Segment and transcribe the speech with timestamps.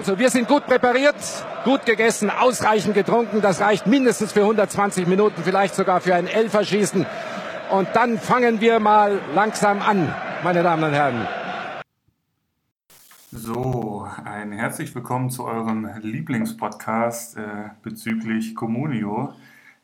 [0.00, 1.14] Also wir sind gut präpariert,
[1.62, 3.42] gut gegessen, ausreichend getrunken.
[3.42, 7.04] Das reicht mindestens für 120 Minuten, vielleicht sogar für ein Elferschießen.
[7.70, 10.10] Und dann fangen wir mal langsam an,
[10.42, 11.28] meine Damen und Herren.
[13.30, 17.42] So, ein herzlich willkommen zu eurem Lieblingspodcast äh,
[17.82, 19.34] bezüglich Communio.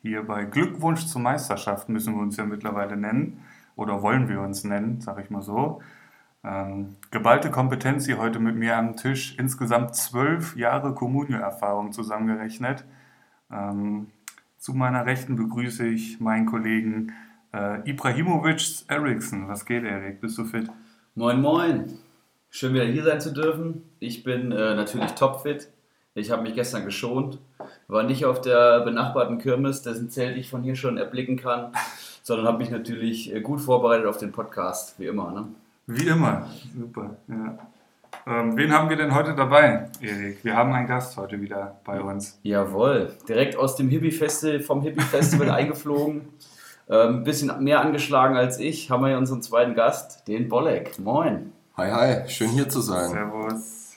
[0.00, 3.44] Hier bei Glückwunsch zur Meisterschaft müssen wir uns ja mittlerweile nennen
[3.76, 5.82] oder wollen wir uns nennen, sag ich mal so.
[6.46, 9.34] Ähm, geballte Kompetenz hier heute mit mir am Tisch.
[9.36, 12.84] Insgesamt zwölf Jahre Kommunio-Erfahrung zusammengerechnet.
[13.50, 14.06] Ähm,
[14.56, 17.12] zu meiner Rechten begrüße ich meinen Kollegen
[17.52, 19.48] äh, Ibrahimovic Eriksson.
[19.48, 20.20] Was geht, Erik?
[20.20, 20.68] Bist du fit?
[21.16, 21.98] Moin, moin.
[22.50, 23.82] Schön wieder hier sein zu dürfen.
[23.98, 25.68] Ich bin äh, natürlich topfit.
[26.14, 27.40] Ich habe mich gestern geschont.
[27.88, 31.72] War nicht auf der benachbarten Kirmes, dessen Zelt ich von hier schon erblicken kann,
[32.22, 35.32] sondern habe mich natürlich äh, gut vorbereitet auf den Podcast, wie immer.
[35.32, 35.48] Ne?
[35.88, 37.16] Wie immer, super.
[37.28, 37.58] Ja.
[38.26, 40.44] Ähm, wen haben wir denn heute dabei, Erik?
[40.44, 42.40] Wir haben einen Gast heute wieder bei uns.
[42.42, 46.22] Jawohl, direkt aus dem Hippie Festival, vom Hippie Festival eingeflogen.
[46.88, 50.98] Ein ähm, bisschen mehr angeschlagen als ich, haben wir hier unseren zweiten Gast, den Bolek.
[50.98, 51.52] Moin.
[51.76, 53.10] Hi, hi, schön hier zu sein.
[53.10, 53.96] Servus.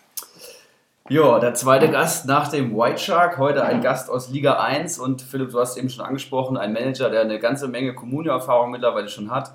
[1.10, 5.24] Ja, der zweite Gast nach dem White Shark, heute ein Gast aus Liga 1 und
[5.24, 9.32] Philipp, du hast eben schon angesprochen, ein Manager, der eine ganze Menge Kommunio-Erfahrung mittlerweile schon
[9.32, 9.54] hat.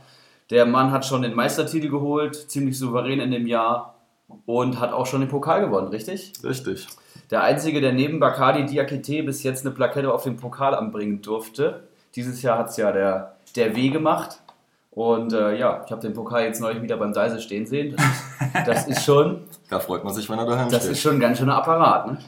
[0.50, 3.94] Der Mann hat schon den Meistertitel geholt, ziemlich souverän in dem Jahr
[4.46, 6.32] und hat auch schon den Pokal gewonnen, richtig?
[6.42, 6.86] Richtig.
[7.30, 11.88] Der Einzige, der neben Bacardi Diakite bis jetzt eine Plakette auf den Pokal anbringen durfte.
[12.14, 14.40] Dieses Jahr hat es ja der, der W gemacht.
[14.90, 17.96] Und äh, ja, ich habe den Pokal jetzt neulich wieder beim Seise stehen sehen.
[17.96, 19.42] Das ist, das ist schon.
[19.70, 20.90] da freut man sich, wenn er daheim das steht.
[20.90, 22.06] Das ist schon ein ganz schöner Apparat.
[22.06, 22.18] Ne?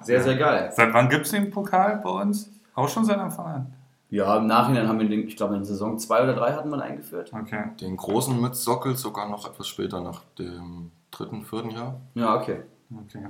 [0.00, 0.70] Sehr, sehr geil.
[0.72, 2.50] Seit wann gibt es den Pokal bei uns?
[2.74, 3.74] Auch schon seit Anfang an?
[4.14, 6.80] Ja, im Nachhinein haben wir den, ich glaube in Saison 2 oder 3 hatten wir
[6.80, 7.32] eingeführt.
[7.32, 7.64] Okay.
[7.80, 12.00] Den großen mit Sockel sogar noch etwas später, nach dem dritten, vierten Jahr.
[12.14, 12.60] Ja, okay.
[12.96, 13.26] Okay.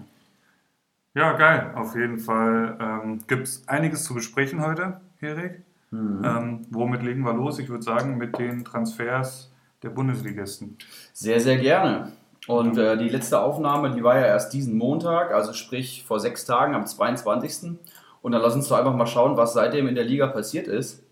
[1.14, 1.72] Ja, geil.
[1.74, 5.62] Auf jeden Fall ähm, gibt es einiges zu besprechen heute, Erik.
[5.90, 6.22] Mhm.
[6.22, 7.58] Ähm, womit legen wir los?
[7.58, 9.50] Ich würde sagen, mit den Transfers
[9.82, 10.76] der Bundesligisten.
[11.14, 12.12] Sehr, sehr gerne.
[12.46, 16.44] Und äh, die letzte Aufnahme, die war ja erst diesen Montag, also sprich vor sechs
[16.44, 17.78] Tagen am 22.
[18.24, 21.04] Und dann lass uns doch einfach mal schauen, was seitdem in der Liga passiert ist.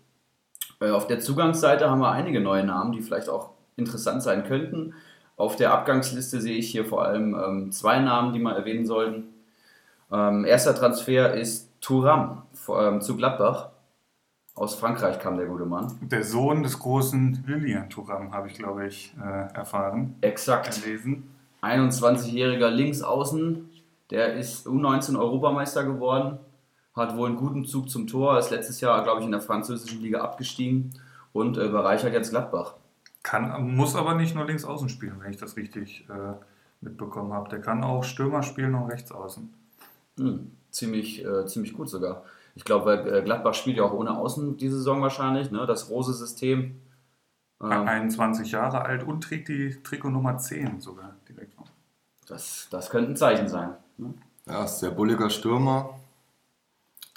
[0.79, 4.95] Äh, auf der Zugangsseite haben wir einige neue Namen, die vielleicht auch interessant sein könnten.
[5.37, 9.25] Auf der Abgangsliste sehe ich hier vor allem ähm, zwei Namen, die man erwähnen sollten.
[10.11, 13.69] Ähm, erster Transfer ist Thuram ähm, zu Gladbach.
[14.55, 15.95] Aus Frankreich kam der gute Mann.
[16.01, 20.15] Der Sohn des großen Lilian Thuram, habe ich, glaube ich, äh, erfahren.
[20.21, 20.81] Exakt.
[20.83, 21.29] Erlesen.
[21.61, 23.69] 21-jähriger Linksaußen.
[24.09, 26.39] Der ist U19 Europameister geworden
[26.95, 30.01] hat wohl einen guten Zug zum Tor, ist letztes Jahr, glaube ich, in der französischen
[30.01, 30.93] Liga abgestiegen
[31.31, 32.75] und äh, bereichert jetzt Gladbach.
[33.23, 36.33] Kann, muss aber nicht nur links außen spielen, wenn ich das richtig äh,
[36.81, 37.49] mitbekommen habe.
[37.49, 39.51] Der kann auch Stürmer spielen und rechts außen.
[40.17, 42.23] Hm, ziemlich, äh, ziemlich gut sogar.
[42.55, 45.65] Ich glaube, äh, Gladbach spielt ja auch ohne Außen diese Saison wahrscheinlich, ne?
[45.65, 46.79] das Rose-System.
[47.61, 51.53] Ähm, 21 Jahre alt und trägt die Trikot Nummer 10 sogar direkt.
[52.27, 53.69] Das, das könnte ein Zeichen sein.
[53.97, 54.13] Ne?
[54.45, 55.97] Ja, sehr bulliger Stürmer,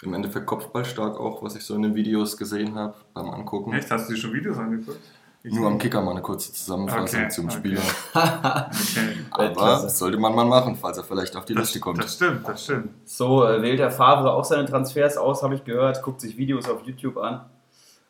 [0.03, 3.73] im Endeffekt kopfballstark auch, was ich so in den Videos gesehen habe beim Angucken.
[3.73, 3.89] Echt?
[3.89, 4.99] Hast du dir schon Videos angeguckt?
[5.43, 7.55] Ich Nur am Kicker mal eine kurze Zusammenfassung okay, zum okay.
[7.55, 7.81] Spieler.
[8.13, 9.17] okay.
[9.31, 12.03] Aber das sollte man mal machen, falls er vielleicht auf die das, Liste kommt.
[12.03, 12.89] Das stimmt, das stimmt.
[13.05, 16.67] So äh, wählt der Favre auch seine Transfers aus, habe ich gehört, guckt sich Videos
[16.67, 17.45] auf YouTube an.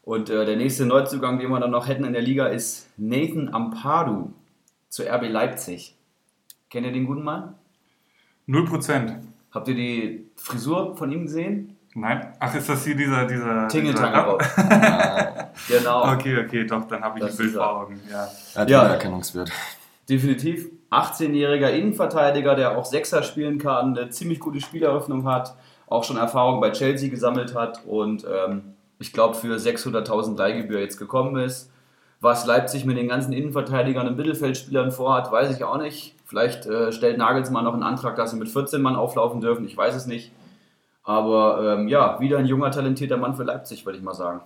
[0.03, 3.53] Und äh, der nächste Neuzugang, den wir dann noch hätten in der Liga, ist Nathan
[3.53, 4.33] Ampadu
[4.89, 5.95] zu RB Leipzig.
[6.69, 7.55] Kennt ihr den guten Mann?
[8.45, 9.13] Null Prozent.
[9.51, 11.76] Habt ihr die Frisur von ihm gesehen?
[11.99, 12.31] Nein.
[12.39, 13.25] Ach, ist das hier dieser.
[13.25, 14.37] dieser Tingeltangel.
[15.67, 16.13] genau.
[16.13, 17.99] Okay, okay, doch, dann habe ich das ein Bild vor Augen.
[18.07, 18.27] Ja.
[18.53, 18.83] Er hat Ja.
[18.83, 18.89] ja.
[18.89, 19.51] Erkennungswert.
[20.07, 20.69] Definitiv.
[20.91, 25.55] 18-jähriger Innenverteidiger, der auch Sechser spielen kann, eine ziemlich gute Spieleröffnung hat,
[25.87, 30.97] auch schon Erfahrung bei Chelsea gesammelt hat und ähm, ich glaube für 600.000 Leihgebühr jetzt
[30.97, 31.71] gekommen ist.
[32.21, 36.15] Was Leipzig mit den ganzen Innenverteidigern und Mittelfeldspielern vorhat, weiß ich auch nicht.
[36.25, 39.75] Vielleicht äh, stellt Nagelsmann noch einen Antrag, dass sie mit 14 Mann auflaufen dürfen, ich
[39.75, 40.31] weiß es nicht.
[41.07, 44.41] Aber ähm, ja, wieder ein junger, talentierter Mann für Leipzig, würde ich mal sagen.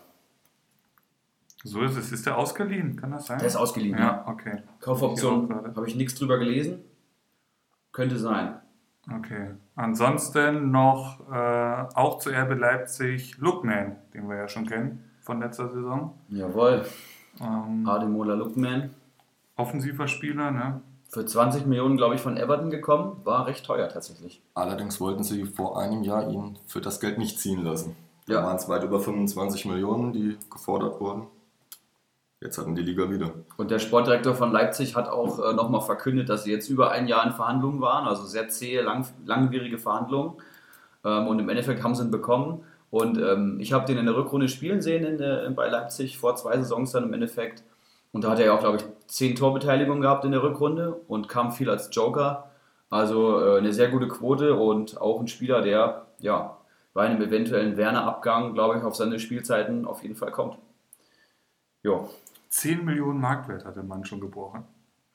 [1.64, 2.12] So ist es.
[2.12, 2.96] Ist der ausgeliehen?
[2.96, 3.40] Kann das sein?
[3.40, 4.06] Der ist ausgeliehen, ja.
[4.06, 4.62] Ja, okay.
[4.80, 6.84] Kaufoption habe ich nichts drüber gelesen.
[7.92, 8.60] Könnte sein.
[9.12, 9.56] Okay.
[9.76, 15.68] Ansonsten noch äh, auch zu RB Leipzig Lookman, den wir ja schon kennen von letzter
[15.68, 16.14] Saison.
[16.30, 16.86] Jawohl.
[17.42, 18.92] Ähm, Ademola Lookman.
[19.56, 20.82] offensiver Spieler, ne?
[21.12, 23.18] Für 20 Millionen, glaube ich, von Everton gekommen.
[23.26, 24.42] War recht teuer tatsächlich.
[24.54, 27.98] Allerdings wollten sie vor einem Jahr ihn für das Geld nicht ziehen lassen.
[28.28, 28.44] Da Ja.
[28.44, 31.28] waren es weit über 25 Millionen, die gefordert wurden.
[32.40, 33.32] Jetzt hatten die Liga wieder.
[33.58, 37.08] Und der Sportdirektor von Leipzig hat auch äh, nochmal verkündet, dass sie jetzt über ein
[37.08, 40.36] Jahr in Verhandlungen waren, also sehr zähe, lang, langwierige Verhandlungen.
[41.04, 42.64] Ähm, und im Endeffekt haben sie ihn bekommen.
[42.90, 46.36] Und ähm, ich habe den in der Rückrunde spielen sehen in der, bei Leipzig vor
[46.36, 47.64] zwei Saisons dann im Endeffekt.
[48.12, 51.28] Und da hat er ja auch, glaube ich, zehn Torbeteiligungen gehabt in der Rückrunde und
[51.28, 52.50] kam viel als Joker.
[52.90, 56.58] Also äh, eine sehr gute Quote und auch ein Spieler, der ja
[56.94, 60.58] bei einem eventuellen Werner-Abgang, glaube ich, auf seine Spielzeiten auf jeden Fall kommt.
[61.84, 62.06] Ja,
[62.50, 64.64] 10 Millionen Marktwert hat der Mann schon gebrochen.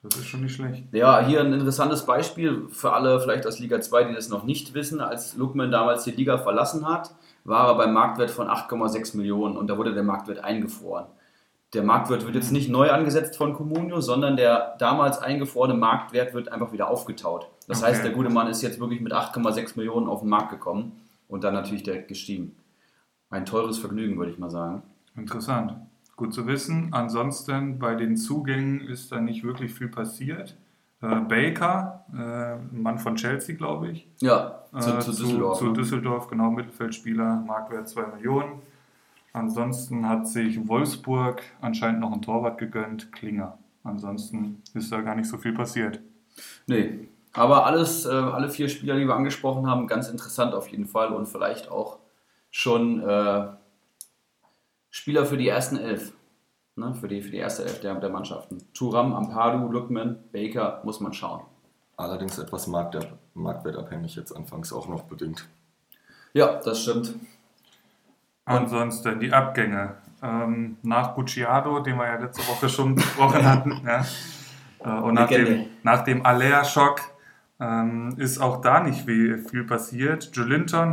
[0.03, 0.85] Das ist schon nicht schlecht.
[0.93, 4.75] Ja, hier ein interessantes Beispiel für alle vielleicht aus Liga 2, die das noch nicht
[4.75, 5.01] wissen.
[5.01, 7.15] Als Lukman damals die Liga verlassen hat,
[7.45, 11.07] war er beim Marktwert von 8,6 Millionen und da wurde der Marktwert eingefroren.
[11.77, 16.51] Der Marktwert wird jetzt nicht neu angesetzt von Comunio, sondern der damals eingefrorene Marktwert wird
[16.51, 17.51] einfach wieder aufgetaut.
[17.69, 17.91] Das okay.
[17.91, 20.93] heißt, der gute Mann ist jetzt wirklich mit 8,6 Millionen auf den Markt gekommen
[21.29, 22.57] und dann natürlich direkt gestiegen.
[23.29, 24.85] Ein teures Vergnügen, würde ich mal sagen.
[25.17, 25.75] Interessant.
[26.17, 26.89] Gut zu wissen.
[26.93, 30.57] Ansonsten bei den Zugängen ist da nicht wirklich viel passiert.
[31.03, 34.09] Äh, Baker, äh, Mann von Chelsea, glaube ich.
[34.21, 35.59] Ja, zu, äh, zu Düsseldorf.
[35.59, 35.77] Zu, zu, ne?
[35.77, 38.63] Düsseldorf, genau, Mittelfeldspieler, Marktwert 2 Millionen.
[39.37, 43.59] Ansonsten hat sich Wolfsburg anscheinend noch einen Torwart gegönnt, Klinger.
[43.85, 46.01] Ansonsten ist da gar nicht so viel passiert.
[46.67, 50.87] Nee, aber alles, äh, alle vier Spieler, die wir angesprochen haben, ganz interessant auf jeden
[50.87, 51.99] Fall und vielleicht auch
[52.51, 53.49] schon äh,
[54.89, 56.15] Spieler für die ersten elf.
[56.75, 58.63] Ne, für, die, für die erste Elf der, der Mannschaften.
[58.73, 61.43] Turam, Ampadu, Lukman, Baker, muss man schauen.
[61.99, 65.47] Allerdings etwas marktwertabhängig jetzt anfangs auch noch bedingt.
[66.33, 67.15] Ja, das stimmt.
[68.47, 69.97] Ansonsten die Abgänge.
[70.23, 74.07] Ähm, nach Gucciado, den wir ja letzte Woche schon besprochen hatten, ja,
[74.83, 77.01] äh, und nach dem, nach dem Alea-Schock
[77.61, 80.31] ähm, ist auch da nicht viel, passiert.
[80.33, 80.47] Joe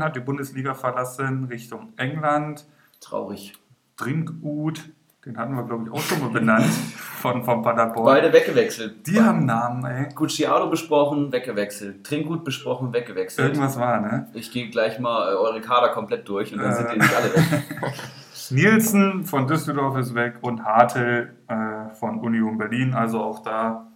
[0.03, 2.65] hat die Bundesliga verlassen Richtung England.
[3.00, 3.53] Traurig.
[3.97, 4.89] Trinkgut,
[5.25, 6.66] den hatten wir, glaube ich, auch schon mal benannt
[7.22, 8.06] von, von Paderborn.
[8.06, 9.08] Beide weggewechselt.
[9.08, 10.10] Die haben Namen, ey.
[10.14, 12.04] Gucciado besprochen, weggewechselt.
[12.04, 13.48] Trinkgut besprochen, weggewechselt.
[13.48, 14.28] Irgendwas war, ne?
[14.34, 16.75] Ich gehe gleich mal äh, eure Kader komplett durch und dann äh.
[16.75, 17.64] sind die nicht alle weg.
[18.50, 22.94] Nielsen von Düsseldorf ist weg und Hartel äh, von Union Berlin.
[22.94, 23.88] Also auch da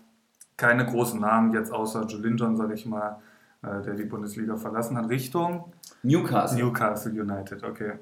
[0.55, 3.17] keine großen Namen jetzt außer Joe Linton, sage ich mal,
[3.61, 5.09] äh, der die Bundesliga verlassen hat.
[5.09, 6.63] Richtung Newcastle.
[6.63, 7.93] Newcastle United, okay.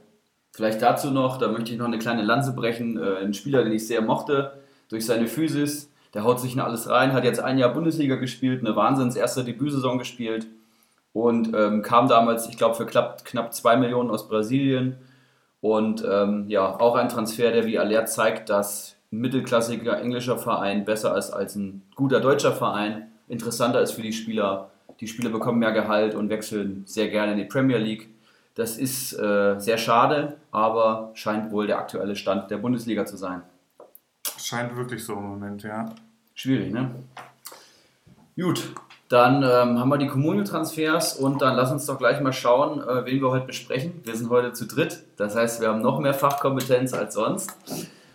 [0.55, 2.97] Vielleicht dazu noch, da möchte ich noch eine kleine Lanze brechen.
[2.97, 4.53] Äh, ein Spieler, den ich sehr mochte,
[4.87, 8.61] durch seine Physis, der haut sich in alles rein, hat jetzt ein Jahr Bundesliga gespielt,
[8.65, 10.47] eine Wahnsinns erste Debütsaison gespielt
[11.11, 14.95] und ähm, kam damals, ich glaube, für knapp, knapp 2 Millionen aus Brasilien.
[15.59, 20.85] Und ähm, ja, auch ein Transfer, der wie Alert zeigt, dass ein mittelklassiger englischer Verein
[20.85, 24.69] besser ist als ein guter deutscher Verein, interessanter ist für die Spieler.
[25.01, 28.14] Die Spieler bekommen mehr Gehalt und wechseln sehr gerne in die Premier League.
[28.55, 33.41] Das ist äh, sehr schade, aber scheint wohl der aktuelle Stand der Bundesliga zu sein.
[34.37, 35.93] Scheint wirklich so im Moment, ja.
[36.33, 36.91] Schwierig, ne?
[38.37, 38.73] Gut,
[39.09, 43.05] dann ähm, haben wir die Kommunio-Transfers und dann lass uns doch gleich mal schauen, äh,
[43.05, 44.01] wen wir heute besprechen.
[44.03, 47.51] Wir sind heute zu dritt, das heißt, wir haben noch mehr Fachkompetenz als sonst.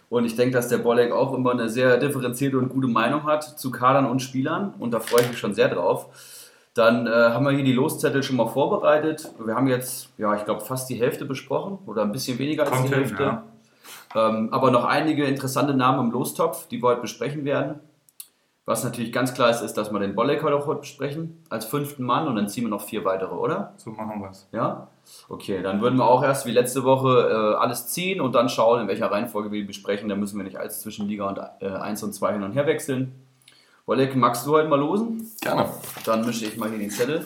[0.09, 3.45] Und ich denke, dass der Bolek auch immer eine sehr differenzierte und gute Meinung hat
[3.45, 6.07] zu Kadern und Spielern und da freue ich mich schon sehr drauf.
[6.75, 9.33] Dann äh, haben wir hier die Loszettel schon mal vorbereitet.
[9.45, 12.71] Wir haben jetzt, ja, ich glaube, fast die Hälfte besprochen oder ein bisschen weniger als
[12.71, 13.23] Kommt die Hälfte.
[13.23, 13.45] ja.
[14.15, 17.81] ähm, aber noch einige interessante Namen im Lostopf, die wir heute besprechen werden.
[18.67, 21.65] Was natürlich ganz klar ist, ist, dass wir den Bolek heute auch heute besprechen, als
[21.65, 23.73] fünften Mann und dann ziehen wir noch vier weitere, oder?
[23.77, 24.49] So machen wir es.
[24.53, 24.87] Ja?
[25.29, 28.83] Okay, dann würden wir auch erst wie letzte Woche äh, alles ziehen und dann schauen,
[28.83, 30.09] in welcher Reihenfolge wir besprechen.
[30.09, 32.67] Da müssen wir nicht alles zwischen Liga und, äh, 1 und 2 hin und her
[32.67, 33.13] wechseln.
[33.91, 35.33] Wolleck, magst du heute mal losen?
[35.41, 35.69] Gerne.
[36.05, 37.25] Dann mische ich mal hier den Zettel.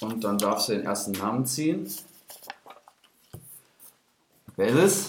[0.00, 1.88] Und dann darfst du den ersten Namen ziehen.
[4.56, 5.06] Wer ist es?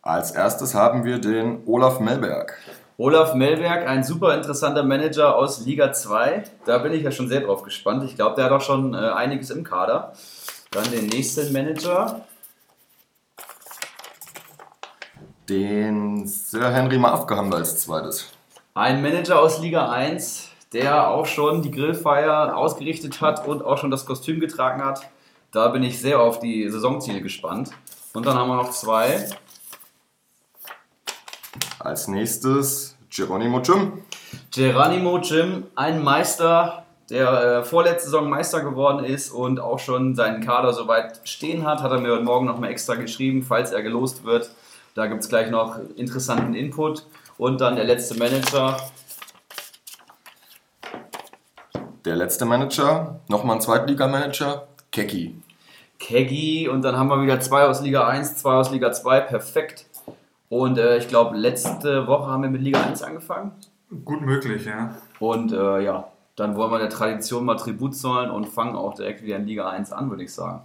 [0.00, 2.56] Als erstes haben wir den Olaf Melberg.
[2.96, 6.44] Olaf Melberg, ein super interessanter Manager aus Liga 2.
[6.64, 8.04] Da bin ich ja schon sehr drauf gespannt.
[8.04, 10.14] Ich glaube, der hat auch schon äh, einiges im Kader.
[10.70, 12.24] Dann den nächsten Manager.
[15.48, 18.30] Den Sir Henry Mafke haben wir als zweites.
[18.74, 23.90] Ein Manager aus Liga 1, der auch schon die Grillfeier ausgerichtet hat und auch schon
[23.90, 25.10] das Kostüm getragen hat.
[25.50, 27.72] Da bin ich sehr auf die Saisonziele gespannt.
[28.14, 29.28] Und dann haben wir noch zwei.
[31.80, 34.04] Als nächstes Geronimo Jim.
[34.52, 40.40] Geronimo Jim, ein Meister, der äh, vorletzte Saison Meister geworden ist und auch schon seinen
[40.40, 41.82] Kader soweit stehen hat.
[41.82, 44.52] Hat er mir heute Morgen nochmal extra geschrieben, falls er gelost wird.
[44.94, 47.06] Da gibt es gleich noch interessanten Input.
[47.38, 48.76] Und dann der letzte Manager.
[52.04, 55.40] Der letzte Manager, nochmal ein Zweitliga-Manager, Keki.
[56.00, 59.86] Keggy und dann haben wir wieder zwei aus Liga 1, zwei aus Liga 2, perfekt.
[60.48, 63.52] Und äh, ich glaube, letzte Woche haben wir mit Liga 1 angefangen.
[64.04, 64.96] Gut möglich, ja.
[65.20, 69.22] Und äh, ja, dann wollen wir der Tradition mal Tribut zollen und fangen auch direkt
[69.22, 70.62] wieder in Liga 1 an, würde ich sagen.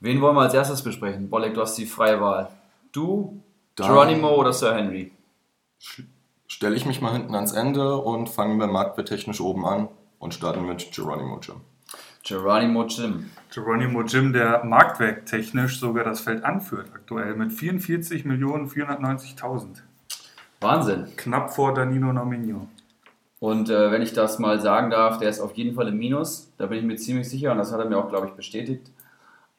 [0.00, 1.28] Wen wollen wir als erstes besprechen?
[1.28, 2.48] Bolek, du hast die freie Wahl.
[2.92, 3.42] Du,
[3.76, 5.12] Dann- Geronimo oder Sir Henry?
[6.46, 10.66] Stelle ich mich mal hinten ans Ende und fangen wir marktwerttechnisch oben an und starten
[10.66, 11.60] mit Geronimo Jim.
[12.24, 13.30] Geronimo Jim.
[13.54, 19.82] Geronimo Jim, der marktwerttechnisch sogar das Feld anführt aktuell mit 44.490.000.
[20.60, 21.06] Wahnsinn.
[21.16, 22.66] Knapp vor Danilo Nominio.
[23.40, 26.52] Und äh, wenn ich das mal sagen darf, der ist auf jeden Fall im Minus.
[26.58, 28.90] Da bin ich mir ziemlich sicher und das hat er mir auch, glaube ich, bestätigt.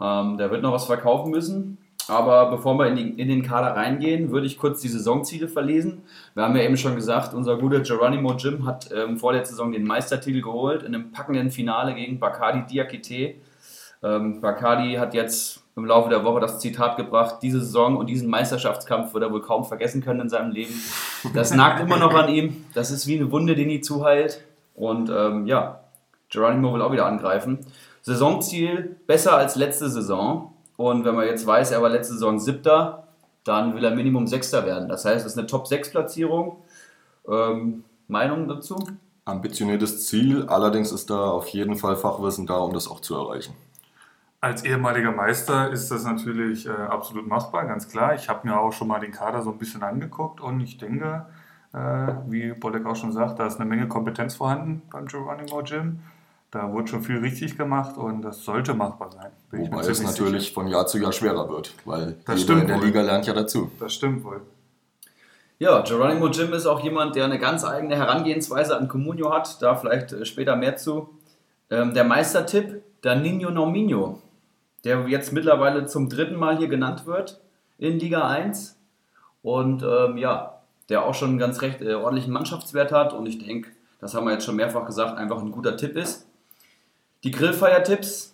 [0.02, 1.78] Ähm, der wird noch was verkaufen müssen.
[2.10, 6.02] Aber bevor wir in, die, in den Kader reingehen, würde ich kurz die Saisonziele verlesen.
[6.34, 9.72] Wir haben ja eben schon gesagt, unser guter Geronimo Jim hat ähm, vor der Saison
[9.72, 13.36] den Meistertitel geholt in einem packenden Finale gegen Bacardi Diakite.
[14.02, 18.30] Ähm, Bacardi hat jetzt im Laufe der Woche das Zitat gebracht, diese Saison und diesen
[18.30, 20.74] Meisterschaftskampf wird er wohl kaum vergessen können in seinem Leben.
[21.34, 22.66] Das nagt immer noch an ihm.
[22.74, 24.44] Das ist wie eine Wunde, die nie zuheilt.
[24.76, 25.82] Und ähm, ja,
[26.30, 27.60] Geronimo will auch wieder angreifen.
[28.02, 30.54] Saisonziel besser als letzte Saison.
[30.80, 33.10] Und wenn man jetzt weiß, er war letzte Saison siebter,
[33.44, 34.88] dann will er Minimum Sechster werden.
[34.88, 36.56] Das heißt, es ist eine Top-6-Platzierung.
[37.28, 38.78] Ähm, Meinung dazu?
[39.26, 43.56] Ambitioniertes Ziel, allerdings ist da auf jeden Fall Fachwissen da, um das auch zu erreichen.
[44.40, 48.16] Als ehemaliger Meister ist das natürlich äh, absolut machbar, ganz klar.
[48.16, 51.26] Ich habe mir auch schon mal den Kader so ein bisschen angeguckt und ich denke,
[51.74, 56.00] äh, wie Bolek auch schon sagt, da ist eine Menge Kompetenz vorhanden beim Geronimo Gym.
[56.52, 59.32] Da wurde schon viel richtig gemacht und das sollte machbar sein.
[59.52, 60.54] bin ich mir Wobei es natürlich sicher.
[60.56, 62.86] von Jahr zu Jahr schwerer wird, weil Das jeder stimmt in der wohl.
[62.86, 63.72] Liga lernt ja dazu.
[63.80, 64.42] Das stimmt wohl.
[65.60, 69.62] Ja, Geronimo Jim ist auch jemand, der eine ganz eigene Herangehensweise an Comunio hat.
[69.62, 71.10] Da vielleicht äh, später mehr zu.
[71.70, 74.20] Ähm, der Meistertipp, der Nino Nominio,
[74.86, 77.40] der jetzt mittlerweile zum dritten Mal hier genannt wird
[77.78, 78.76] in Liga 1.
[79.44, 83.14] Und ähm, ja, der auch schon einen ganz recht äh, ordentlichen Mannschaftswert hat.
[83.14, 86.26] Und ich denke, das haben wir jetzt schon mehrfach gesagt, einfach ein guter Tipp ist.
[87.24, 88.34] Die Grillfeier-Tipps: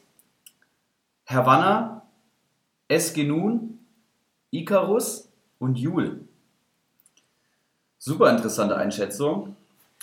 [1.28, 2.04] Havanna,
[2.88, 3.80] Esgenun,
[4.52, 6.28] Icarus und Jul.
[7.98, 9.56] Super interessante Einschätzung.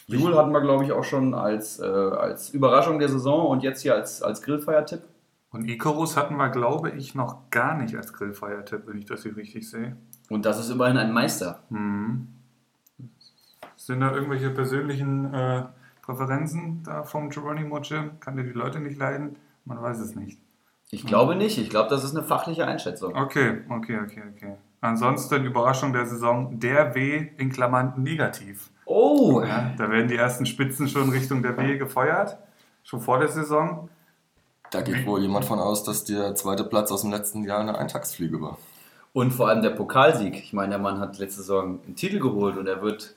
[0.09, 3.83] Jul hatten wir, glaube ich, auch schon als, äh, als Überraschung der Saison und jetzt
[3.83, 5.03] hier als, als Grillfeiertipp.
[5.53, 9.37] Und Icarus hatten wir, glaube ich, noch gar nicht als Grillfeiertipp, wenn ich das hier
[9.37, 9.97] richtig sehe.
[10.31, 11.63] Und das ist immerhin ein Meister.
[11.69, 12.29] Mhm.
[13.77, 15.65] Sind da irgendwelche persönlichen äh,
[16.03, 18.21] Präferenzen da vom Geronimo Gym?
[18.21, 19.37] Kann der die Leute nicht leiden?
[19.65, 20.39] Man weiß es nicht.
[20.91, 21.57] Ich glaube nicht.
[21.59, 23.17] Ich glaube, das ist eine fachliche Einschätzung.
[23.17, 24.57] Okay, okay, okay, okay.
[24.83, 28.69] Ansonsten Überraschung der Saison, der W in Klammern negativ.
[28.85, 29.41] Oh!
[29.41, 32.37] Ja, da werden die ersten Spitzen schon Richtung der W gefeuert,
[32.83, 33.89] schon vor der Saison.
[34.71, 37.79] Da geht wohl jemand von aus, dass der zweite Platz aus dem letzten Jahr eine
[37.79, 38.59] Eintagsfliege war.
[39.13, 40.35] Und vor allem der Pokalsieg.
[40.35, 43.15] Ich meine, der Mann hat letzte Saison einen Titel geholt und er wird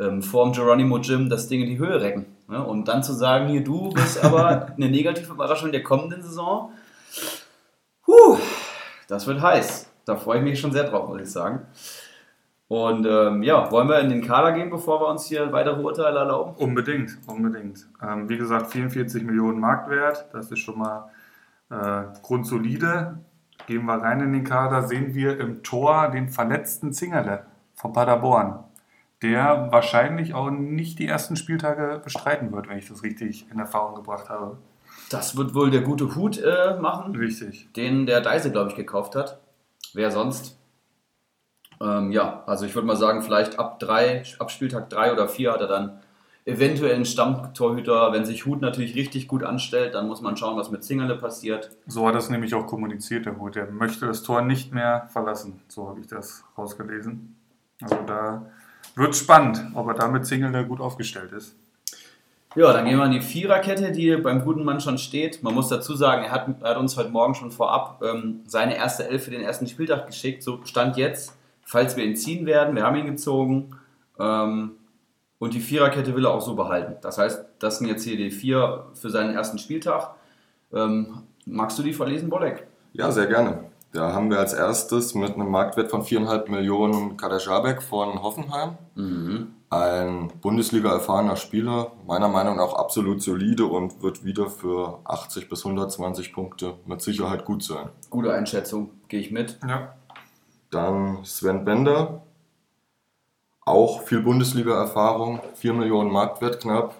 [0.00, 2.26] ähm, vorm Geronimo Gym das Ding in die Höhe recken.
[2.48, 2.64] Ne?
[2.64, 6.72] Und dann zu sagen, hier, du bist aber eine negative Überraschung der kommenden Saison.
[8.04, 8.38] Puh,
[9.08, 9.90] das wird heiß.
[10.04, 11.66] Da freue ich mich schon sehr drauf, muss ich sagen.
[12.68, 16.18] Und ähm, ja, wollen wir in den Kader gehen, bevor wir uns hier weitere Urteile
[16.18, 16.54] erlauben?
[16.56, 17.88] Unbedingt, unbedingt.
[18.02, 21.10] Ähm, wie gesagt, 44 Millionen Marktwert, das ist schon mal
[21.70, 23.18] äh, grundsolide.
[23.66, 28.64] Gehen wir rein in den Kader, sehen wir im Tor den verletzten Zingerle von Paderborn,
[29.22, 33.94] der wahrscheinlich auch nicht die ersten Spieltage bestreiten wird, wenn ich das richtig in Erfahrung
[33.94, 34.58] gebracht habe.
[35.10, 37.16] Das wird wohl der gute Hut äh, machen.
[37.16, 37.72] Richtig.
[37.72, 39.40] den der Deise, glaube ich, gekauft hat.
[39.94, 40.58] Wer sonst?
[41.80, 45.52] Ähm, ja, also ich würde mal sagen, vielleicht ab, drei, ab Spieltag 3 oder 4
[45.52, 46.00] hat er dann
[46.44, 48.12] eventuell einen Stammtorhüter.
[48.12, 51.70] Wenn sich Hut natürlich richtig gut anstellt, dann muss man schauen, was mit Zingerle passiert.
[51.86, 53.56] So hat das nämlich auch kommuniziert, der Hut.
[53.56, 55.60] Er möchte das Tor nicht mehr verlassen.
[55.68, 57.36] So habe ich das rausgelesen.
[57.80, 58.46] Also da
[58.98, 61.54] wird spannend, ob er damit Zingerle gut aufgestellt ist.
[62.54, 65.42] Ja, dann gehen wir an die Viererkette, die beim guten Mann schon steht.
[65.42, 68.76] Man muss dazu sagen, er hat, er hat uns heute Morgen schon vorab ähm, seine
[68.76, 70.42] erste Elf für den ersten Spieltag geschickt.
[70.42, 72.74] So stand jetzt, falls wir ihn ziehen werden.
[72.74, 73.76] Wir haben ihn gezogen.
[74.18, 74.72] Ähm,
[75.38, 76.96] und die Viererkette will er auch so behalten.
[77.00, 80.14] Das heißt, das sind jetzt hier die vier für seinen ersten Spieltag.
[80.72, 82.66] Ähm, magst du die verlesen, Bolek?
[82.92, 83.66] Ja, sehr gerne.
[83.92, 88.76] Da haben wir als erstes mit einem Marktwert von 4,5 Millionen Kader Jabek von Hoffenheim.
[89.70, 96.32] Ein Bundesliga-erfahrener Spieler, meiner Meinung nach absolut solide und wird wieder für 80 bis 120
[96.32, 97.88] Punkte mit Sicherheit gut sein.
[98.10, 99.58] Gute Einschätzung, gehe ich mit.
[99.66, 99.94] Ja,
[100.70, 102.22] Dann Sven Bender,
[103.64, 106.94] auch viel Bundesliga-Erfahrung, 4 Millionen Marktwert knapp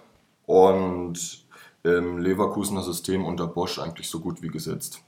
[0.47, 1.47] und
[1.83, 5.03] im Leverkusener System unter Bosch eigentlich so gut wie gesetzt.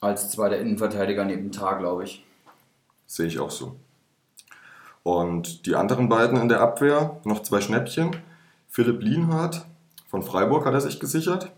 [0.00, 2.24] Als zweiter Innenverteidiger neben Tar, glaube ich.
[3.06, 3.76] Sehe ich auch so.
[5.02, 8.16] Und die anderen beiden in der Abwehr, noch zwei Schnäppchen.
[8.68, 9.66] Philipp Lienhardt
[10.08, 11.52] von Freiburg hat er sich gesichert.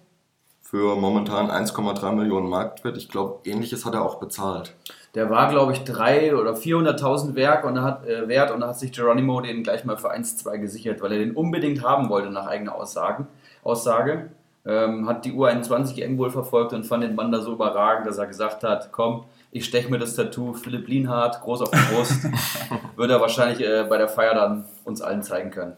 [0.62, 2.96] Für momentan 1,3 Millionen Marktwert.
[2.96, 4.74] Ich glaube, ähnliches hat er auch bezahlt.
[5.14, 8.78] Der war, glaube ich, 300.000 oder 400.000 Werk und hat, äh, wert und da hat
[8.78, 12.46] sich Geronimo den gleich mal für 1,2 gesichert, weil er den unbedingt haben wollte, nach
[12.46, 13.28] eigener Aussagen,
[13.62, 14.30] Aussage.
[14.66, 18.18] Ähm, hat die U21 EM wohl verfolgt und fand den Mann da so überragend, dass
[18.18, 22.28] er gesagt hat: Komm, ich steche mir das Tattoo Philipp Lienhardt groß auf die Brust.
[22.96, 25.76] Wird er wahrscheinlich äh, bei der Feier dann uns allen zeigen können.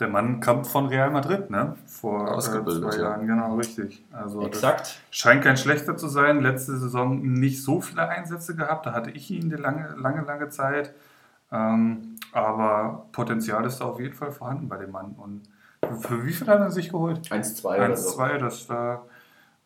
[0.00, 1.76] Der Mann kommt von Real Madrid, ne?
[1.86, 3.10] Vor äh, Ausgebildet, zwei ja.
[3.10, 4.02] Jahren, genau, richtig.
[4.10, 5.00] Also Exakt.
[5.10, 6.40] scheint kein schlechter zu sein.
[6.40, 10.48] Letzte Saison nicht so viele Einsätze gehabt, da hatte ich ihn die lange, lange, lange
[10.48, 10.94] Zeit.
[11.52, 15.14] Ähm, aber Potenzial ist da auf jeden Fall vorhanden bei dem Mann.
[15.16, 15.42] Und
[16.00, 17.28] für wie viel hat er sich geholt?
[17.28, 18.16] 1,2 oder 1, so.
[18.16, 19.02] 2, das da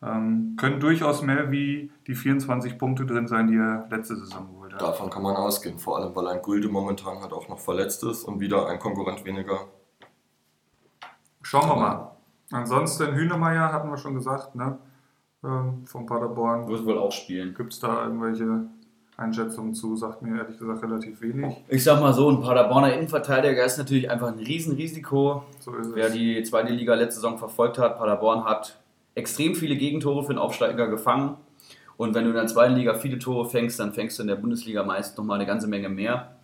[0.01, 4.73] ähm, können durchaus mehr wie die 24 Punkte drin sein, die er letzte Saison geholt
[4.73, 4.81] hat.
[4.81, 5.77] Davon kann man ausgehen.
[5.77, 9.25] Vor allem, weil ein Gulde momentan halt auch noch verletzt ist und wieder ein Konkurrent
[9.25, 9.67] weniger.
[11.41, 12.11] Schauen wir mal.
[12.51, 14.77] Ansonsten Hühnemeier hatten wir schon gesagt, ne?
[15.43, 16.67] Ähm, von Paderborn.
[16.67, 17.53] Wird wohl auch spielen.
[17.53, 18.67] Gibt es da irgendwelche
[19.19, 19.95] Einschätzungen zu?
[19.95, 21.55] Sagt mir ehrlich gesagt relativ wenig.
[21.67, 25.43] Ich sag mal so, ein Paderborner Innenverteidiger ist natürlich einfach ein Riesenrisiko.
[25.59, 26.13] So ist Wer es.
[26.13, 28.79] die zweite Liga letzte Saison verfolgt hat, Paderborn hat
[29.15, 31.35] extrem viele Gegentore für den Aufsteiger gefangen.
[31.97, 34.37] Und wenn du in der zweiten Liga viele Tore fängst, dann fängst du in der
[34.37, 36.35] Bundesliga meist nochmal eine ganze Menge mehr.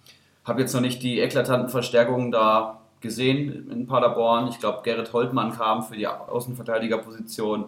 [0.43, 4.49] Habe jetzt noch nicht die eklatanten Verstärkungen da gesehen in Paderborn.
[4.49, 7.65] Ich glaube, Gerrit Holtmann kam für die Außenverteidigerposition.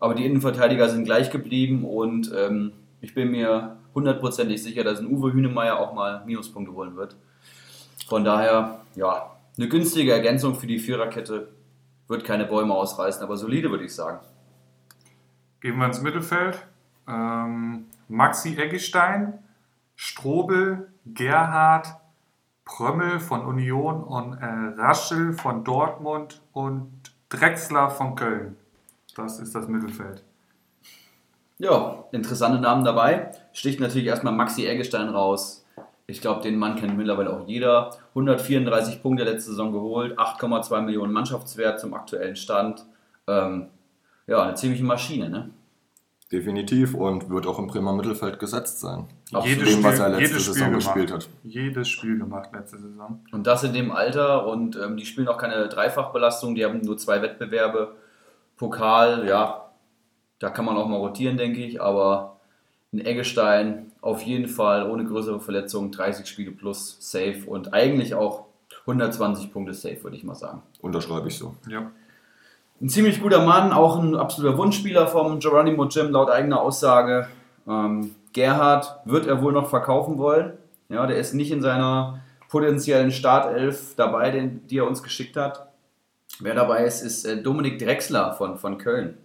[0.00, 5.08] Aber die Innenverteidiger sind gleich geblieben und ähm, ich bin mir hundertprozentig sicher, dass ein
[5.08, 7.16] Uwe Hünemeyer auch mal Minuspunkte holen wird.
[8.06, 11.48] Von daher, ja, eine günstige Ergänzung für die Viererkette.
[12.08, 14.20] Wird keine Bäume ausreißen, aber solide, würde ich sagen.
[15.60, 16.64] Gehen wir ins Mittelfeld.
[17.08, 19.38] Ähm, Maxi Eggestein,
[19.96, 21.88] Strobel, Gerhard,
[22.64, 26.90] Prömmel von Union und äh, Raschel von Dortmund und
[27.28, 28.56] Drexler von Köln.
[29.16, 30.22] Das ist das Mittelfeld.
[31.58, 33.32] Ja, interessante Namen dabei.
[33.56, 35.64] Sticht natürlich erstmal Maxi Eggestein raus.
[36.06, 37.90] Ich glaube, den Mann kennt mittlerweile auch jeder.
[38.10, 42.84] 134 Punkte letzte Saison geholt, 8,2 Millionen Mannschaftswert zum aktuellen Stand.
[43.26, 43.68] Ähm,
[44.26, 45.50] ja, eine ziemliche Maschine, ne?
[46.30, 49.06] Definitiv und wird auch im Bremer Mittelfeld gesetzt sein.
[49.44, 50.84] Jedes Dem, was Spiel- er letzte jedes Spiel Saison gemacht.
[50.84, 51.28] gespielt hat.
[51.44, 53.24] Jedes Spiel gemacht letzte Saison.
[53.32, 56.98] Und das in dem Alter und ähm, die spielen auch keine Dreifachbelastung, die haben nur
[56.98, 57.94] zwei Wettbewerbe.
[58.56, 59.70] Pokal, ja,
[60.40, 62.35] da kann man auch mal rotieren, denke ich, aber
[62.96, 68.46] ein Eggestein auf jeden Fall ohne größere Verletzungen, 30 Spiele plus safe und eigentlich auch
[68.82, 70.62] 120 Punkte safe, würde ich mal sagen.
[70.80, 71.54] Unterschreibe ich so.
[71.68, 71.90] Ja.
[72.80, 77.28] Ein ziemlich guter Mann, auch ein absoluter Wunschspieler vom Geronimo Jim, laut eigener Aussage.
[77.66, 80.52] Ähm, Gerhard wird er wohl noch verkaufen wollen.
[80.88, 85.68] Ja, der ist nicht in seiner potenziellen Startelf dabei, den, die er uns geschickt hat.
[86.38, 89.16] Wer dabei ist, ist äh, Dominik Drexler von, von Köln.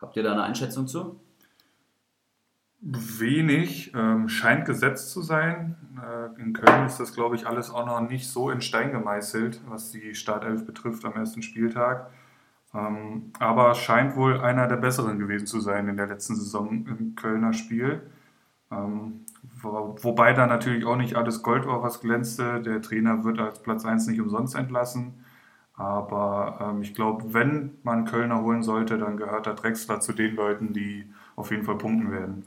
[0.00, 1.18] Habt ihr da eine Einschätzung zu?
[2.80, 5.76] Wenig, ähm, scheint gesetzt zu sein.
[6.00, 9.60] Äh, in Köln ist das, glaube ich, alles auch noch nicht so in Stein gemeißelt,
[9.66, 12.10] was die Startelf betrifft am ersten Spieltag.
[12.74, 17.14] Ähm, aber scheint wohl einer der besseren gewesen zu sein in der letzten Saison im
[17.16, 18.02] Kölner Spiel.
[18.70, 19.24] Ähm,
[19.60, 22.60] wo, wobei da natürlich auch nicht alles Gold war, was glänzte.
[22.60, 25.24] Der Trainer wird als Platz 1 nicht umsonst entlassen.
[25.74, 30.34] Aber ähm, ich glaube, wenn man Kölner holen sollte, dann gehört der Drexler zu den
[30.34, 32.44] Leuten, die auf jeden Fall punkten werden.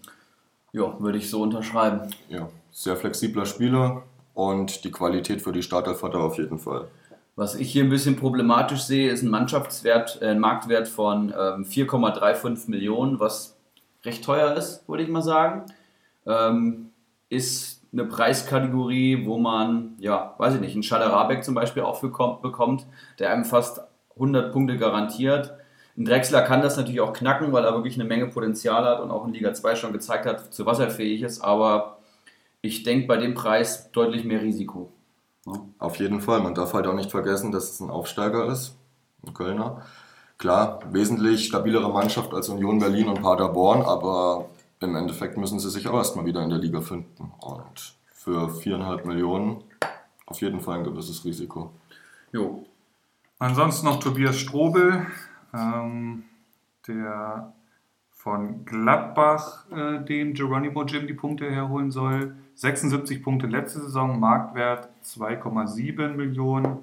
[0.74, 2.10] Ja, würde ich so unterschreiben.
[2.30, 4.04] Ja, sehr flexibler Spieler
[4.34, 6.88] und die Qualität für die Startelf hat er auf jeden Fall.
[7.36, 11.66] Was ich hier ein bisschen problematisch sehe, ist ein Mannschaftswert, äh, ein Marktwert von ähm,
[11.66, 13.58] 4,35 Millionen, was
[14.04, 15.66] recht teuer ist, würde ich mal sagen.
[16.26, 16.92] Ähm,
[17.30, 22.42] ist eine Preiskategorie, wo man, ja, weiß ich nicht, einen Schaderabek zum Beispiel auch bekommt,
[22.42, 22.86] bekommt,
[23.20, 23.82] der einem fast
[24.16, 25.54] 100 Punkte garantiert.
[25.97, 29.12] Ein Drexler kann das natürlich auch knacken, weil er wirklich eine Menge Potenzial hat und
[29.12, 31.97] auch in Liga 2 schon gezeigt hat, zu was er fähig ist, aber
[32.62, 34.91] ich denke bei dem Preis deutlich mehr Risiko.
[35.80, 36.41] Auf jeden Fall.
[36.41, 38.75] Man darf halt auch nicht vergessen, dass es ein Aufsteiger ist,
[39.25, 39.82] ein Kölner.
[40.38, 44.45] Klar, wesentlich stabilere Mannschaft als Union Berlin und Paderborn, aber
[44.80, 47.32] im Endeffekt müssen sie sich auch erstmal wieder in der Liga finden.
[47.39, 49.63] Und für viereinhalb Millionen
[50.25, 51.71] auf jeden Fall ein gewisses Risiko.
[52.32, 52.63] Jo,
[53.41, 55.08] Ansonsten noch Tobias Strobel,
[55.54, 56.24] ähm,
[56.88, 57.54] der
[58.16, 62.36] von Gladbach äh, dem Geronimo Jim die Punkte herholen soll.
[62.56, 66.78] 76 Punkte letzte Saison, Marktwert 2,7 Millionen.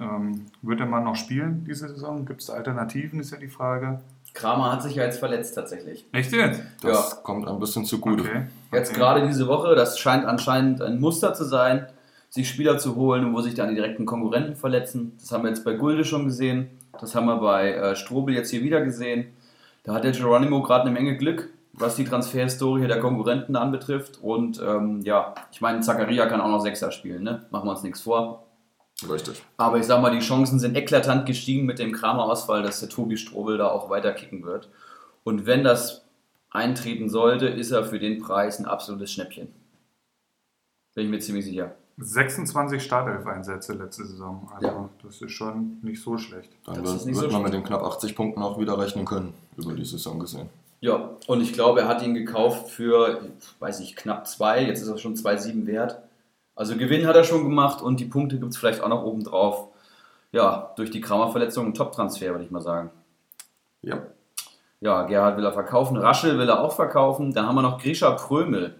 [0.00, 2.24] Ähm, wird der Mann noch spielen diese Saison?
[2.24, 4.00] Gibt es Alternativen, ist ja die Frage.
[4.34, 6.06] Kramer hat sich ja jetzt verletzt tatsächlich.
[6.12, 6.62] Echt jetzt?
[6.82, 7.16] Das Ja.
[7.22, 8.22] kommt ein bisschen zugute.
[8.22, 8.46] Okay.
[8.72, 8.98] Jetzt Okay.
[8.98, 11.86] gerade diese Woche, das scheint anscheinend ein Muster zu sein,
[12.32, 15.12] sich Spieler zu holen, wo sich dann die direkten Konkurrenten verletzen.
[15.20, 16.70] Das haben wir jetzt bei Gulde schon gesehen.
[16.98, 19.34] Das haben wir bei äh, Strobel jetzt hier wieder gesehen.
[19.82, 24.18] Da hat der Geronimo gerade eine Menge Glück, was die Transferhistorie der Konkurrenten anbetrifft.
[24.22, 27.44] Und ähm, ja, ich meine, Zakaria kann auch noch Sechser spielen, ne?
[27.50, 28.46] Machen wir uns nichts vor.
[29.06, 29.42] Richtig.
[29.58, 33.18] Aber ich sag mal, die Chancen sind eklatant gestiegen mit dem Kramer-Ausfall, dass der Tobi
[33.18, 34.70] Strobel da auch weiter kicken wird.
[35.22, 36.06] Und wenn das
[36.48, 39.48] eintreten sollte, ist er für den Preis ein absolutes Schnäppchen.
[40.94, 41.74] Bin ich mir ziemlich sicher.
[41.98, 44.48] 26 Startelf-Einsätze letzte Saison.
[44.54, 44.88] Also Ja.
[45.04, 46.50] das ist schon nicht so schlecht.
[46.64, 47.62] Dann Das wird, ist nicht wird so man mit schlimm.
[47.62, 50.48] den knapp 80 Punkten auch wieder rechnen können, über die Saison gesehen.
[50.80, 53.20] Ja, und ich glaube, er hat ihn gekauft für,
[53.60, 54.64] weiß ich, knapp zwei.
[54.64, 55.98] Jetzt ist er schon 2,7 wert.
[56.56, 59.22] Also Gewinn hat er schon gemacht und die Punkte gibt es vielleicht auch noch oben
[59.22, 59.68] drauf.
[60.32, 62.90] Ja, durch die Kramer-Verletzung ein Top-Transfer, würde ich mal sagen.
[63.82, 64.02] Ja.
[64.80, 67.32] Ja, Gerhard will er verkaufen, Raschel will er auch verkaufen.
[67.32, 68.74] Dann haben wir noch Grisha Prömel.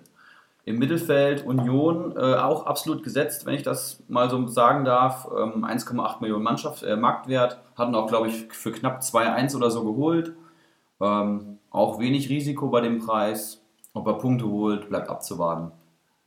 [0.65, 5.27] Im Mittelfeld Union äh, auch absolut gesetzt, wenn ich das mal so sagen darf.
[5.27, 7.61] Ähm, 1,8 Millionen Mannschaft, äh, Marktwert.
[7.77, 10.35] Hatten auch, glaube ich, für knapp 2,1 oder so geholt.
[11.01, 13.61] Ähm, auch wenig Risiko bei dem Preis.
[13.93, 15.73] Ob er Punkte holt, bleibt abzuwarten.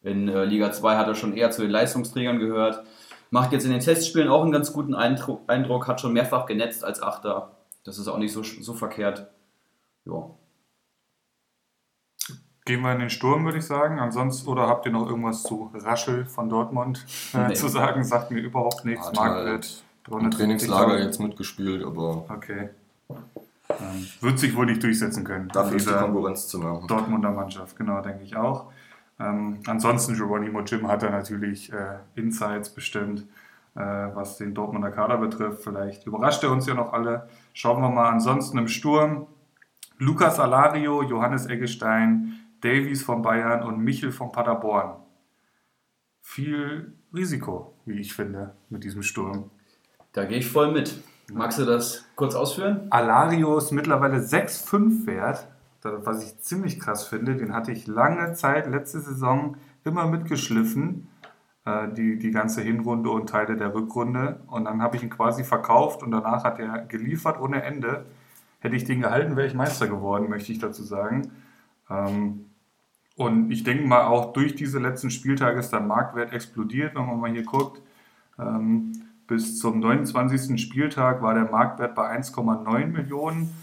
[0.03, 2.83] In äh, Liga 2 hat er schon eher zu den Leistungsträgern gehört.
[3.31, 6.83] Macht jetzt in den Testspielen auch einen ganz guten Eindruck, Eindruck hat schon mehrfach genetzt
[6.83, 7.51] als Achter.
[7.83, 9.27] Das ist auch nicht so, so verkehrt.
[10.05, 10.29] Ja.
[12.65, 13.99] Gehen wir in den Sturm, würde ich sagen.
[13.99, 17.53] Ansonsten, oder habt ihr noch irgendwas zu Raschel von Dortmund äh, Nee.
[17.53, 18.03] zu sagen?
[18.03, 19.05] Sagt mir überhaupt nichts.
[19.07, 20.37] Hat Marktwert halt im 350.000.
[20.37, 22.69] Trainingslager jetzt mitgespielt, aber Okay.
[23.69, 25.47] Ähm, wird sich wohl nicht durchsetzen können.
[25.49, 26.81] dafür ist die Konkurrenz zu nah.
[26.87, 28.65] Dortmunder Mannschaft, genau, denke ich auch.
[29.19, 33.21] Ähm, ansonsten, Geronimo Jim hat da natürlich äh, Insights bestimmt,
[33.75, 35.63] äh, was den Dortmunder Kader betrifft.
[35.63, 37.27] Vielleicht überrascht er uns ja noch alle.
[37.53, 38.09] Schauen wir mal.
[38.09, 39.27] Ansonsten im Sturm
[39.97, 42.33] Lukas Alario, Johannes Eggestein,
[42.65, 44.95] Davies von Bayern und Michel von Paderborn.
[46.21, 49.51] Viel Risiko, wie ich finde, mit diesem Sturm.
[50.13, 50.99] Da gehe ich voll mit.
[51.31, 52.87] Magst du das kurz ausführen?
[52.89, 55.47] Alario ist mittlerweile 6,5 wert,
[55.83, 57.35] was ich ziemlich krass finde.
[57.35, 61.07] Den hatte ich lange Zeit, letzte Saison, immer mitgeschliffen,
[61.65, 64.39] äh, die, die ganze Hinrunde und Teile der Rückrunde.
[64.47, 68.05] Und dann habe ich ihn quasi verkauft und danach hat er geliefert ohne Ende.
[68.59, 71.31] Hätte ich den gehalten, wäre ich Meister geworden, möchte ich dazu sagen.
[71.89, 72.44] Ähm,
[73.15, 77.19] und ich denke mal, auch durch diese letzten Spieltage ist der Marktwert explodiert, wenn man
[77.19, 77.81] mal hier guckt.
[78.37, 78.91] Ähm,
[79.27, 80.61] bis zum 29.
[80.61, 83.55] Spieltag war der Marktwert bei 1,9 Millionen.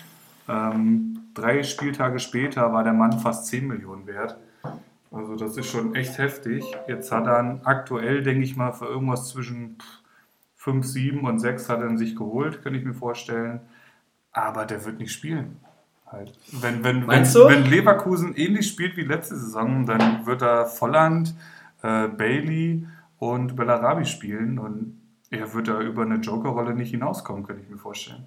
[0.49, 4.39] Ähm, drei Spieltage später war der Mann fast 10 Millionen wert.
[5.11, 6.65] Also das ist schon echt heftig.
[6.89, 9.77] Jetzt hat er aktuell, denke ich mal, für irgendwas zwischen
[10.57, 13.61] 5, 7 und 6 hat er sich geholt, könnte ich mir vorstellen.
[14.33, 15.59] Aber der wird nicht spielen.
[16.13, 16.33] Halt.
[16.53, 17.49] Wenn, wenn, wenn, du?
[17.49, 21.35] wenn Leverkusen ähnlich spielt wie letzte Saison, dann wird er Volland,
[21.83, 22.87] äh, Bailey
[23.19, 27.79] und Bellarabi spielen und er wird da über eine Jokerrolle nicht hinauskommen, könnte ich mir
[27.79, 28.27] vorstellen.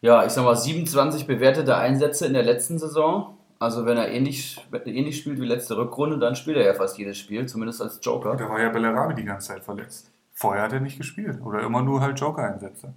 [0.00, 3.36] Ja, ich sag mal 27 bewertete Einsätze in der letzten Saison.
[3.58, 7.18] Also wenn er ähnlich, ähnlich spielt wie letzte Rückrunde, dann spielt er ja fast jedes
[7.18, 8.36] Spiel, zumindest als Joker.
[8.36, 10.10] Da war ja Bellarabi die ganze Zeit verletzt.
[10.32, 12.92] Vorher hat er nicht gespielt oder immer nur halt Joker-Einsätze.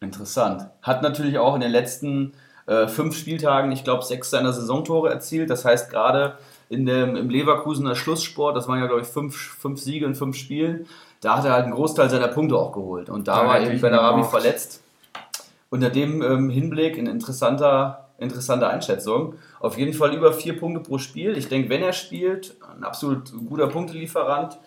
[0.00, 0.68] Interessant.
[0.82, 2.32] Hat natürlich auch in den letzten
[2.66, 5.50] äh, fünf Spieltagen, ich glaube, sechs seiner Saisontore erzielt.
[5.50, 6.36] Das heißt, gerade
[6.68, 10.36] in dem, im Leverkusener Schlusssport, das waren ja, glaube ich, fünf, fünf Siege in fünf
[10.36, 10.86] Spielen,
[11.20, 13.08] da hat er halt einen Großteil seiner Punkte auch geholt.
[13.10, 14.82] Und da Da war eben Bellarabi verletzt.
[15.70, 19.34] Unter dem ähm, Hinblick ein interessanter, interessante Einschätzung.
[19.60, 21.36] Auf jeden Fall über vier Punkte pro Spiel.
[21.36, 24.58] Ich denke, wenn er spielt, ein absolut guter Punktelieferant.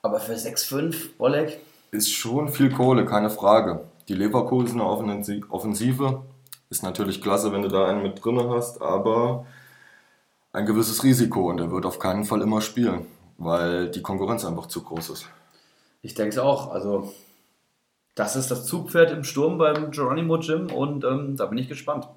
[0.00, 1.58] Aber für 6-5, Oleg,
[1.90, 3.80] Ist schon viel Kohle, keine Frage.
[4.08, 6.22] Die Leverkusener Offensi- Offensive
[6.70, 9.46] ist natürlich klasse, wenn du da einen mit drinne hast, aber
[10.52, 13.06] ein gewisses Risiko und er wird auf keinen Fall immer spielen,
[13.38, 15.28] weil die Konkurrenz einfach zu groß ist.
[16.02, 16.70] Ich denke es auch.
[16.70, 17.12] Also,
[18.14, 22.08] das ist das Zugpferd im Sturm beim Geronimo Gym und ähm, da bin ich gespannt.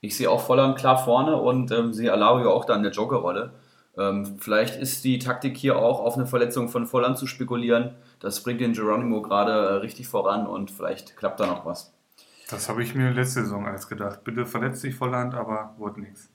[0.00, 3.54] Ich sehe auch Volland klar vorne und ähm, sehe Alario auch da in der Jokerrolle.
[3.96, 7.94] Ähm, vielleicht ist die Taktik hier auch auf eine Verletzung von Volland zu spekulieren.
[8.20, 11.93] Das bringt den Geronimo gerade äh, richtig voran und vielleicht klappt da noch was.
[12.54, 14.22] Das habe ich mir letzte Saison als gedacht.
[14.22, 16.30] Bitte verletzt sich Volland, aber wurde nichts.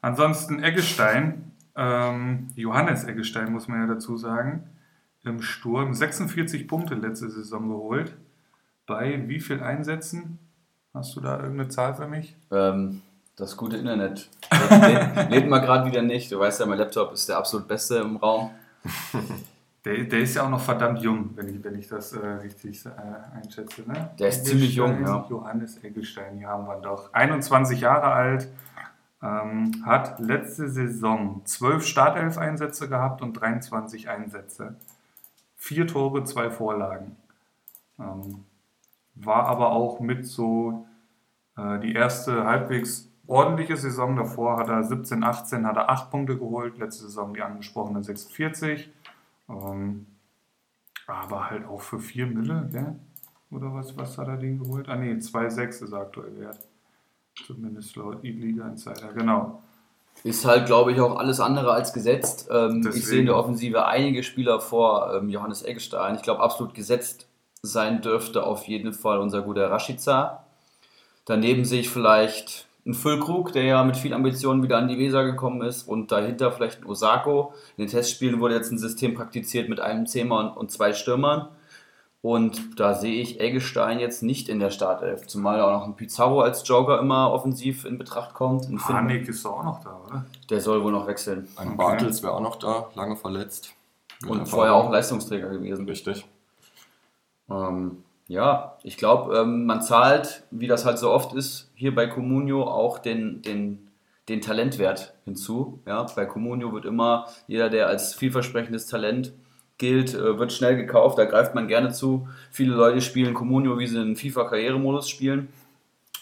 [0.00, 4.68] Ansonsten Eggestein, ähm, Johannes Eggestein muss man ja dazu sagen,
[5.22, 8.16] im Sturm 46 Punkte letzte Saison geholt.
[8.86, 10.40] Bei wie viel Einsätzen?
[10.92, 12.36] Hast du da irgendeine Zahl für mich?
[12.50, 13.02] Ähm,
[13.36, 16.32] das gute Internet lädt, lädt, mal gerade wieder nicht.
[16.32, 18.50] Du weißt ja, mein Laptop ist der absolut beste im Raum.
[19.84, 22.84] Der, der ist ja auch noch verdammt jung, wenn ich, wenn ich das äh, richtig
[22.84, 22.90] äh,
[23.34, 23.82] einschätze.
[23.86, 24.10] Ne?
[24.18, 25.26] Der ist ziemlich jung, ja.
[25.30, 27.12] Johannes Eggelstein, hier haben wir doch.
[27.14, 28.48] 21 Jahre alt,
[29.22, 34.76] ähm, hat letzte Saison 12 Startelf-Einsätze gehabt und 23 Einsätze.
[35.56, 37.16] Vier Tore, zwei Vorlagen.
[37.98, 38.44] Ähm,
[39.14, 40.86] war aber auch mit so
[41.56, 44.16] äh, die erste halbwegs ordentliche Saison.
[44.16, 46.78] Davor hat er 17, 18, hat er 8 Punkte geholt.
[46.78, 48.90] Letzte Saison die angesprochenen 46.
[49.50, 50.06] Ähm,
[51.06, 52.96] aber halt auch für 4 Mille, gell?
[53.50, 54.88] Oder was, was hat er den geholt?
[54.88, 56.58] Ah ne, 2,6 ist er aktuell wert.
[57.46, 59.62] Zumindest laut E-Liga Insider, genau.
[60.22, 62.48] Ist halt, glaube ich, auch alles andere als gesetzt.
[62.50, 66.14] Ähm, ich sehe in der Offensive einige Spieler vor ähm, Johannes Eggestein.
[66.16, 67.26] Ich glaube, absolut gesetzt
[67.62, 70.44] sein dürfte auf jeden Fall unser guter Rashica.
[71.24, 75.24] Daneben sehe ich vielleicht einen Füllkrug, der ja mit viel Ambitionen wieder an die Weser
[75.24, 77.52] gekommen ist und dahinter vielleicht ein Osako.
[77.76, 81.48] In den Testspielen wurde jetzt ein System praktiziert mit einem Zehmer und zwei Stürmern.
[82.22, 86.42] Und da sehe ich Eggestein jetzt nicht in der Startelf, zumal auch noch ein Pizarro
[86.42, 88.68] als Joker immer offensiv in Betracht kommt.
[88.88, 90.26] Hanik ist doch auch noch da, oder?
[90.50, 91.48] Der soll wohl noch wechseln.
[91.56, 91.76] Ein okay.
[91.78, 93.74] Bartels wäre auch noch da, lange verletzt.
[94.26, 95.88] Und vorher auch Leistungsträger gewesen.
[95.88, 96.26] Richtig.
[97.48, 102.06] Ähm, ja, ich glaube, ähm, man zahlt, wie das halt so oft ist, hier bei
[102.06, 103.88] Comunio auch den, den,
[104.28, 105.80] den Talentwert hinzu.
[105.84, 109.32] Ja, bei Comunio wird immer jeder, der als vielversprechendes Talent
[109.78, 112.28] gilt, äh, wird schnell gekauft, da greift man gerne zu.
[112.52, 115.48] Viele Leute spielen Comunio, wie sie in FIFA-Karrieremodus spielen.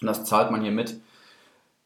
[0.01, 0.99] Und das zahlt man hier mit.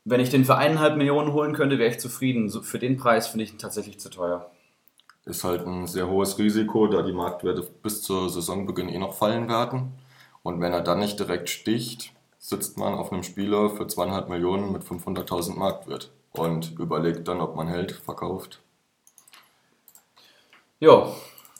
[0.04, 2.48] Wenn ich den für eineinhalb Millionen holen könnte, wäre ich zufrieden.
[2.48, 4.48] für den Preis finde ich ihn tatsächlich zu teuer.
[5.24, 9.48] Ist halt ein sehr hohes Risiko, da die Marktwerte bis zur Saisonbeginn eh noch fallen
[9.48, 9.94] werden.
[10.42, 14.72] Und wenn er dann nicht direkt sticht, sitzt man auf einem Spieler für zweieinhalb Millionen
[14.72, 18.60] mit 500.000 Marktwert und überlegt dann, ob man hält, verkauft.
[20.80, 21.06] Ja,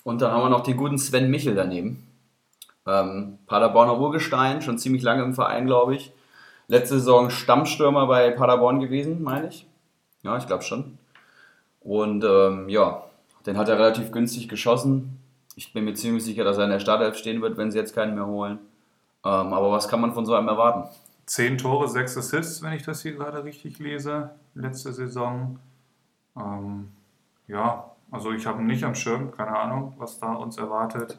[0.03, 2.09] und dann haben wir noch den guten Sven Michel daneben.
[2.87, 6.12] Ähm, Paderborner Urgestein, schon ziemlich lange im Verein, glaube ich.
[6.66, 9.66] Letzte Saison Stammstürmer bei Paderborn gewesen, meine ich.
[10.25, 10.99] Ja, ich glaube schon.
[11.81, 13.05] Und ähm, ja,
[13.47, 15.18] den hat er relativ günstig geschossen.
[15.55, 17.95] Ich bin mir ziemlich sicher, dass er in der Startelf stehen wird, wenn sie jetzt
[17.95, 18.59] keinen mehr holen.
[19.25, 20.89] Ähm, aber was kann man von so einem erwarten?
[21.27, 24.31] Zehn Tore, sechs Assists, wenn ich das hier gerade richtig lese.
[24.55, 25.59] Letzte Saison.
[26.37, 26.89] Ähm,
[27.47, 31.19] ja, also ich habe ihn nicht am Schirm, keine Ahnung, was da uns erwartet.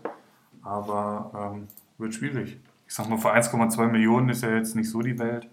[0.61, 2.59] Aber ähm, wird schwierig.
[2.87, 5.47] Ich sag mal, für 1,2 Millionen ist ja jetzt nicht so die Welt.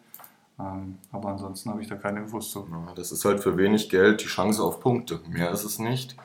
[0.59, 2.69] Ähm, aber ansonsten habe ich da keine Infos zu.
[2.71, 5.21] Ja, das ist halt für wenig Geld die Chance auf Punkte.
[5.29, 6.17] Mehr ist es nicht.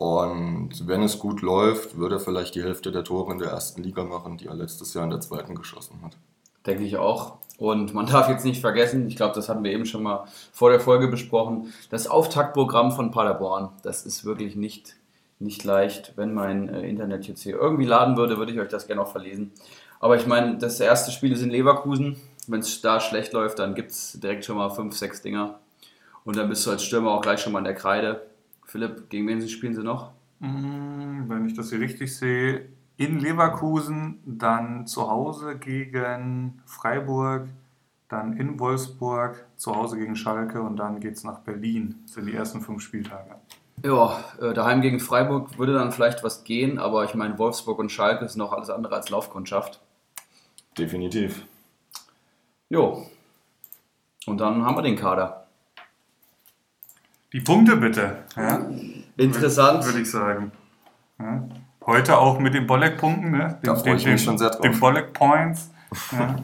[0.00, 3.82] Und wenn es gut läuft, würde er vielleicht die Hälfte der Tore in der ersten
[3.82, 6.16] Liga machen, die er letztes Jahr in der zweiten geschossen hat.
[6.64, 7.36] Denke ich auch.
[7.58, 10.70] Und man darf jetzt nicht vergessen, ich glaube, das hatten wir eben schon mal vor
[10.70, 14.96] der Folge besprochen, das Auftaktprogramm von Paderborn, das ist wirklich nicht,
[15.38, 16.14] nicht leicht.
[16.16, 19.12] Wenn mein äh, Internet jetzt hier irgendwie laden würde, würde ich euch das gerne auch
[19.12, 19.52] verlesen.
[20.00, 22.16] Aber ich meine, das erste Spiel ist in Leverkusen.
[22.46, 25.58] Wenn es da schlecht läuft, dann gibt es direkt schon mal fünf, sechs Dinger.
[26.24, 28.29] Und dann bist du als Stürmer auch gleich schon mal in der Kreide.
[28.70, 30.12] Philipp, gegen wen spielen sie noch?
[30.40, 37.48] Hm, wenn ich das hier richtig sehe, in Leverkusen, dann zu Hause gegen Freiburg,
[38.08, 41.96] dann in Wolfsburg, zu Hause gegen Schalke und dann geht es nach Berlin.
[42.04, 43.34] Das sind die ersten fünf Spieltage.
[43.82, 47.90] Ja, äh, daheim gegen Freiburg würde dann vielleicht was gehen, aber ich meine, Wolfsburg und
[47.90, 49.80] Schalke sind auch alles andere als Laufkundschaft.
[50.78, 51.44] Definitiv.
[52.68, 53.04] Jo.
[54.26, 55.39] Und dann haben wir den Kader.
[57.32, 58.24] Die Punkte bitte.
[58.36, 58.66] Ja?
[59.16, 59.84] Interessant.
[59.84, 60.52] Würde ich sagen.
[61.18, 61.48] Ja?
[61.86, 63.58] Heute auch mit den Bolleck-Punkten, ne?
[63.62, 64.60] Den, da freue ich mich schon sehr drauf.
[64.60, 65.70] Den Bolleck-Points.
[66.12, 66.36] Ja.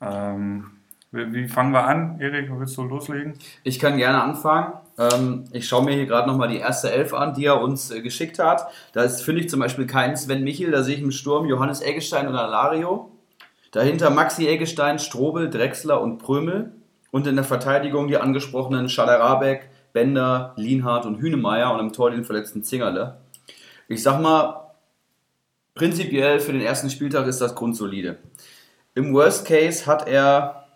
[0.40, 0.70] ähm,
[1.10, 2.18] wie fangen wir an?
[2.20, 3.34] Erik, willst du loslegen?
[3.62, 4.72] Ich kann gerne anfangen.
[4.98, 8.00] Ähm, ich schaue mir hier gerade nochmal die erste Elf an, die er uns äh,
[8.02, 8.66] geschickt hat.
[8.92, 12.26] Da finde ich zum Beispiel keinen Sven Michel, da sehe ich im Sturm Johannes Eggestein
[12.26, 13.12] und Alario.
[13.70, 16.72] Dahinter Maxi Eggestein, Strobel, Drexler und Prömel.
[17.10, 22.24] Und in der Verteidigung die angesprochenen Schaderabek, Bender, Lienhardt und Hünemeyer und im Tor den
[22.24, 23.16] verletzten Zingerle.
[23.88, 24.64] Ich sag mal,
[25.74, 28.18] Prinzipiell für den ersten Spieltag ist das grundsolide.
[28.94, 30.66] Im Worst Case hat er,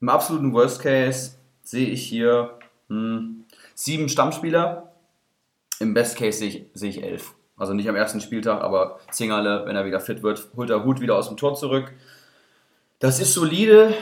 [0.00, 3.44] im absoluten Worst Case sehe ich hier hm,
[3.76, 4.90] sieben Stammspieler.
[5.78, 7.34] Im Best Case sehe ich, sehe ich elf.
[7.56, 11.00] Also nicht am ersten Spieltag, aber Zingerle, wenn er wieder fit wird, holt er Hut
[11.00, 11.92] wieder aus dem Tor zurück.
[12.98, 13.94] Das ist solide.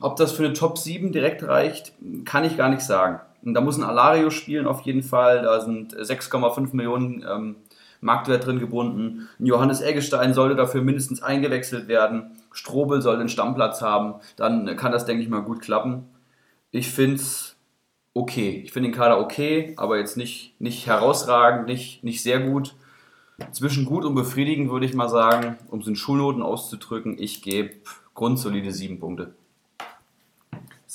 [0.00, 1.92] Ob das für eine Top 7 direkt reicht,
[2.24, 3.20] kann ich gar nicht sagen.
[3.42, 5.42] Da muss ein Alario spielen auf jeden Fall.
[5.42, 7.56] Da sind 6,5 Millionen ähm,
[8.00, 9.28] Marktwert drin gebunden.
[9.38, 12.32] Johannes Eggestein sollte dafür mindestens eingewechselt werden.
[12.52, 14.14] Strobel soll den Stammplatz haben.
[14.36, 16.04] Dann kann das, denke ich mal, gut klappen.
[16.70, 17.56] Ich finde es
[18.14, 18.62] okay.
[18.64, 22.74] Ich finde den Kader okay, aber jetzt nicht, nicht herausragend, nicht, nicht sehr gut.
[23.52, 27.72] Zwischen gut und befriedigend würde ich mal sagen, um es in Schulnoten auszudrücken, ich gebe
[28.14, 29.34] grundsolide sieben Punkte.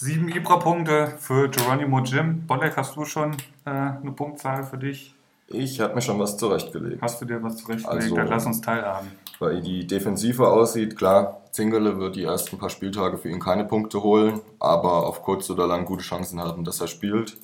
[0.04, 2.48] Sieben Ibra-Punkte für Geronimo Jim.
[2.48, 3.34] Bolek, hast du schon
[3.66, 5.14] äh, eine Punktzahl für dich?
[5.48, 7.00] Ich habe mir schon was zurechtgelegt.
[7.04, 8.04] Hast du dir was zurechtgelegt?
[8.06, 9.10] Also- Dann lass uns teilhaben.
[9.38, 14.02] Weil die Defensive aussieht, klar, Zingerle wird die ersten paar Spieltage für ihn keine Punkte
[14.02, 17.38] holen, aber auf kurz oder lang gute Chancen haben, dass er spielt.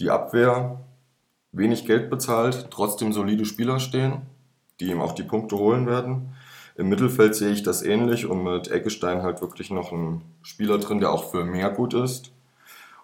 [0.00, 0.80] Die Abwehr,
[1.52, 4.22] wenig Geld bezahlt, trotzdem solide Spieler stehen,
[4.80, 6.34] die ihm auch die Punkte holen werden.
[6.78, 11.00] Im Mittelfeld sehe ich das ähnlich und mit Eckestein halt wirklich noch ein Spieler drin,
[11.00, 12.32] der auch für mehr gut ist.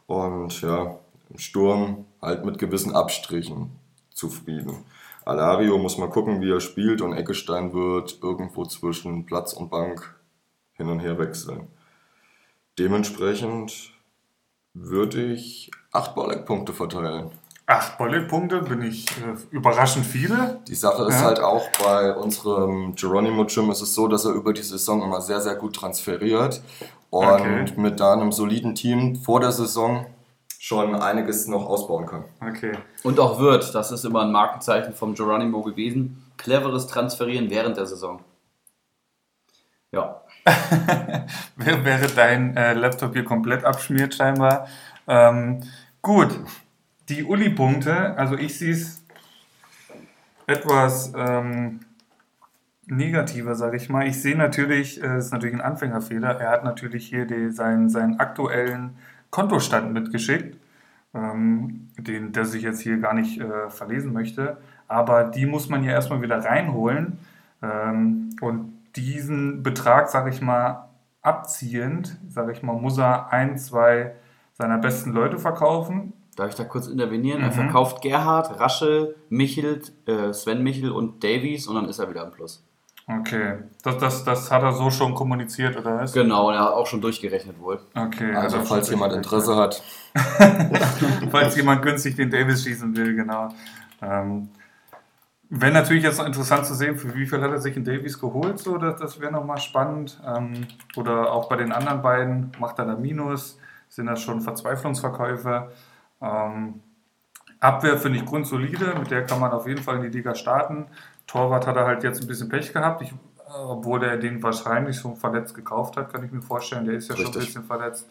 [0.06, 0.98] Und ja,
[1.30, 3.70] im Sturm halt mit gewissen Abstrichen
[4.12, 4.84] zufrieden.
[5.24, 10.16] Alario muss mal gucken, wie er spielt und Eckestein wird irgendwo zwischen Platz und Bank
[10.74, 11.68] hin und her wechseln.
[12.78, 13.92] Dementsprechend
[14.74, 17.30] würde ich acht Bolleck-Punkte verteilen.
[17.66, 20.60] Acht Bollet-Punkte, bin ich äh, überraschend viele.
[20.68, 21.26] Die Sache ist Ja.
[21.26, 25.20] halt auch bei unserem Geronimo Jim ist es so, dass er über die Saison immer
[25.20, 26.60] sehr, sehr gut transferiert
[27.10, 27.72] und Okay.
[27.76, 30.06] mit da einem soliden Team vor der Saison
[30.58, 32.24] schon einiges noch ausbauen kann.
[32.40, 32.72] Okay.
[33.04, 37.86] Und auch wird, das ist immer ein Markenzeichen vom Geronimo gewesen, cleveres Transferieren während der
[37.86, 38.20] Saison.
[39.92, 40.20] Ja,
[41.56, 44.66] Wer- Während dein äh, Laptop hier komplett abschmiert, scheinbar.
[45.06, 45.62] Ähm,
[46.00, 46.30] gut,
[47.08, 49.02] die Uli-Punkte, also ich sehe es
[50.46, 51.80] etwas ähm,
[52.86, 54.06] negativer, sage ich mal.
[54.06, 57.88] Ich sehe natürlich, äh, es ist natürlich ein Anfängerfehler, er hat natürlich hier die, seinen,
[57.88, 58.96] seinen aktuellen
[59.30, 60.56] Kontostand mitgeschickt,
[61.14, 64.58] ähm, den, der sich jetzt hier gar nicht äh, verlesen möchte.
[64.88, 67.18] Aber die muss man ja erstmal wieder reinholen.
[67.62, 70.88] Ähm, und diesen Betrag, sage ich mal,
[71.22, 74.12] abziehend, sage ich mal, muss er ein, zwei
[74.54, 76.12] seiner besten Leute verkaufen.
[76.36, 77.42] Darf ich da kurz intervenieren?
[77.42, 77.52] Er Mhm.
[77.52, 82.30] verkauft Gerhard, Raschel, Michel, äh, Sven Michel und Davies und dann ist er wieder im
[82.32, 82.64] Plus.
[83.08, 86.12] Okay, das, das, das hat er so schon kommuniziert, oder was?
[86.12, 87.80] Genau, und er hat auch schon durchgerechnet wohl.
[87.96, 89.12] Okay, Also er falls jemand.
[89.12, 89.82] Interesse hat,
[91.30, 93.48] falls jemand günstig den Davis schießen will, genau.
[94.00, 94.48] Ähm,
[95.54, 98.18] Wäre natürlich jetzt noch interessant zu sehen, für wie viel hat er sich in Davies
[98.18, 100.18] geholt, so, das, das wäre nochmal spannend.
[100.26, 100.66] Ähm,
[100.96, 103.58] oder auch bei den anderen beiden, macht er da Minus,
[103.90, 105.70] sind das schon Verzweiflungsverkäufe.
[106.22, 106.80] Ähm,
[107.60, 110.86] Abwehr finde ich grundsolide, mit der kann man auf jeden Fall in die Liga starten.
[111.26, 113.14] Torwart hat er halt jetzt ein bisschen Pech gehabt, ich,
[113.46, 117.16] obwohl er den wahrscheinlich schon verletzt gekauft hat, kann ich mir vorstellen, der ist ja
[117.16, 117.46] schon ein Richtig.
[117.46, 118.10] bisschen verletzt.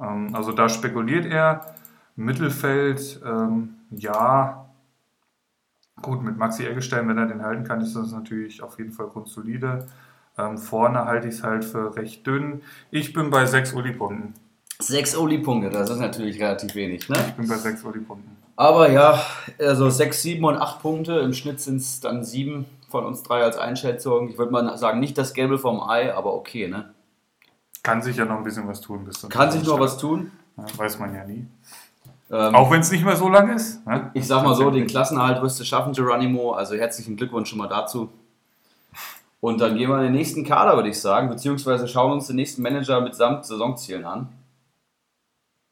[0.00, 1.74] Ähm, also da spekuliert er.
[2.18, 4.66] Mittelfeld, ähm, ja,
[6.00, 9.08] gut, mit Maxi Eggestein, wenn er den halten kann, ist das natürlich auf jeden Fall
[9.08, 9.86] grundsolide.
[10.38, 12.62] Ähm, vorne halte ich es halt für recht dünn.
[12.90, 14.34] Ich bin bei 6 Uli-Punkten.
[14.78, 17.16] Sechs Oli-Punkte, das ist natürlich relativ wenig, ne?
[17.28, 18.36] Ich bin bei 6 Uli-Punkten.
[18.56, 19.22] Aber ja,
[19.58, 21.18] also 6, 7 und 8 Punkte.
[21.20, 24.28] Im Schnitt sind es dann 7 von uns drei als Einschätzung.
[24.30, 26.90] Ich würde mal sagen, nicht das Gelbe vom Ei, aber okay, ne?
[27.82, 29.04] Kann sich ja noch ein bisschen was tun.
[29.04, 30.30] Bis Kann sich noch was tun.
[30.56, 31.46] Ja, weiß man ja nie.
[32.30, 33.86] Ähm, Auch wenn es nicht mehr so lang ist.
[33.86, 34.10] Ne?
[34.14, 36.52] ich sag mal so, den Klassenerhalt wirst du schaffen, Geronimo.
[36.52, 38.10] Also herzlichen Glückwunsch schon mal dazu.
[39.40, 42.36] Und dann gehen wir in den nächsten Kader, würde ich sagen, beziehungsweise schauen uns den
[42.36, 44.28] nächsten Manager mitsamt Saisonzielen an.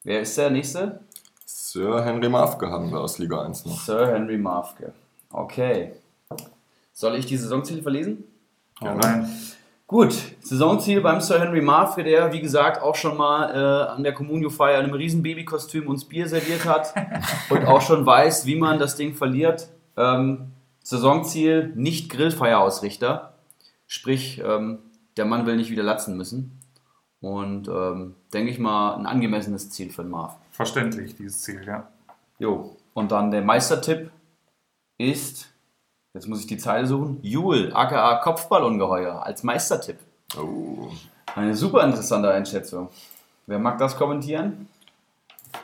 [0.05, 1.01] Wer ist der nächste?
[1.47, 3.81] Sir Henry Mafke haben wir aus Liga 1 noch.
[3.81, 4.93] Sir Henry Mafke.
[5.33, 5.93] Okay.
[6.93, 8.25] Soll ich die Saisonziele verlesen?
[8.83, 9.27] Ja, nein.
[9.87, 14.13] Gut, Saisonziel beim Sir Henry Mafke, der wie gesagt auch schon mal äh, an der
[14.13, 16.93] Communio-Feier in einem riesen Babykostüm uns Bier serviert hat
[17.49, 19.69] und auch schon weiß, wie man das Ding verliert.
[19.97, 23.33] Ähm, Saisonziel, nicht Grillfeierausrichter.
[23.87, 24.81] Sprich, ähm,
[25.17, 26.61] der Mann will nicht wieder latzen müssen.
[27.25, 30.37] Und ähm, denke ich mal, ein angemessenes Ziel für den Marv.
[30.51, 31.89] Verständlich, dieses Ziel, ja.
[32.39, 34.11] Jo, und dann der Meistertipp
[34.99, 35.49] ist,
[36.13, 39.97] jetzt muss ich die Zeile suchen, Jule, aka Kopfballungeheuer, als Meistertipp.
[40.37, 40.91] Oh.
[41.35, 42.91] Eine super interessante Einschätzung.
[43.47, 44.69] Wer mag das kommentieren?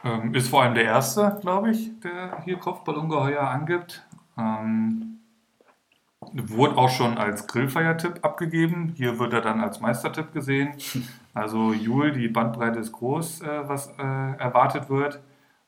[0.03, 4.03] Ähm, ist vor allem der Erste, glaube ich, der hier Kopfballungeheuer angibt.
[4.39, 5.19] Ähm,
[6.21, 8.95] wurde auch schon als Grillfeiertipp abgegeben.
[8.97, 10.73] Hier wird er dann als Meistertipp gesehen.
[11.35, 14.03] Also Jul, die Bandbreite ist groß, äh, was äh,
[14.39, 15.21] erwartet wird.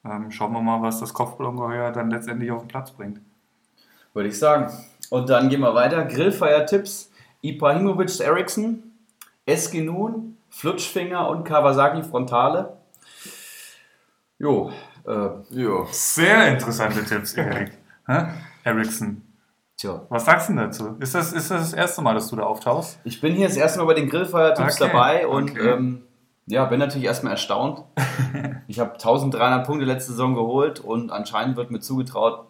[0.05, 3.21] Ähm, schauen wir mal, was das Kopfballungeheuer dann letztendlich auf den Platz bringt.
[4.15, 4.73] Würde ich sagen.
[5.11, 6.05] Und dann gehen wir weiter.
[6.05, 7.11] Grillfeiertipps.
[7.43, 8.85] Ibrahimovic Eriksson,
[9.47, 12.77] Eskinun, Flutschfinger und Kawasaki Frontale.
[14.39, 14.71] Jo,
[15.07, 15.87] äh, Ja.
[15.91, 17.73] Sehr interessante Tipps, Erik.
[18.07, 18.27] Hä?
[19.83, 20.01] Tja.
[20.11, 20.95] Was sagst du denn dazu?
[21.01, 23.01] Ist das, ist das das erste Mal, dass du da auftauchst?
[23.03, 25.71] Ich bin hier das erste Mal bei den Grillfeiertipps Okay, dabei und okay.
[25.71, 26.03] ähm,
[26.47, 27.83] ja, bin natürlich erstmal erstaunt.
[28.69, 32.47] ich habe 1300 Punkte letzte Saison geholt und anscheinend wird mir zugetraut,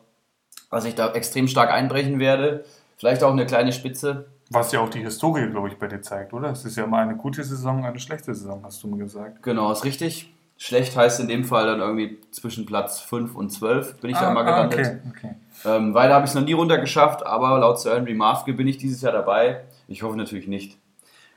[0.70, 2.66] dass ich da extrem stark einbrechen werde.
[2.98, 4.26] Vielleicht auch eine kleine Spitze.
[4.50, 6.50] Was ja auch die Historie, glaube ich, bei dir zeigt, oder?
[6.50, 9.42] Es ist ja mal eine gute Saison, eine schlechte Saison, hast du mir gesagt.
[9.42, 10.34] Genau, ist richtig.
[10.58, 14.28] Schlecht heißt in dem Fall dann irgendwie zwischen Platz 5 und 12 bin ich da
[14.28, 15.00] Ah, mal ah, gelandet.
[15.08, 15.34] okay, okay.
[15.64, 18.78] Ähm, weiter habe ich es noch nie runtergeschafft, aber laut Sir Henry Mafke bin ich
[18.78, 19.64] dieses Jahr dabei.
[19.88, 20.78] Ich hoffe natürlich nicht.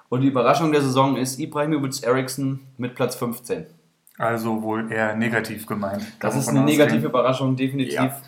[0.09, 3.65] Und die Überraschung der Saison ist Ibrahimovic Eriksson mit Platz 15.
[4.17, 6.05] Also wohl eher negativ gemeint.
[6.19, 7.95] Das ist eine negative Überraschung, definitiv.
[7.95, 8.21] Ja.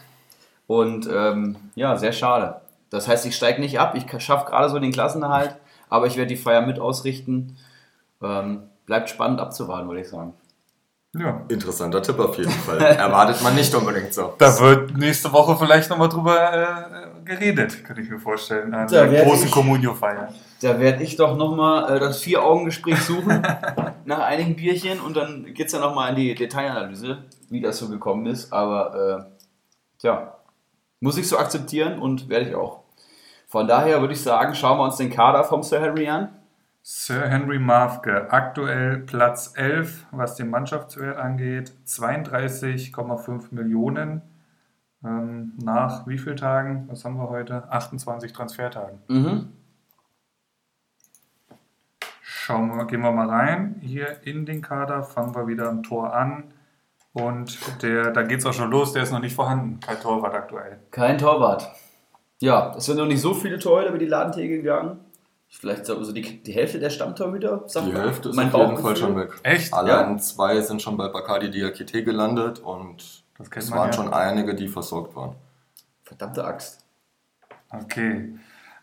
[0.67, 2.61] Und ähm, ja, sehr schade.
[2.89, 5.55] Das heißt, ich steige nicht ab, ich schaffe gerade so den Klassenerhalt,
[5.89, 7.57] aber ich werde die Feier mit ausrichten.
[8.21, 10.33] Ähm, bleibt spannend abzuwarten, würde ich sagen.
[11.15, 11.45] Ja.
[11.47, 12.77] Interessanter Tipp auf jeden Fall.
[12.81, 14.33] Erwartet man nicht unbedingt so.
[14.37, 18.73] Da wird nächste Woche vielleicht nochmal drüber äh, geredet, könnte ich mir vorstellen.
[18.73, 20.33] An Da der großen Communio-Feier.
[20.61, 23.41] Da werde ich doch nochmal äh, das Vier-Augen-Gespräch suchen
[24.05, 27.89] nach einigen Bierchen und dann geht es ja nochmal in die Detailanalyse, wie das so
[27.89, 28.51] gekommen ist.
[28.51, 29.47] Aber äh,
[29.99, 30.35] tja,
[30.99, 32.83] muss ich so akzeptieren und werde ich auch.
[33.47, 36.36] Von daher würde ich sagen, schauen wir uns den Kader vom Sir Harry an.
[36.89, 44.21] Sir Henry Mafke, aktuell Platz 11, was den Mannschaftswert angeht, 32,5 Millionen.
[45.03, 46.87] Ähm, nach wie vielen Tagen?
[46.87, 47.69] Was haben wir heute?
[47.69, 48.99] 28 Transfertagen.
[49.09, 49.49] Mhm.
[52.21, 53.81] Schauen wir, gehen wir mal rein.
[53.81, 56.53] Hier in den Kader fangen wir wieder am Tor an.
[57.11, 59.81] Und der, da geht es auch schon los, der ist noch nicht vorhanden.
[59.81, 60.79] Kein Torwart aktuell.
[60.91, 61.69] Kein Torwart.
[62.39, 65.01] Ja, es sind noch nicht so viele Torhüter über die Ladentheke gegangen.
[65.49, 68.01] Vielleicht so so die, die Hälfte der Stammtorhüter, sagt Die man.
[68.01, 68.81] Hälfte ist Mein auf jeden.
[68.81, 69.31] Fall schon weg.
[69.43, 69.73] Echt?
[69.73, 73.93] Allein zwei sind schon bei Bacardi Diakite gelandet und Das es waren ja.
[73.93, 75.35] schon einige, die versorgt waren.
[76.03, 76.85] Verdammte Axt.
[77.69, 78.37] Okay.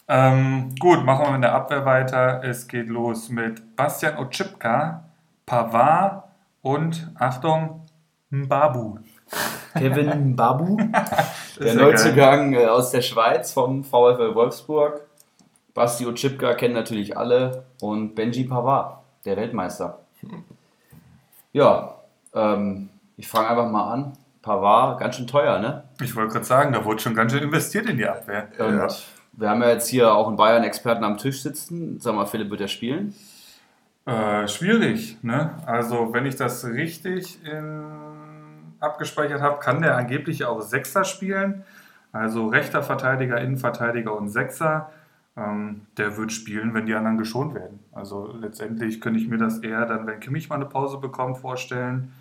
[0.09, 2.43] Ähm, gut, machen wir mit der Abwehr weiter.
[2.45, 5.05] Es geht los mit Bastian Oczipka,
[5.47, 6.25] Pavard
[6.61, 7.87] und, Achtung,
[8.31, 8.99] Mbabu.
[9.75, 10.77] Kevin Babu,
[11.59, 15.01] der ja Neuzugang äh, aus der Schweiz vom VfL Wolfsburg.
[15.75, 19.99] Basti Chipka kennen natürlich alle und Benji Pavard, der Weltmeister.
[21.53, 21.97] Ja,
[22.33, 24.13] ähm, ich fange einfach mal an.
[24.43, 25.85] Pavard, ganz schön teuer, ne?
[26.03, 28.49] Ich wollte gerade sagen, da wurde schon ganz schön investiert in die Abwehr.
[28.59, 28.89] Und Ja.
[29.33, 31.99] wir haben ja jetzt hier auch einen Bayern-Experten am Tisch sitzen.
[31.99, 33.15] Sag mal, Philipp, wird er spielen?
[34.07, 35.55] Äh, schwierig, ne?
[35.65, 37.85] Also, wenn ich das richtig in,
[38.81, 41.65] abgespeichert habe, kann der angeblich auch Sechser spielen.
[42.13, 44.91] Also rechter Verteidiger, Innenverteidiger und Sechser.
[45.37, 47.81] Ähm, der wird spielen, wenn die anderen geschont werden.
[47.93, 52.13] Also letztendlich könnte ich mir das eher dann, wenn Kimmich mal eine Pause bekommt, vorstellen.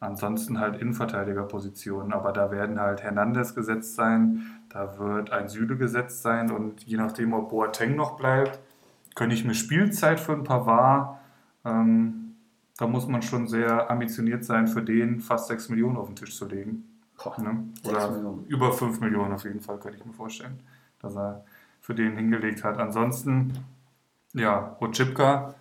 [0.00, 2.12] Ansonsten halt Innenverteidigerpositionen.
[2.12, 6.96] Aber da werden halt Hernandez gesetzt sein, da wird ein Süle gesetzt sein und je
[6.96, 8.58] nachdem, ob Boateng noch bleibt,
[9.14, 11.18] könnte ich mir Spielzeit für ein Pavard,
[11.64, 12.34] ähm,
[12.76, 16.36] da muss man schon sehr ambitioniert sein, für den fast 6 Millionen auf den Tisch
[16.36, 16.84] zu legen.
[17.22, 17.64] Boah, Ne?
[17.84, 18.12] Oder
[18.48, 20.60] über 5 Millionen auf jeden Fall, könnte ich mir vorstellen,
[21.00, 21.44] dass er
[21.86, 22.78] für den hingelegt hat.
[22.78, 23.64] Ansonsten,
[24.34, 25.54] ja, Ochipka,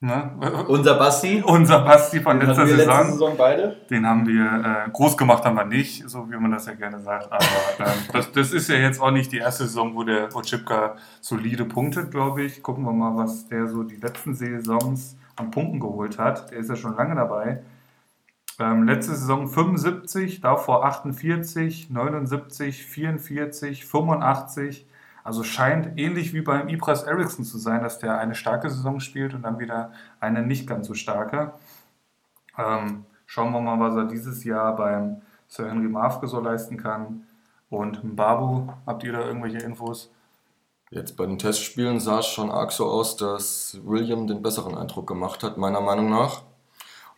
[0.00, 0.32] ne?
[0.68, 1.40] Unser Basti.
[1.46, 2.96] unser Basti von Den letzter Saison.
[2.96, 3.76] letzte Saison beide.
[3.88, 6.98] Den haben wir äh, groß gemacht, haben wir nicht, so wie man das ja gerne
[6.98, 7.30] sagt.
[7.30, 7.44] Aber
[7.78, 11.64] ähm, das, das ist ja jetzt auch nicht die erste Saison, wo der Ochipka solide
[11.64, 12.60] punktet, glaube ich.
[12.60, 16.50] Gucken wir mal, was der so die letzten Saisons an Punkten geholt hat.
[16.50, 17.62] Der ist ja schon lange dabei.
[18.58, 24.86] Ähm, letzte Saison 75, davor 48, 79, 44, 85.
[25.26, 29.34] Also scheint ähnlich wie beim Ibras Eriksson zu sein, dass der eine starke Saison spielt
[29.34, 31.52] und dann wieder eine nicht ganz so starke.
[32.56, 37.24] Ähm, schauen wir mal, was er dieses Jahr beim Sir Henry Mafke so leisten kann.
[37.70, 40.12] Und Mbabu, habt ihr da irgendwelche Infos?
[40.90, 45.08] Jetzt bei den Testspielen sah es schon arg so aus, dass William den besseren Eindruck
[45.08, 46.42] gemacht hat, meiner Meinung nach.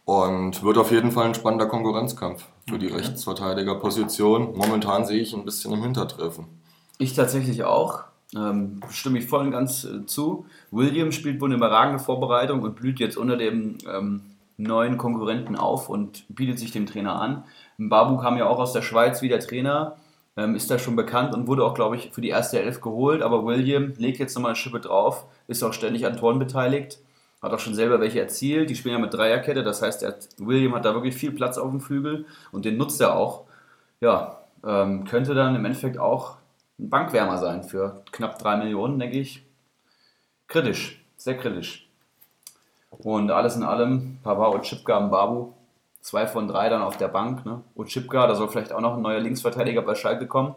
[0.07, 4.57] Und wird auf jeden Fall ein spannender Konkurrenzkampf für die Rechtsverteidigerposition.
[4.57, 6.58] Momentan sehe ich ein bisschen im Hintertreffen.
[6.99, 8.05] Ich tatsächlich auch.
[8.37, 10.47] Ähm, stimme ich voll und ganz äh, zu.
[10.71, 14.23] William spielt wohl eine überragende Vorbereitung und blüht jetzt unter dem ähm,
[14.59, 17.45] neuen Konkurrenten auf und bietet sich dem Trainer an.
[17.79, 19.97] Babu kam ja auch aus der Schweiz wie der Trainer,
[20.37, 23.23] ähm, ist da schon bekannt und wurde auch, glaube ich, für die erste Elf geholt.
[23.23, 26.99] Aber William legt jetzt nochmal eine Schippe drauf, ist auch ständig an Toren beteiligt,
[27.41, 28.69] hat auch schon selber welche erzielt.
[28.69, 31.71] Die spielen ja mit Dreierkette, das heißt, hat, William hat da wirklich viel Platz auf
[31.71, 33.45] dem Flügel und den nutzt er auch.
[34.01, 36.37] Ja, ähm, könnte dann im Endeffekt auch
[36.79, 39.45] ein Bankwärmer sein für knapp 3 Millionen, denke ich.
[40.47, 41.89] Kritisch, sehr kritisch.
[42.91, 45.53] Und alles in allem, Pavard und Chipka am Babu,
[46.01, 47.45] zwei von drei dann auf der Bank.
[47.45, 47.61] Ne?
[47.75, 50.55] Und Chipka, da soll vielleicht auch noch ein neuer Linksverteidiger bei Schalke kommen.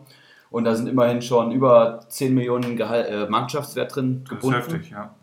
[0.50, 4.58] Und da sind immerhin schon über 10 Millionen Gehalt, äh, Mannschaftswert drin Das ist gebunden.
[4.58, 5.14] heftig, ja.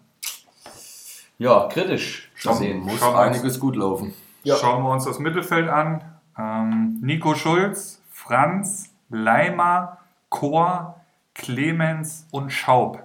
[1.38, 2.80] Ja, kritisch zu sehen.
[2.80, 4.14] muss Schauen wir uns- einiges gut laufen.
[4.42, 4.56] Ja.
[4.56, 6.02] Schauen wir uns das Mittelfeld an.
[6.36, 9.97] Ähm, Nico Schulz, Franz, Leimer,
[10.28, 11.00] Chor,
[11.34, 13.02] Clemens und Schaub.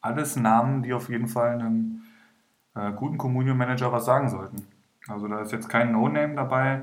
[0.00, 2.02] Alles Namen, die auf jeden Fall einem
[2.74, 4.66] äh, guten Communio-Manager was sagen sollten.
[5.08, 6.82] Also da ist jetzt kein No-Name dabei.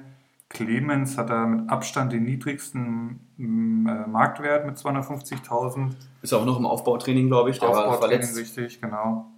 [0.50, 5.96] Clemens hat da mit Abstand den niedrigsten mm, äh, Marktwert mit 250.000.
[6.22, 7.60] Ist auch noch im Aufbautraining, glaube ich.
[7.60, 8.58] Der war Aufbautraining verletzt.
[8.58, 9.32] richtig, genau.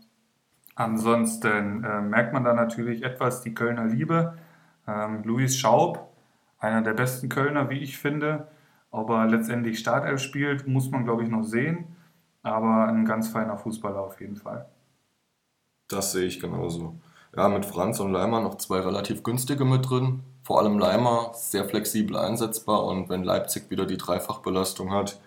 [0.75, 4.37] Ansonsten äh, merkt man da natürlich etwas die Kölner Liebe.
[4.87, 6.13] Ähm, Luis Schaub,
[6.59, 8.47] einer der besten Kölner, wie ich finde.
[8.91, 11.95] Ob er letztendlich Startelf spielt, muss man, glaube ich, noch sehen.
[12.43, 14.67] Aber ein ganz feiner Fußballer auf jeden Fall.
[15.87, 16.95] Das sehe ich genauso.
[17.35, 20.23] Ja, mit Franz und Leimer noch zwei relativ günstige mit drin.
[20.43, 25.19] Vor allem Leimer sehr flexibel einsetzbar und wenn Leipzig wieder die Dreifachbelastung hat,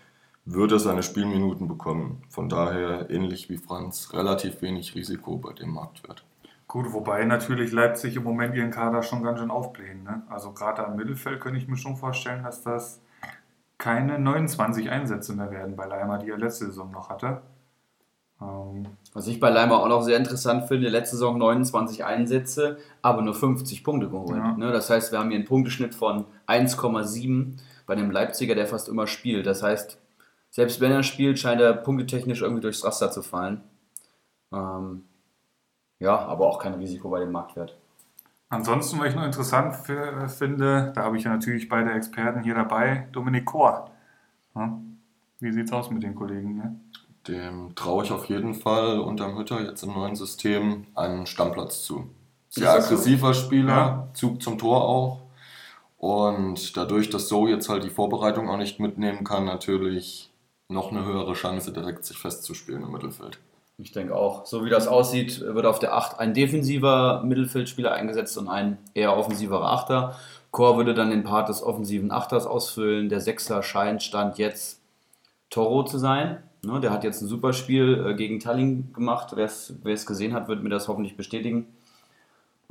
[0.45, 2.23] wird er seine Spielminuten bekommen.
[2.29, 6.25] Von daher ähnlich wie Franz relativ wenig Risiko bei dem Marktwert.
[6.67, 10.03] Gut, wobei natürlich Leipzig im Moment ihren Kader schon ganz schön aufblähen.
[10.05, 10.23] Ne?
[10.29, 13.01] Also gerade am Mittelfeld könnte ich mir schon vorstellen, dass das
[13.81, 17.41] keine 29 Einsätze mehr werden bei Leimer, die er letzte Saison noch hatte.
[18.41, 23.23] Ähm, Was ich bei Leimer auch noch sehr interessant finde, letzte Saison 29 Einsätze, aber
[23.23, 24.37] nur 50 Punkte geholt.
[24.37, 24.57] Ja.
[24.57, 24.71] Ne?
[24.71, 27.57] Das heißt, wir haben hier einen Punkteschnitt von 1,7
[27.87, 29.47] bei dem Leipziger, der fast immer spielt.
[29.47, 29.99] Das heißt,
[30.51, 33.63] selbst wenn er spielt, scheint er punktetechnisch irgendwie durchs Raster zu fallen.
[34.53, 35.05] Ähm,
[35.99, 37.80] ja, aber auch kein Risiko bei dem Marktwert.
[38.51, 43.07] Ansonsten, was ich noch interessant finde, da habe ich ja natürlich beide Experten hier dabei,
[43.13, 43.91] Dominik Kor.
[44.57, 44.77] Ja?
[45.39, 46.57] Wie sieht's aus mit den Kollegen?
[46.57, 46.81] Ne?
[47.29, 52.11] Dem traue ich auf jeden Fall unterm Hütter jetzt im neuen System einen Stammplatz zu.
[52.49, 52.79] Sehr so?
[52.79, 54.09] aggressiver Spieler, Ja.
[54.15, 55.21] Zug zum Tor auch.
[55.97, 60.33] Und dadurch, dass So jetzt halt die Vorbereitung auch nicht mitnehmen kann, natürlich
[60.69, 63.39] noch eine höhere Chance, direkt sich festzuspielen im Mittelfeld.
[63.83, 64.47] Ich denke auch.
[64.47, 69.17] So wie das aussieht, wird auf der 8 ein defensiver Mittelfeldspieler eingesetzt und ein eher
[69.17, 70.17] offensiverer Achter.
[70.51, 73.09] Chor würde dann den Part des offensiven Achters ausfüllen.
[73.09, 74.81] Der Sechser scheint Stand jetzt
[75.49, 76.43] Toro zu sein.
[76.63, 79.33] Ne, der hat jetzt ein super Spiel äh, gegen Tallinn gemacht.
[79.35, 81.67] Wer es gesehen hat, wird mir das hoffentlich bestätigen.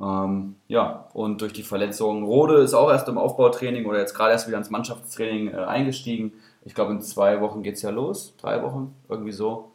[0.00, 2.24] Ähm, ja, und durch die Verletzung.
[2.24, 6.32] Rode ist auch erst im Aufbautraining oder jetzt gerade erst wieder ins Mannschaftstraining äh, eingestiegen.
[6.64, 8.34] Ich glaube, in zwei Wochen geht es ja los.
[8.40, 9.72] Drei Wochen, irgendwie so.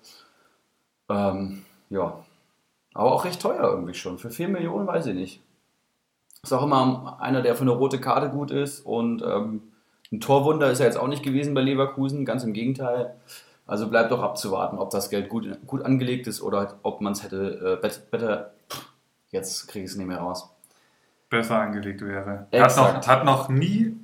[1.10, 2.20] Ähm, ja.
[2.94, 4.18] Aber auch recht teuer irgendwie schon.
[4.18, 5.44] Für 4 Millionen weiß ich nicht.
[6.44, 8.82] Ist auch immer einer, der für eine rote Karte gut ist.
[8.82, 9.64] Und ähm,
[10.12, 12.26] ein Torwunder ist er jetzt auch nicht gewesen bei Leverkusen.
[12.26, 13.16] Ganz im Gegenteil.
[13.68, 17.24] Also bleibt doch abzuwarten, ob das Geld gut, gut angelegt ist oder ob man es
[17.24, 18.52] hätte äh, besser.
[19.30, 20.50] Jetzt kriege ich es nicht mehr raus.
[21.30, 22.42] Besser angelegt wäre.
[22.42, 22.98] Hat Exakt.
[22.98, 23.98] noch, hat noch nie,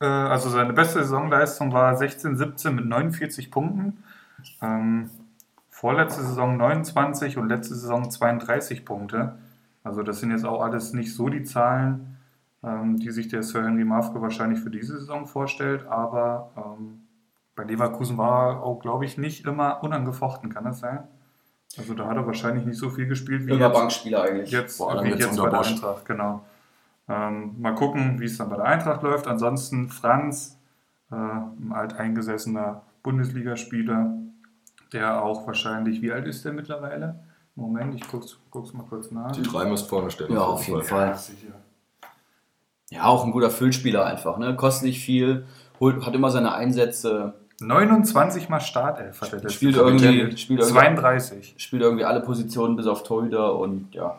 [0.00, 4.02] äh, also seine beste Saisonleistung war 16, 17 mit 49 Punkten.
[4.60, 5.10] Ähm,
[5.78, 9.38] vorletzte Saison 29 und letzte Saison 32 Punkte.
[9.84, 12.16] Also das sind jetzt auch alles nicht so die Zahlen,
[12.64, 15.86] ähm, die sich der Sir Henry Mafke wahrscheinlich für diese Saison vorstellt.
[15.86, 17.06] Aber ähm,
[17.54, 21.04] bei Leverkusen war er auch, glaube ich, nicht immer unangefochten, kann das sein?
[21.76, 23.70] Also da hat er wahrscheinlich nicht so viel gespielt wie Immer.
[23.70, 24.50] Bankspieler eigentlich.
[24.50, 25.60] Jetzt, Vor allem jetzt jetzt bei der.
[25.60, 26.44] Eintracht, genau.
[27.08, 29.28] Ähm, mal gucken, wie es dann bei der Eintracht läuft.
[29.28, 30.58] Ansonsten Franz,
[31.12, 34.18] äh, ein alteingesessener Bundesligaspieler,
[34.92, 37.18] der auch wahrscheinlich, wie alt ist der mittlerweile?
[37.54, 39.32] Moment, ich guck's, guck's mal kurz nach.
[39.32, 40.32] Die drei müsst vorne stellen.
[40.32, 41.08] Ja, auf jeden Fall.
[41.08, 41.54] Ja, sicher.
[42.90, 44.38] Ja, auch ein guter Füllspieler einfach.
[44.38, 44.54] Ne?
[44.56, 45.44] Kostet nicht viel,
[45.80, 50.72] holt, hat immer seine Einsätze, 29 mal Startelf hat er das Spielt irgendwie- spielt irgendwie-
[50.74, 51.54] 32.
[51.58, 54.18] spielt irgendwie alle Positionen bis auf Torhüter und ja,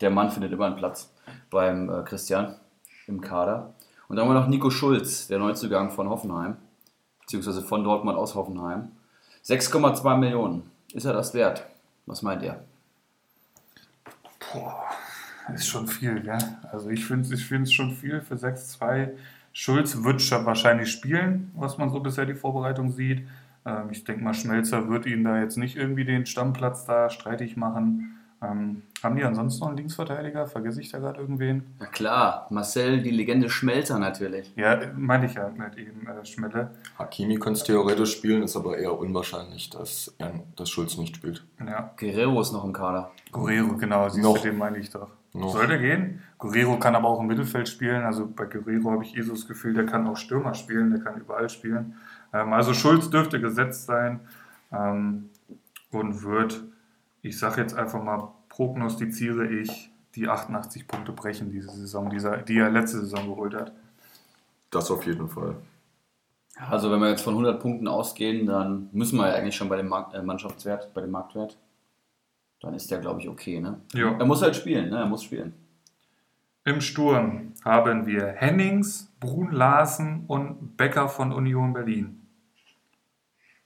[0.00, 1.12] der Mann findet immer einen Platz
[1.50, 2.56] beim äh, Christian
[3.06, 3.74] im Kader.
[4.08, 6.56] Und dann haben wir noch Nico Schulz, der Neuzugang von Hoffenheim,
[7.20, 8.88] beziehungsweise von Dortmund aus Hoffenheim.
[9.46, 10.62] 6,2 Millionen.
[10.94, 11.66] Ist er das wert?
[12.06, 12.64] Was meint ihr?
[14.38, 14.84] Boah,
[15.54, 16.38] ist schon viel, gell?
[16.72, 19.10] Also ich finde es schon viel für 6-2.
[19.52, 23.26] Schulz wird schon wahrscheinlich spielen, was man so bisher die Vorbereitung sieht.
[23.66, 27.56] Ähm, ich denke mal, Schmelzer wird ihn da jetzt nicht irgendwie den Stammplatz da streitig
[27.56, 28.18] machen.
[28.44, 30.46] Ähm, haben die ansonsten noch einen Linksverteidiger?
[30.46, 31.64] Vergesse ich da gerade irgendwen?
[31.78, 34.52] Na klar, Marcel, die Legende Schmelzer natürlich.
[34.56, 36.70] Ja, meine ich ja mit eben äh, Schmelle.
[36.98, 41.44] Hakimi könnte es theoretisch spielen, ist aber eher unwahrscheinlich, dass, er, dass Schulz nicht spielt.
[41.60, 43.10] Ja, Guerrero ist noch im Kader.
[43.30, 44.38] Guerrero, genau, siehst Noch.
[44.38, 45.08] du, den meine ich doch.
[45.34, 45.52] Noch.
[45.52, 46.22] Sollte gehen.
[46.38, 48.04] Guerrero kann aber auch im Mittelfeld spielen.
[48.04, 51.00] Also bei Guerrero habe ich eh so das Gefühl, der kann auch Stürmer spielen, der
[51.00, 51.94] kann überall spielen.
[52.32, 54.20] Ähm, also Schulz dürfte gesetzt sein
[54.72, 55.30] ähm,
[55.90, 56.62] und wird,
[57.24, 62.58] ich sage jetzt einfach mal, prognostiziere ich, die 88 Punkte brechen diese Saison, dieser, die
[62.58, 63.72] er letzte Saison geholt hat.
[64.70, 65.56] Das auf jeden Fall.
[66.56, 69.76] Also wenn wir jetzt von 100 Punkten ausgehen, dann müssen wir ja eigentlich schon bei
[69.76, 71.58] dem Mark äh, Mannschaftswert, bei dem Marktwert.
[72.60, 73.58] Dann ist der, glaube ich, okay.
[73.58, 73.80] Ne?
[73.94, 74.16] Ja.
[74.18, 74.98] Er muss halt spielen, ne?
[74.98, 75.54] er muss spielen.
[76.64, 82.23] Im Sturm haben wir Hennings, Brun Larsen und Becker von Union Berlin.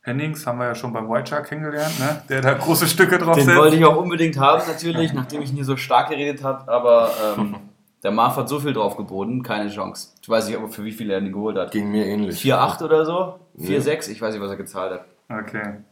[0.09, 2.23] Hennings haben wir ja schon beim White Shark kennengelernt, ne?
[2.29, 3.59] der da große Stücke drauf Den setzt.
[3.59, 6.71] wollte ich auch unbedingt haben, natürlich, nachdem ich ihn hier so stark geredet habe.
[6.71, 7.57] Aber ähm,
[8.03, 10.15] der Marv hat so viel drauf geboten, keine Chance.
[10.23, 11.71] Ich weiß nicht, ob er für wie viel er ihn geholt hat.
[11.71, 12.43] Ging mir ähnlich.
[12.43, 13.39] 4,8 oder so?
[13.55, 13.79] Ja.
[13.79, 14.11] 4,6?
[14.11, 15.05] Ich weiß nicht, was er gezahlt hat.
[15.29, 15.85] Okay.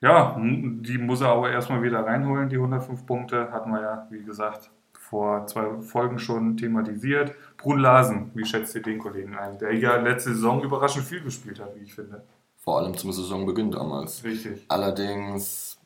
[0.00, 3.50] Ja, die muss er aber erstmal wieder reinholen, die 105 Punkte.
[3.50, 7.34] Hatten wir ja, wie gesagt, vor zwei Folgen schon thematisiert.
[7.56, 9.58] Brun Larsen, wie schätzt ihr den Kollegen ein?
[9.58, 12.22] Der ja letzte Saison überraschend viel gespielt hat, wie ich finde.
[12.68, 14.22] Vor allem zum Saisonbeginn damals.
[14.22, 14.66] Richtig.
[14.68, 15.78] Allerdings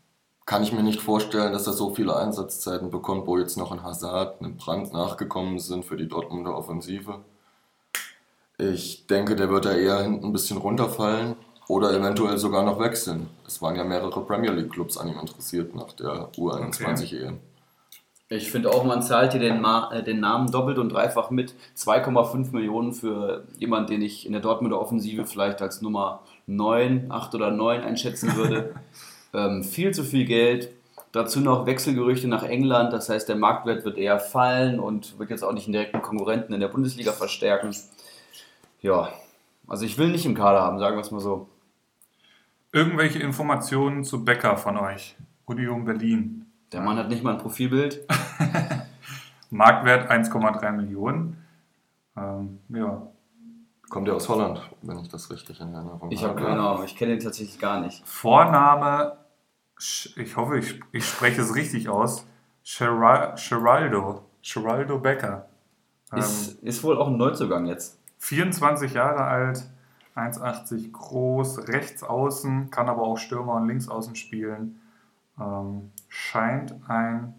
[0.46, 3.84] kann ich mir nicht vorstellen, dass er so viele Einsatzzeiten bekommt, wo jetzt noch ein
[3.84, 7.20] Hazard, ein Brand nachgekommen sind für die Dortmunder Offensive.
[8.58, 11.36] Ich denke, der wird da eher hinten ein bisschen runterfallen
[11.68, 13.28] oder eventuell sogar noch wechseln.
[13.46, 17.38] Es waren ja mehrere Premier League Clubs an ihm interessiert nach der U21 EM.
[18.28, 21.54] Ich finde auch, man zahlt hier den, Ma äh, den Namen doppelt und dreifach mit.
[21.76, 27.34] 2,5 Millionen für jemanden, den ich in der Dortmunder Offensive vielleicht als Nummer 9, 8
[27.34, 28.74] oder 9 einschätzen würde.
[29.34, 30.70] ähm, viel zu viel Geld.
[31.12, 32.92] Dazu noch Wechselgerüchte nach England.
[32.92, 36.54] Das heißt, der Marktwert wird eher fallen und wird jetzt auch nicht einen direkten Konkurrenten
[36.54, 37.74] in der Bundesliga verstärken.
[38.80, 39.12] Ja,
[39.68, 41.48] also ich will nicht im Kader haben, sagen wir es mal so.
[42.72, 45.14] Irgendwelche Informationen zu Becker von euch?
[45.44, 46.46] Union Berlin.
[46.72, 48.00] Der Mann hat nicht mal ein Profilbild.
[49.50, 51.36] Marktwert 1,3 Millionen.
[52.16, 53.06] Ähm, ja,
[53.92, 56.96] Kommt ja aus Holland, wenn ich das richtig in Erinnerung Ich habe keine Ahnung, ich
[56.96, 58.02] kenne ihn tatsächlich gar nicht.
[58.08, 59.18] Vorname,
[60.16, 62.26] ich hoffe, ich, ich spreche es richtig aus,
[62.64, 65.46] Geral- Geraldo, Geraldo Becker.
[66.10, 68.00] Ähm, Ist, ist wohl auch ein Neuzugang jetzt.
[68.16, 69.62] 24 Jahre alt,
[70.16, 74.80] 1,80 groß, rechts außen, kann aber auch Stürmer und links außen spielen.
[75.38, 77.34] Ähm, scheint ein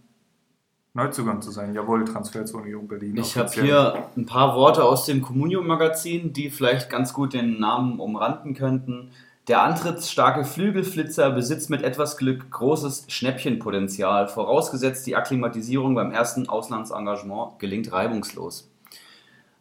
[0.96, 1.74] Neuzugang zu sein.
[1.74, 3.18] Jawohl, Transfer zur Union Berlin.
[3.18, 8.00] Ich habe hier ein paar Worte aus dem Communio-Magazin, die vielleicht ganz gut den Namen
[8.00, 9.10] umranden könnten.
[9.48, 17.58] Der antrittsstarke Flügelflitzer besitzt mit etwas Glück großes Schnäppchenpotenzial, vorausgesetzt die Akklimatisierung beim ersten Auslandsengagement
[17.58, 18.70] gelingt reibungslos.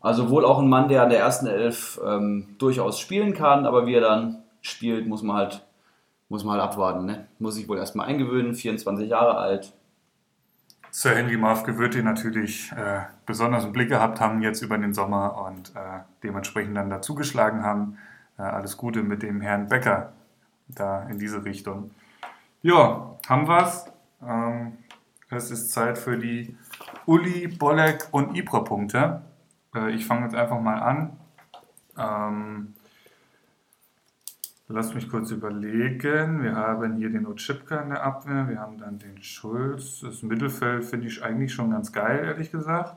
[0.03, 3.87] Also wohl auch ein Mann, der an der ersten Elf ähm, durchaus spielen kann, aber
[3.87, 5.63] wie er dann spielt, muss man halt,
[6.29, 7.07] muss man halt abwarten.
[7.07, 7.27] Ne?
[7.39, 9.73] Muss sich wohl erstmal eingewöhnen, 24 Jahre alt.
[10.95, 14.93] Sir Henry Mafke wird ihn natürlich äh, besonders im Blick gehabt haben jetzt über den
[14.93, 17.97] Sommer und äh, dementsprechend dann dazugeschlagen haben.
[18.39, 20.13] Äh, alles Gute mit dem Herrn Becker
[20.69, 21.93] da in diese Richtung.
[22.61, 23.87] Ja, haben wir's.
[24.23, 24.77] Ähm,
[25.31, 26.59] es ist Zeit für die
[27.07, 29.23] Uli, Bolek und Ibra-Punkte.
[29.75, 31.17] Äh, ich fange jetzt einfach mal an.
[31.97, 32.75] Ähm,
[34.73, 36.43] Lass mich kurz überlegen.
[36.43, 40.01] Wir haben hier den Otschipka in der Abwehr, wir haben dann den Schulz.
[40.01, 42.97] Das Mittelfeld finde ich eigentlich schon ganz geil, ehrlich gesagt.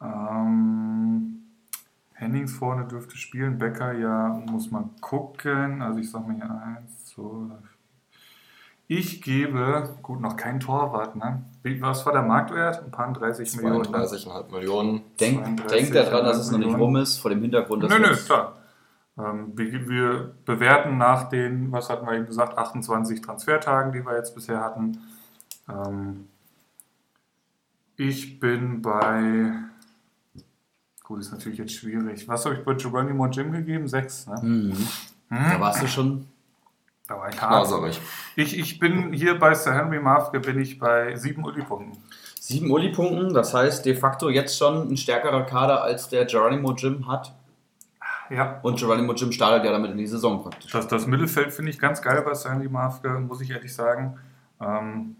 [0.00, 1.42] Ähm,
[2.14, 5.82] Hennings vorne dürfte spielen, Becker ja, muss man gucken.
[5.82, 7.58] Also ich sage mal hier eins, vier.
[8.86, 11.44] Ich gebe, gut, noch kein Torwart, ne?
[11.80, 12.82] Was war der Marktwert?
[12.82, 13.90] Ein paar 30 Millionen.
[13.90, 13.98] ne?
[13.98, 15.02] 32,5 Millionen.
[15.20, 17.98] Denk, 32, denkt daran, dass es noch nicht rum ist, vor dem Hintergrund, dass Nö,
[17.98, 18.56] nö, klar.
[19.18, 24.16] Ähm, wir, wir bewerten nach den, was hatten wir eben gesagt, 28 Transfertagen, die wir
[24.16, 24.98] jetzt bisher hatten.
[25.68, 26.28] Ähm,
[27.96, 29.52] ich bin bei,
[31.04, 32.26] gut, ist natürlich jetzt schwierig.
[32.26, 33.86] Was habe ich bei Geronimo Jim gegeben?
[33.86, 34.40] Sechs, ne?
[34.42, 34.88] Mhm.
[35.28, 36.28] Da warst du schon.
[37.06, 37.52] Da war ich hart.
[38.34, 41.98] Ich, ich bin hier bei Sir Henry Mafke, bin ich bei sieben Uli-Punkten.
[42.40, 47.06] Sieben Uli-Punkten, das heißt de facto jetzt schon ein stärkerer Kader als der Geronimo Jim
[47.06, 47.34] hat.
[48.30, 50.72] Ja, Und Geronimo Jim startet ja damit in die Saison praktisch.
[50.72, 54.18] Das, das Mittelfeld finde ich ganz geil bei Sandy Mafke, muss ich ehrlich sagen.
[54.60, 55.16] Ähm,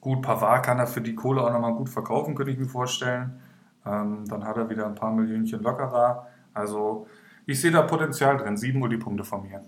[0.00, 3.40] gut, Pavard kann er für die Kohle auch nochmal gut verkaufen, könnte ich mir vorstellen.
[3.84, 6.26] Ähm, dann hat er wieder ein paar Millionchen lockerer.
[6.54, 7.06] Also
[7.46, 8.56] ich sehe da Potenzial drin.
[8.56, 9.62] Sieben Uli-Punkte von mir.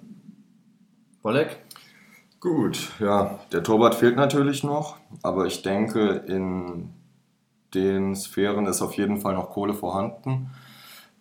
[1.23, 1.59] Bolek?
[2.41, 6.91] Gut, ja, der Torwart fehlt natürlich noch, aber ich denke, in
[7.73, 10.51] den Sphären ist auf jeden Fall noch Kohle vorhanden,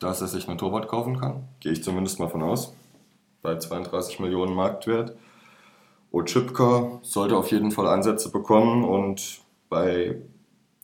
[0.01, 1.47] dass er sich einen Torwart kaufen kann.
[1.59, 2.73] Gehe ich zumindest mal von aus.
[3.41, 5.15] Bei 32 Millionen Marktwert.
[6.11, 9.39] Ochipka sollte auf jeden Fall Einsätze bekommen und
[9.69, 10.17] bei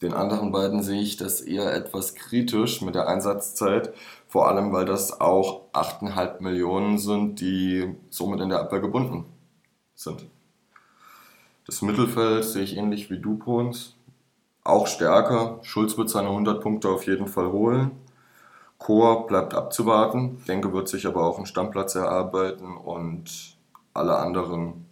[0.01, 3.93] den anderen beiden sehe ich das eher etwas kritisch mit der Einsatzzeit.
[4.27, 9.25] Vor allem, weil das auch 8,5 Millionen sind, die somit in der Abwehr gebunden
[9.95, 10.27] sind.
[11.65, 13.95] Das Mittelfeld sehe ich ähnlich wie du, Pons.
[14.63, 15.59] Auch stärker.
[15.63, 17.91] Schulz wird seine 100 Punkte auf jeden Fall holen.
[18.77, 20.43] Chor bleibt abzuwarten.
[20.47, 23.57] Denke, wird sich aber auch einen Stammplatz erarbeiten und
[23.93, 24.85] alle anderen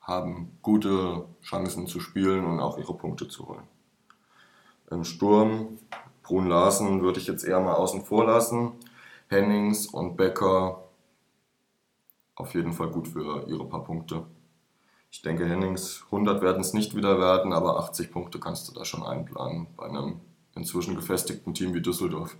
[0.00, 3.66] haben gute Chancen zu spielen und auch ihre Punkte zu holen.
[4.90, 5.78] Im Sturm,
[6.22, 8.72] Brun Larsen würde ich jetzt eher mal außen vor lassen.
[9.28, 10.82] Hennings und Becker
[12.36, 14.24] auf jeden Fall gut für ihre paar Punkte.
[15.10, 18.84] Ich denke, Hennings 100 werden es nicht wieder werden, aber 80 Punkte kannst du da
[18.84, 20.20] schon einplanen bei einem
[20.54, 22.36] inzwischen gefestigten Team wie Düsseldorf.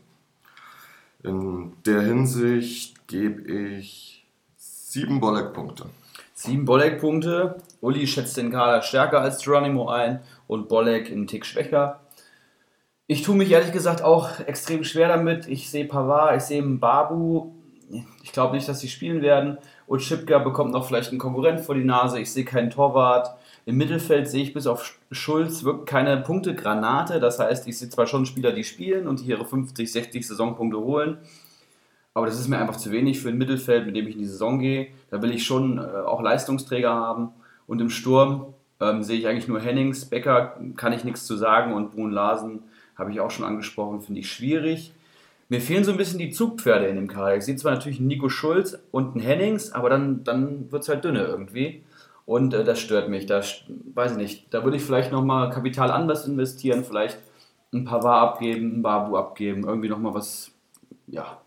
[1.23, 5.87] In der Hinsicht gebe ich sieben Bolleck-Punkte.
[6.35, 7.57] Sieben Bolleck-Punkte.
[7.81, 12.01] Uli schätzt den Kader stärker als Geronimo ein und Bolleck einen Tick schwächer.
[13.07, 15.49] Ich tue mich ehrlich gesagt auch extrem schwer damit.
[15.49, 17.53] Ich sehe Pavard, ich sehe Babu.
[18.23, 19.59] Ich glaube nicht, dass sie spielen werden.
[19.87, 22.21] Und Schipka bekommt noch vielleicht einen Konkurrent vor die Nase.
[22.21, 23.37] Ich sehe keinen Torwart.
[23.69, 27.19] Im Mittelfeld sehe ich bis auf Schulz wirklich keine Punktegranate.
[27.19, 30.79] Das heißt, ich sehe zwar schon Spieler, die spielen und die ihre 50, 60 Saisonpunkte
[30.79, 31.19] holen.
[32.15, 34.29] Aber das ist mir einfach zu wenig für ein Mittelfeld, mit dem ich in die
[34.29, 34.87] Saison gehe.
[35.11, 37.31] Da will ich schon äh, auch Leistungsträger haben.
[37.67, 40.05] Und im Sturm ähm, sehe ich eigentlich nur Hennings.
[40.05, 41.75] Becker kann ich nichts zu sagen.
[41.75, 42.63] Und Brun Larsen
[42.97, 44.93] habe ich auch schon angesprochen, finde ich schwierig.
[45.49, 47.37] Mir fehlen so ein bisschen die Zugpferde in dem Kader.
[47.37, 50.89] Ich sehe zwar natürlich einen Nico Schulz und einen Hennings, aber dann, dann wird es
[50.89, 51.83] halt dünne irgendwie.
[52.27, 53.27] Und äh, das stört mich.
[53.27, 53.41] Da
[53.95, 54.53] weiß ich nicht.
[54.53, 57.19] Da würde ich vielleicht nochmal Kapital anders investieren, vielleicht
[57.73, 60.51] ein paar War abgeben, ein Babu abgeben, irgendwie nochmal was,
[61.07, 61.39] ja,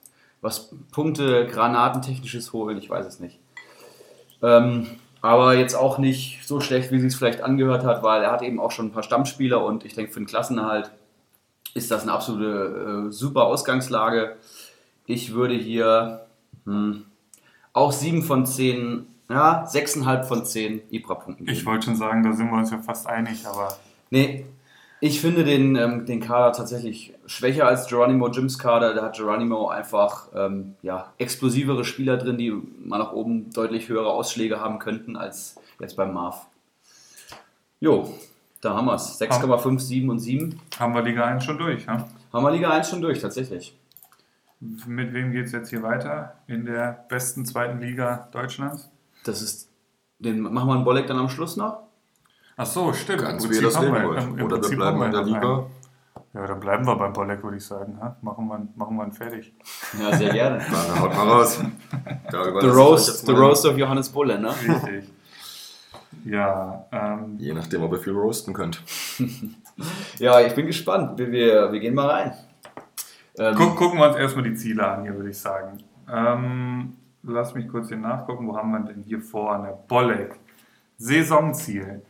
[0.41, 3.39] was Punkte, Granatentechnisches holen, ich weiß es nicht.
[4.41, 4.87] Ähm,
[5.21, 8.41] aber jetzt auch nicht so schlecht, wie sie es vielleicht angehört hat, weil er hat
[8.41, 10.91] eben auch schon ein paar Stammspieler und ich denke, für den Klassenerhalt
[11.73, 14.37] ist das eine absolute äh, super Ausgangslage.
[15.05, 16.25] Ich würde hier
[16.65, 17.05] hm,
[17.73, 21.47] auch 7 von 10, ja, 6,5 von 10 Ibra-Punkten.
[21.47, 23.77] Ich wollte schon sagen, da sind wir uns ja fast einig, aber.
[24.09, 24.45] Nee,
[25.01, 28.93] ich finde den, ähm, den Kader tatsächlich schwächer als Geronimo Jims Kader.
[28.93, 34.09] Da hat Geronimo einfach ähm, ja, explosivere Spieler drin, die mal nach oben deutlich höhere
[34.09, 36.47] Ausschläge haben könnten als jetzt beim Marv.
[37.79, 38.13] Jo,
[38.59, 39.21] da haben wir es.
[39.21, 40.59] 6,5, 7 und 7.
[40.77, 42.05] Haben wir Liga 1 schon durch, ja?
[42.33, 43.77] Haben wir Liga 1 schon durch, tatsächlich.
[44.59, 46.35] Mit wem geht es jetzt hier weiter?
[46.47, 48.89] In der besten zweiten Liga Deutschlands?
[49.23, 49.69] Das ist.
[50.19, 51.83] Den machen wir einen Bolleck dann am Schluss noch?
[52.57, 53.21] Ach so, stimmt.
[53.21, 54.41] Ganz wie ihr das nehmen wollt.
[54.41, 55.65] Oder Prinzip wir bleiben in der Liga.
[56.33, 57.97] Ja, dann bleiben wir beim Bolleck, würde ich sagen.
[58.01, 58.17] Ha?
[58.21, 59.53] Machen, wir, machen wir ihn fertig.
[59.99, 60.57] Ja, sehr gerne.
[60.71, 61.59] Dann haut mal raus.
[62.31, 64.49] the, roast, the roast of Johannes Bulle, ne?
[64.49, 65.09] Richtig.
[66.25, 66.85] Ja.
[66.91, 68.83] Ähm, Je nachdem, ob ihr viel roasten könnt.
[70.19, 71.17] ja, ich bin gespannt.
[71.17, 72.33] Wir, wir, wir gehen mal rein.
[73.37, 75.79] Ähm, Guck, gucken wir uns erstmal die Ziele an, hier würde ich sagen.
[76.11, 78.47] Ähm, lass mich kurz hier nachgucken.
[78.47, 79.77] Wo haben wir denn hier vorne?
[79.87, 80.39] Bolleck.
[80.97, 82.01] Saisonziel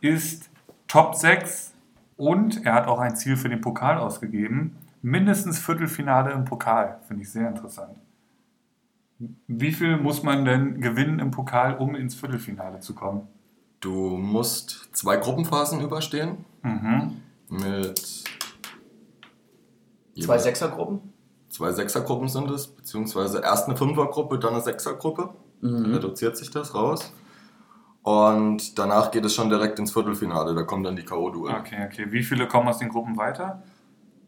[0.00, 0.50] ist
[0.88, 1.74] Top 6
[2.16, 4.76] und er hat auch ein Ziel für den Pokal ausgegeben.
[5.02, 6.98] Mindestens Viertelfinale im Pokal.
[7.06, 7.96] Finde ich sehr interessant.
[9.46, 13.28] Wie viel muss man denn gewinnen im Pokal, um ins Viertelfinale zu kommen?
[13.80, 16.44] Du musst zwei Gruppenphasen überstehen.
[16.62, 17.20] Mhm.
[17.48, 18.24] Mit.
[20.20, 21.12] Zwei Sechsergruppen?
[21.56, 25.30] Zwei Sechsergruppen sind es, beziehungsweise erst eine Fünfergruppe, dann eine Sechsergruppe.
[25.62, 25.94] Mhm.
[25.94, 27.14] Reduziert sich das raus.
[28.02, 30.54] Und danach geht es schon direkt ins Viertelfinale.
[30.54, 31.58] Da kommen dann die K.O.-Duelle.
[31.58, 32.12] Okay, okay.
[32.12, 33.62] Wie viele kommen aus den Gruppen weiter?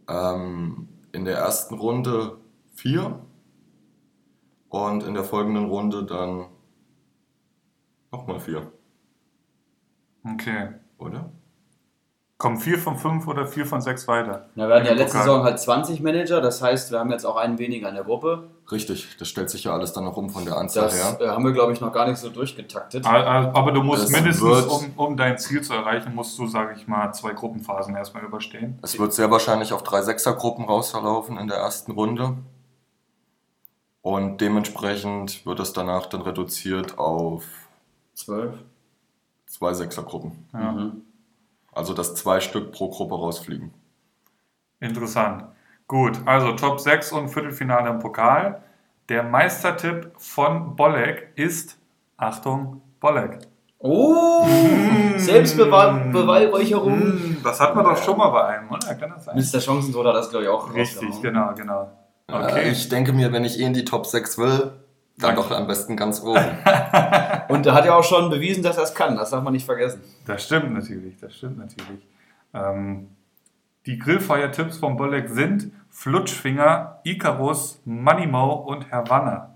[0.09, 2.39] Ähm, in der ersten Runde
[2.73, 3.21] vier
[4.71, 6.47] und in der folgenden Runde dann
[8.11, 8.73] nochmal vier.
[10.25, 10.69] Okay.
[10.97, 11.31] Oder?
[12.39, 14.47] Kommen vier von fünf oder vier von sechs weiter?
[14.55, 17.35] Na, wir hatten ja letzte Saison halt 20 Manager, das heißt, wir haben jetzt auch
[17.35, 18.45] einen weniger in der Gruppe.
[18.71, 21.17] Richtig, das stellt sich ja alles dann noch um von der Anzahl das, her.
[21.19, 23.05] Das äh, haben wir, glaube ich, noch gar nicht so durchgetaktet.
[23.05, 26.87] Aber du musst es mindestens, um, um, dein Ziel zu erreichen, musst du, sage ich
[26.87, 28.79] mal, zwei Gruppenphasen erstmal überstehen.
[28.83, 32.37] Es wird sehr wahrscheinlich auf drei Sechsergruppen rausverlaufen in der ersten Runde.
[34.01, 37.43] Und dementsprechend wird es danach dann reduziert auf
[38.15, 38.55] zwölf.
[39.47, 40.49] Zwei Sechsergruppen.
[40.53, 40.71] Ja.
[40.71, 41.03] Mhm.
[41.79, 43.73] Also dass zwei Stück pro Gruppe rausfliegen.
[44.81, 45.45] Interessant.
[45.87, 48.63] Gut, also Top 6 und Viertelfinale im Pokal.
[49.09, 51.79] Der Meistertipp von Bolek ist,
[52.17, 53.39] Achtung, Bolek.
[53.79, 54.45] Oh.
[55.19, 56.99] Selbstbeweihräucherung.
[56.99, 57.37] Mmh.
[57.45, 58.97] Das hat man doch schon mal bei einem, oder?
[58.97, 59.37] Kann das sein?
[59.37, 59.61] Mr.
[59.61, 61.93] Chancentod hat das, glaube ich, auch Richtig, genau, genau.
[62.27, 62.65] Okay.
[62.65, 64.73] Äh, ich denke mir, wenn ich eh in die Top 6 will,
[65.17, 66.41] dann doch am besten ganz oben.
[67.49, 69.17] Und er hat ja auch schon bewiesen, dass er es kann.
[69.17, 70.03] Das darf man nicht vergessen.
[70.27, 72.07] Das stimmt natürlich, das stimmt natürlich.
[72.55, 73.09] Ähm,
[73.87, 79.55] die Grillfeuer-Tipps von Bolek sind Flutschfinger, Icarus, Moneymo und Havanna.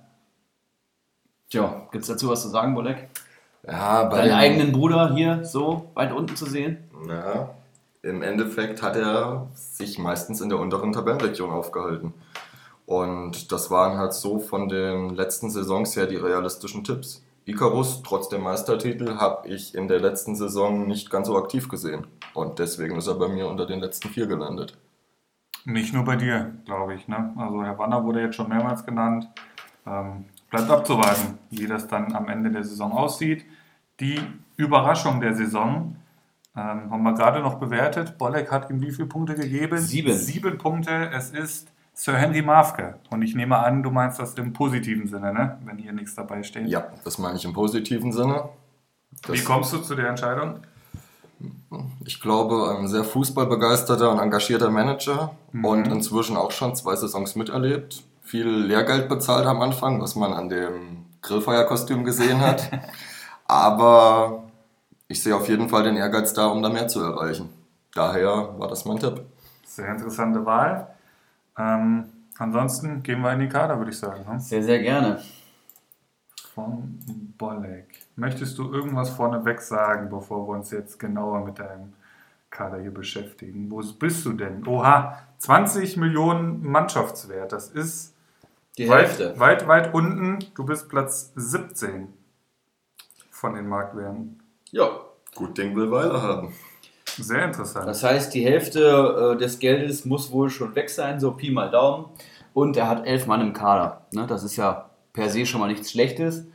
[1.50, 3.08] Tja, gibt es dazu was zu sagen, Bolek?
[3.66, 6.78] Ja, bei Deinen eigenen Bruder hier so weit unten zu sehen?
[7.06, 7.50] Ja,
[8.02, 12.14] im Endeffekt hat er sich meistens in der unteren Tabellenregion aufgehalten.
[12.86, 17.22] Und das waren halt so von den letzten Saisons her die realistischen Tipps.
[17.44, 22.06] Icarus, trotz dem Meistertitel, habe ich in der letzten Saison nicht ganz so aktiv gesehen.
[22.34, 24.78] Und deswegen ist er bei mir unter den letzten vier gelandet.
[25.64, 27.08] Nicht nur bei dir, glaube ich.
[27.08, 27.34] Ne?
[27.36, 29.28] Also Herr Wanner wurde jetzt schon mehrmals genannt.
[29.86, 33.44] Ähm, bleibt abzuwarten, wie das dann am Ende der Saison aussieht.
[34.00, 34.20] Die
[34.56, 35.96] Überraschung der Saison
[36.56, 38.18] ähm, haben wir gerade noch bewertet.
[38.18, 39.78] Bolek hat ihm wie viele Punkte gegeben?
[39.78, 40.12] Sieben.
[40.12, 41.10] Sieben Punkte.
[41.12, 42.94] Es ist Sir Henry Mafke.
[43.10, 45.58] Und ich nehme an, du meinst das im positiven Sinne, ne?
[45.64, 46.66] wenn hier nichts dabei steht.
[46.68, 48.48] Ja, das meine ich im positiven Sinne.
[49.26, 50.60] Das, Wie kommst du zu der Entscheidung?
[52.04, 58.04] ich glaube, ein sehr fußballbegeisterter und engagierter Manager und inzwischen auch schon zwei Saisons miterlebt.
[58.22, 62.70] Viel Lehrgeld bezahlt am Anfang, was man an dem Grillfeierkostüm gesehen hat.
[63.46, 64.44] Aber
[65.08, 67.50] ich sehe auf jeden Fall den Ehrgeiz da, um da mehr zu erreichen.
[67.94, 69.22] Daher war das mein Tipp.
[69.66, 70.91] Sehr interessante Wahl.
[71.58, 72.04] Ähm,
[72.38, 74.24] ansonsten gehen wir in die Kader, würde ich sagen.
[74.30, 74.40] Ne?
[74.40, 75.20] Sehr, sehr gerne.
[76.54, 76.98] Von
[77.38, 78.00] Bolek.
[78.16, 81.94] Möchtest du irgendwas vorneweg sagen, bevor wir uns jetzt genauer mit deinem
[82.50, 83.70] Kader hier beschäftigen?
[83.70, 84.66] Wo bist du denn?
[84.66, 87.52] Oha, 20 Millionen Mannschaftswert.
[87.52, 88.14] Das ist
[88.76, 89.38] Die weit, Hälfte.
[89.40, 90.38] weit, weit unten.
[90.54, 92.08] Du bist Platz 17
[93.30, 94.42] von den Marktwerten.
[94.70, 94.88] Ja.
[95.34, 96.52] Gut Ding will Weile haben.
[97.18, 97.86] Sehr interessant.
[97.86, 101.70] Das heißt, die Hälfte äh, des Geldes muss wohl schon weg sein, so Pi mal
[101.70, 102.06] Daumen.
[102.54, 104.02] Und er hat elf Mann im Kader.
[104.12, 104.26] Ne?
[104.26, 106.46] Das ist ja per se schon mal nichts Schlechtes.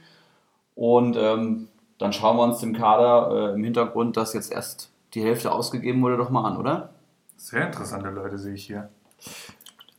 [0.75, 5.23] Und ähm, dann schauen wir uns den Kader äh, im Hintergrund, dass jetzt erst die
[5.23, 6.89] Hälfte ausgegeben wurde, doch mal an, oder?
[7.35, 8.89] Sehr interessante Leute sehe ich hier.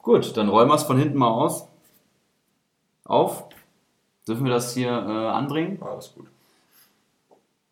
[0.02, 1.66] Gut, dann räumen wir es von hinten mal aus.
[3.04, 3.44] Auf.
[4.26, 5.78] Dürfen wir das hier äh, anbringen?
[5.82, 6.26] Alles gut.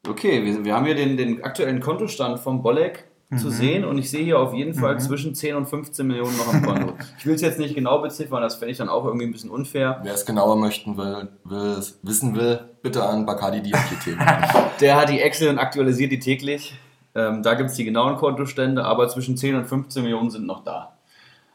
[0.08, 3.04] Okay, wir, wir haben hier den, den aktuellen Kontostand vom Bolek
[3.36, 6.54] zu sehen und ich sehe hier auf jeden Fall zwischen 10 und 15 Millionen noch
[6.54, 6.92] am Konto.
[7.18, 9.50] Ich will es jetzt nicht genau beziffern, das fände ich dann auch irgendwie ein bisschen
[9.50, 10.00] unfair.
[10.04, 14.16] Wer es genauer möchten will, will wissen will, bitte an Bacardi Diakite.
[14.80, 16.74] Der hat die Excel und aktualisiert die täglich.
[17.16, 20.62] Ähm, da gibt es die genauen Kontostände, aber zwischen 10 und 15 Millionen sind noch
[20.62, 20.96] da.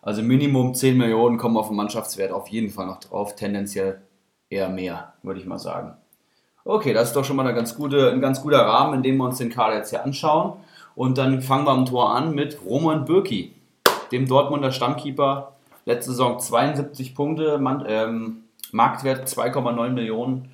[0.01, 4.01] Also Minimum 10 Millionen kommen auf den Mannschaftswert auf jeden Fall noch drauf, tendenziell
[4.49, 5.93] eher mehr, würde ich mal sagen.
[6.63, 9.17] Okay, das ist doch schon mal eine ganz gute, ein ganz guter Rahmen, in dem
[9.17, 10.53] wir uns den Kader jetzt hier anschauen.
[10.95, 13.53] Und dann fangen wir am Tor an mit Roman Bürki,
[14.11, 15.53] dem Dortmunder Stammkeeper.
[15.85, 20.51] Letzte Saison 72 Punkte, ähm, Marktwert 2,9 Millionen.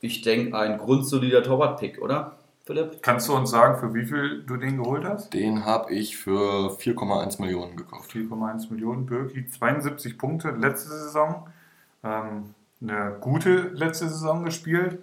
[0.00, 2.36] Ich denke, ein grundsolider Torwart-Pick, oder,
[2.68, 3.02] Philipp?
[3.02, 5.32] Kannst du uns sagen, für wie viel du den geholt hast?
[5.32, 8.12] Den habe ich für 4,1 Millionen gekauft.
[8.12, 9.06] 4,1 Millionen.
[9.06, 11.48] Birki, 72 Punkte letzte Saison.
[12.04, 14.98] Ähm, eine gute letzte Saison gespielt.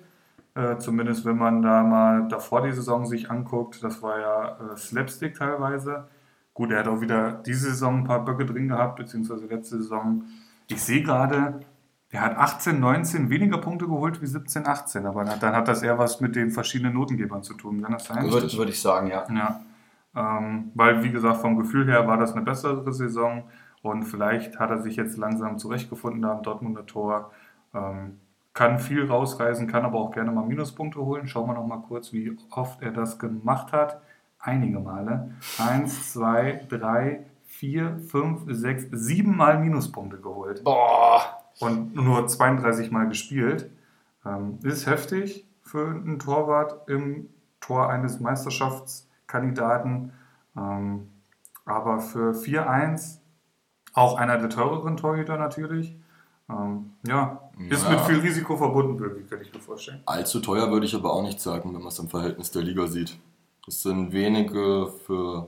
[0.56, 3.84] Äh, zumindest wenn man da mal davor die Saison sich anguckt.
[3.84, 6.08] Das war ja äh, Slapstick teilweise.
[6.54, 10.24] Gut, er hat auch wieder diese Saison ein paar Böcke drin gehabt, beziehungsweise letzte Saison.
[10.68, 11.60] Ich sehe gerade,
[12.10, 15.06] er hat 18, 19 weniger Punkte geholt wie 17, 18.
[15.06, 17.82] Aber dann hat das eher was mit den verschiedenen Notengebern zu tun.
[17.82, 18.24] Kann das sein?
[18.32, 19.26] Würde würd ich sagen, ja.
[19.30, 19.60] Ja,
[20.16, 23.44] ähm, weil wie gesagt, vom Gefühl her war das eine bessere Saison
[23.82, 27.32] und vielleicht hat er sich jetzt langsam zurechtgefunden da am Dortmunder Tor.
[27.74, 28.22] Ähm,
[28.56, 31.28] kann viel rausreißen, kann aber auch gerne mal Minuspunkte holen.
[31.28, 34.02] Schauen wir noch mal kurz, wie oft er das gemacht hat.
[34.40, 35.32] Einige Male.
[35.60, 41.44] Eins, zwei, drei, vier, fünf, sechs, sieben Mal Minuspunkte geholt Boah!
[41.60, 43.70] und nur 32 Mal gespielt.
[44.26, 47.30] Ähm, ist heftig für einen Torwart im
[47.60, 50.14] Tor eines Meisterschaftskandidaten.
[50.56, 51.10] Ähm,
[51.66, 53.20] aber für 4-1
[53.94, 55.98] auch einer der teureren Torhüter natürlich.
[56.50, 57.90] Ähm, ja, ist Ja.
[57.92, 60.02] mit viel Risiko verbunden, wirklich, könnte ich mir vorstellen.
[60.06, 62.86] Allzu teuer würde ich aber auch nicht sagen, wenn man es im Verhältnis der Liga
[62.88, 63.18] sieht.
[63.68, 65.48] Es sind wenige für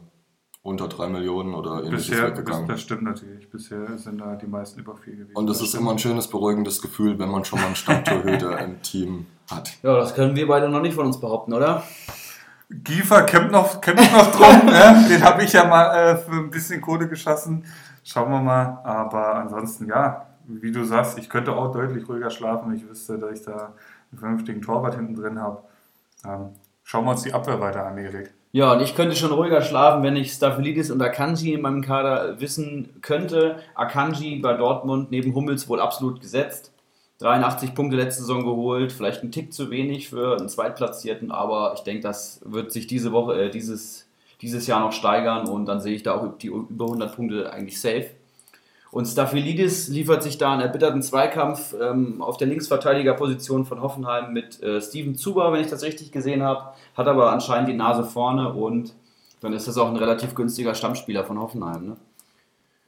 [0.63, 2.67] unter 3 Millionen oder ähnliches Bisher, bis, weggegangen.
[2.67, 3.49] das stimmt natürlich.
[3.49, 5.35] Bisher sind da die meisten über 4 gewesen.
[5.35, 8.81] Und es ist immer ein schönes, beruhigendes Gefühl, wenn man schon mal einen Stammtorhüter im
[8.81, 9.77] Team hat.
[9.83, 11.83] Ja, das können wir beide noch nicht von uns behaupten, oder?
[12.69, 14.65] Giefer kämpft noch, kämpft noch drum.
[14.65, 15.05] ne?
[15.09, 17.63] Den habe ich ja mal äh, für ein bisschen Kohle geschossen.
[18.03, 18.79] Schauen wir mal.
[18.83, 23.17] Aber ansonsten, ja, wie du sagst, ich könnte auch deutlich ruhiger schlafen, wenn ich wüsste,
[23.17, 23.73] dass ich da
[24.11, 25.61] einen vernünftigen Torwart hinten drin habe.
[26.25, 26.49] Ähm,
[26.83, 28.33] schauen wir uns die Abwehr weiter an, Erik.
[28.53, 32.39] Ja, und ich könnte schon ruhiger schlafen, wenn ich Staphylidis und Akanji in meinem Kader
[32.39, 33.59] wissen könnte.
[33.75, 36.71] Akanji bei Dortmund neben Hummels wohl absolut gesetzt.
[37.19, 41.81] 83 Punkte letzte Saison geholt, vielleicht ein Tick zu wenig für einen Zweitplatzierten, aber ich
[41.81, 44.07] denke, das wird sich diese Woche, äh, dieses,
[44.41, 47.81] dieses Jahr noch steigern und dann sehe ich da auch die über 100 Punkte eigentlich
[47.81, 48.11] safe.
[48.97, 54.59] Und Staphylidis liefert sich da einen erbitterten Zweikampf ähm, auf der Linksverteidigerposition von Hoffenheim mit
[54.63, 56.69] äh, Steven Zuber, wenn ich das richtig gesehen habe.
[56.95, 58.95] Hat aber anscheinend die Nase vorne und
[59.39, 61.89] dann ist das auch ein relativ günstiger Stammspieler von Hoffenheim.
[61.89, 61.97] Ne?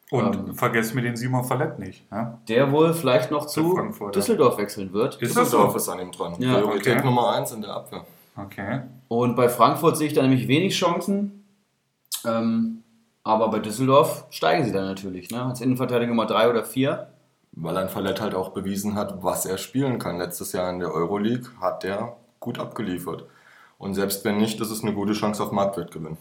[0.09, 0.55] Und Ähm.
[0.55, 2.03] vergesst mir den Simon Fallett nicht.
[2.11, 2.39] Ja?
[2.47, 3.77] Der wohl vielleicht noch zu.
[4.11, 5.21] Düsseldorf wechseln wird.
[5.21, 5.77] Ist das Düsseldorf so?
[5.77, 6.33] ist an ihm dran.
[6.39, 7.05] Ja, Priorität okay.
[7.05, 8.03] Nummer 1 in der Abwehr.
[8.35, 8.81] Okay.
[9.09, 11.45] Und bei Frankfurt sehe ich da nämlich wenig Chancen.
[12.25, 12.81] Ähm,
[13.29, 15.29] aber bei Düsseldorf steigen sie dann natürlich.
[15.31, 15.43] Ne?
[15.43, 17.07] Als Innenverteidiger Nummer 3 oder 4.
[17.51, 20.17] weil ein Fallett halt auch bewiesen hat, was er spielen kann.
[20.17, 23.25] Letztes Jahr in der Euroleague hat er gut abgeliefert.
[23.77, 26.17] Und selbst wenn nicht, ist es eine gute Chance auf Marktwertgewinn.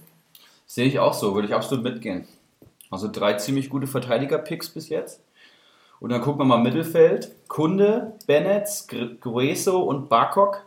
[0.66, 2.26] Sehe ich auch so, würde ich absolut mitgehen.
[2.90, 5.22] Also drei ziemlich gute Verteidiger-Picks bis jetzt.
[6.00, 7.32] Und dann gucken wir mal Mittelfeld.
[7.48, 8.68] Kunde, Bennett,
[9.20, 10.64] Grueso und Barkok.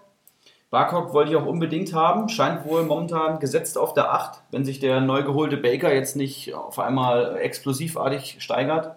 [0.72, 4.80] Barkok wollte ich auch unbedingt haben, scheint wohl momentan gesetzt auf der 8, wenn sich
[4.80, 8.96] der neu geholte Baker jetzt nicht auf einmal explosivartig steigert.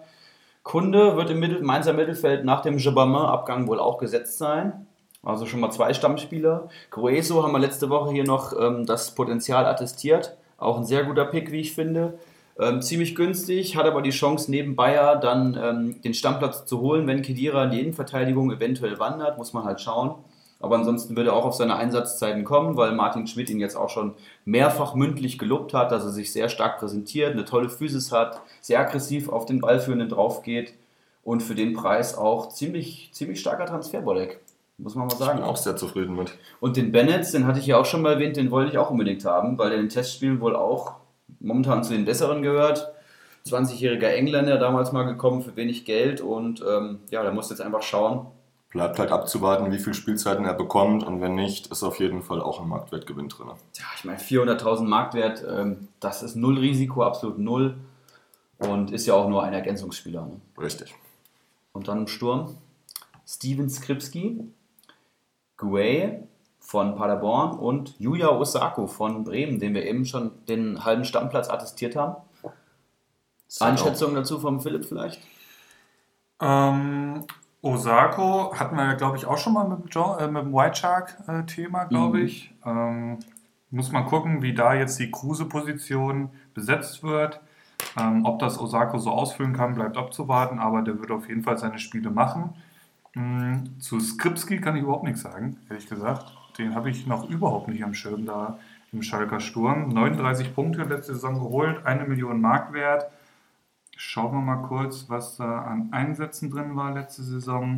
[0.63, 4.87] Kunde wird im Mittel Mainzer Mittelfeld nach dem Jabamin-Abgang wohl auch gesetzt sein.
[5.21, 6.69] Also schon mal zwei Stammspieler.
[6.91, 10.37] Grueso haben wir letzte Woche hier noch ähm, das Potenzial attestiert.
[10.57, 12.17] Auch ein sehr guter Pick, wie ich finde.
[12.57, 17.05] Ähm, ziemlich günstig, hat aber die Chance, neben Bayer dann ähm, den Stammplatz zu holen,
[17.05, 20.15] wenn Kedira in die Innenverteidigung eventuell wandert, muss man halt schauen.
[20.59, 23.89] Aber ansonsten wird er auch auf seine Einsatzzeiten kommen, weil Martin Schmidt ihn jetzt auch
[23.89, 28.41] schon mehrfach mündlich gelobt hat, dass er sich sehr stark präsentiert, eine tolle Physis hat,
[28.61, 30.73] sehr aggressiv auf den Ballführenden drauf geht
[31.23, 34.39] und für den Preis auch ziemlich, ziemlich starker Transferbolleck.
[34.77, 35.37] Muss man mal sagen.
[35.37, 36.37] Ich bin auch sehr zufrieden mit.
[36.59, 38.89] Und den Bennett, den hatte ich ja auch schon mal erwähnt, den wollte ich auch
[38.89, 40.95] unbedingt haben, weil der in den Testspielen wohl auch
[41.39, 42.91] momentan zu den besseren gehört.
[43.47, 47.83] 20-jähriger Engländer, damals mal gekommen für wenig Geld und ähm, ja, da muss jetzt einfach
[47.83, 48.25] schauen.
[48.75, 52.41] Bleibt halt abzuwarten, wie viel Spielzeiten er bekommt und wenn nicht, ist auf jeden Fall
[52.41, 53.47] auch ein Marktwertgewinn drin.
[53.47, 57.77] Ja, ich meine 400.000 Marktwert, ähm, das ist null Risiko, absolut null
[58.57, 60.25] und ist ja auch nur ein Ergänzungsspieler.
[60.25, 60.41] Ne?
[60.59, 60.93] Richtig.
[61.71, 62.57] Und dann im Sturm
[63.25, 64.41] Steven Skripski,
[65.55, 66.27] Guay,
[66.59, 71.95] von Paderborn und Yuya Osako von Bremen, den wir eben schon den halben Stammplatz attestiert
[71.95, 72.17] haben.
[73.61, 75.21] Einschätzung dazu vom Philipp vielleicht?
[76.41, 77.23] Ähm,
[77.65, 80.53] Osako hatten wir ja, glaube ich, auch schon mal mit dem, John, äh, mit dem
[80.53, 82.25] White Shark-Thema, äh, glaube mhm.
[82.25, 82.53] ich.
[82.65, 83.19] Ähm,
[83.71, 87.41] muss man gucken, wie da jetzt die Kruse-Position besetzt wird.
[87.99, 91.57] Ähm, ob das Osako so ausfüllen kann, bleibt abzuwarten, aber der wird auf jeden Fall
[91.57, 92.53] seine Spiele machen.
[93.13, 93.79] Mhm.
[93.79, 97.83] Zu Skripski kann ich überhaupt nichts sagen, ehrlich gesagt den habe ich noch überhaupt nicht
[97.83, 98.59] am Schirm da
[98.91, 99.89] im Schalker Sturm.
[99.89, 103.09] 39 Punkte letzte Saison geholt, eine Million Marktwert.
[103.95, 107.75] Schauen wir mal kurz, was da an Einsätzen drin war letzte Saison.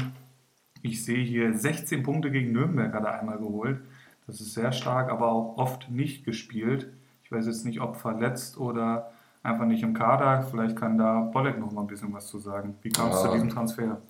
[0.81, 3.79] Ich sehe hier 16 Punkte gegen Nürnberg hat er einmal geholt.
[4.25, 6.91] Das ist sehr stark, aber auch oft nicht gespielt.
[7.23, 9.11] Ich weiß jetzt nicht, ob verletzt oder
[9.43, 10.43] einfach nicht im Kader.
[10.49, 12.75] Vielleicht kann da Bolek noch mal ein bisschen was zu sagen.
[12.81, 14.01] Wie kam es ja, zu diesem Transfer?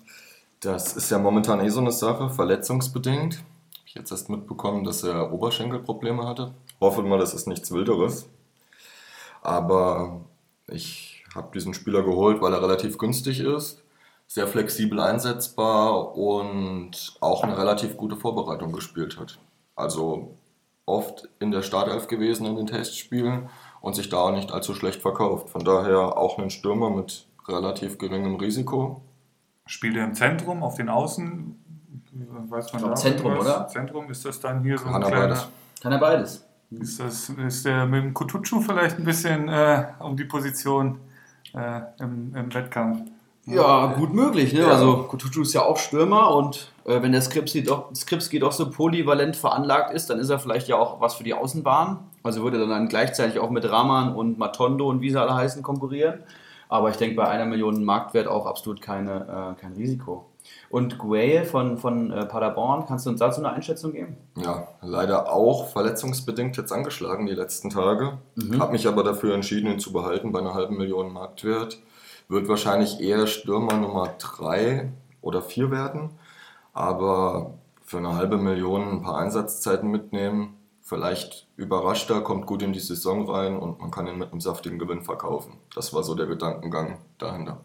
[0.60, 3.44] Das ist ja momentan eh so eine Sache, verletzungsbedingt
[3.88, 6.52] ich jetzt erst mitbekommen, dass er Oberschenkelprobleme hatte.
[6.78, 8.28] Hoffe mal, das ist nichts Wilderes.
[9.40, 10.20] Aber
[10.66, 13.82] ich habe diesen Spieler geholt, weil er relativ günstig ist,
[14.26, 19.38] sehr flexibel einsetzbar und auch eine relativ gute Vorbereitung gespielt hat.
[19.74, 20.36] Also
[20.86, 23.48] oft in der Startelf gewesen in den Testspielen
[23.80, 25.50] und sich da auch nicht allzu schlecht verkauft.
[25.50, 29.02] Von daher auch ein Stürmer mit relativ geringem Risiko.
[29.66, 31.56] Spielt er im Zentrum, auf den Außen?
[32.48, 33.46] weiß man ich glaub, Zentrum, was?
[33.46, 33.68] oder?
[33.68, 35.28] Zentrum ist das dann hier so Kann ein kleiner...
[35.28, 35.48] Beides.
[35.80, 36.44] Kann er beides.
[36.70, 40.98] Ist, das, ist der mit dem Kutucu vielleicht ein bisschen äh, um die Position
[41.54, 43.10] äh, im, im, Wettkampf?
[43.46, 44.52] Ja, gut möglich.
[44.52, 44.60] Ne?
[44.60, 44.68] Ja.
[44.68, 48.70] Also Kutucu ist ja auch Stürmer und äh, wenn der Skripski doch, Skripski doch so
[48.70, 51.98] polyvalent veranlagt ist, dann ist er vielleicht ja auch was für die Außenbahn.
[52.22, 55.62] Also würde er dann gleichzeitig auch mit Rahman und Matondo und wie sie alle heißen
[55.62, 56.20] konkurrieren.
[56.68, 60.27] Aber ich denke bei einer Million Marktwert auch absolut keine, äh, kein Risiko.
[60.70, 64.16] Und Gueye von, von äh, Paderborn, kannst du uns dazu eine Einschätzung geben?
[64.36, 68.18] Ja, leider auch verletzungsbedingt jetzt angeschlagen die letzten Tage.
[68.34, 68.60] Mhm.
[68.60, 71.78] Habe mich aber dafür entschieden, ihn zu behalten bei einer halben Million Marktwert.
[72.28, 74.92] Wird wahrscheinlich eher Stürmer Nummer 3
[75.22, 76.10] oder 4 werden.
[76.74, 80.54] Aber für eine halbe Million ein paar Einsatzzeiten mitnehmen.
[80.82, 84.40] Vielleicht überrascht er, kommt gut in die Saison rein und man kann ihn mit einem
[84.40, 85.54] saftigen Gewinn verkaufen.
[85.74, 87.62] Das war so der Gedankengang dahinter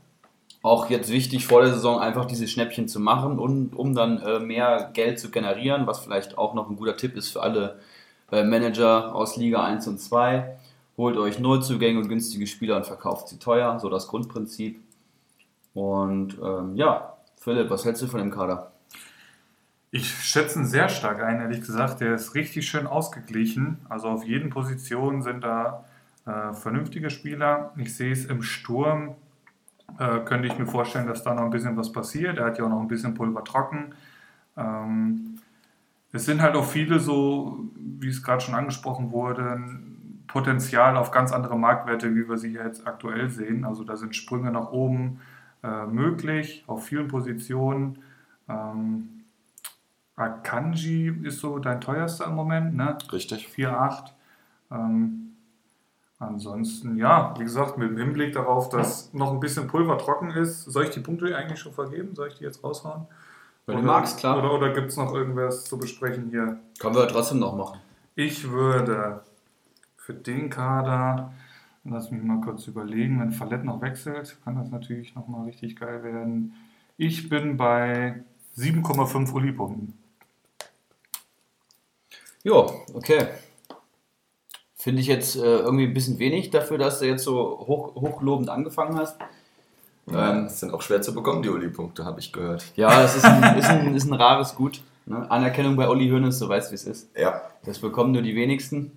[0.63, 4.39] auch jetzt wichtig vor der Saison einfach diese Schnäppchen zu machen und um dann äh,
[4.39, 7.79] mehr Geld zu generieren, was vielleicht auch noch ein guter Tipp ist für alle
[8.31, 10.57] äh, Manager aus Liga 1 und 2.
[10.95, 14.79] Holt euch Neuzugänge und günstige Spieler und verkauft sie teuer, so das Grundprinzip.
[15.73, 18.71] Und ähm, ja, Philipp, was hältst du von dem Kader?
[19.91, 21.99] Ich schätze ihn sehr stark ein, ehrlich gesagt.
[21.99, 23.79] Der ist richtig schön ausgeglichen.
[23.89, 25.83] Also auf jeden Position sind da
[26.25, 27.73] äh, vernünftige Spieler.
[27.75, 29.15] Ich sehe es im Sturm
[29.99, 32.37] äh, könnte ich mir vorstellen, dass da noch ein bisschen was passiert.
[32.37, 33.93] Er hat ja auch noch ein bisschen Pulver trocken.
[34.57, 35.39] Ähm,
[36.11, 39.59] es sind halt auch viele so, wie es gerade schon angesprochen wurde,
[40.27, 43.65] Potenzial auf ganz andere Marktwerte, wie wir sie jetzt aktuell sehen.
[43.65, 45.19] Also da sind Sprünge nach oben
[45.63, 47.99] äh, möglich, auf vielen Positionen.
[48.47, 49.23] Ähm,
[50.15, 52.97] Akanji ist so dein teuerster im Moment, ne?
[53.11, 53.47] Richtig.
[53.47, 54.11] 4,8.
[54.71, 55.32] Ähm,
[56.27, 60.63] Ansonsten, ja, wie gesagt, mit dem Hinblick darauf, dass noch ein bisschen Pulver trocken ist,
[60.65, 62.15] soll ich die Punkte eigentlich schon vergeben?
[62.15, 63.05] Soll ich die jetzt raushauen?
[63.65, 64.37] Wenn du Oder- magst, klar.
[64.39, 66.59] Oder, oder gibt es noch irgendwas zu besprechen hier?
[66.79, 67.79] Können wir trotzdem noch machen.
[68.15, 69.21] Ich würde
[69.97, 71.33] für den Kader,
[71.85, 76.03] lass mich mal kurz überlegen, wenn Fallett noch wechselt, kann das natürlich nochmal richtig geil
[76.03, 76.53] werden.
[76.97, 78.23] Ich bin bei
[78.57, 79.97] 7,5 Uli-Punkten.
[82.43, 83.27] Ja, okay.
[84.83, 88.49] Finde ich jetzt äh, irgendwie ein bisschen wenig dafür, dass du jetzt so hoch, hochlobend
[88.49, 89.17] angefangen hast.
[90.11, 92.65] Ähm, sind auch schwer zu bekommen, die Uli-Punkte, habe ich gehört.
[92.75, 94.81] Ja, es ist ein, ist ein, ist ein rares Gut.
[95.05, 95.25] Ne?
[95.31, 97.17] Anerkennung bei Uli Hoeneß, so weißt wie es ist.
[97.17, 97.43] Ja.
[97.63, 98.91] Das bekommen nur die wenigsten.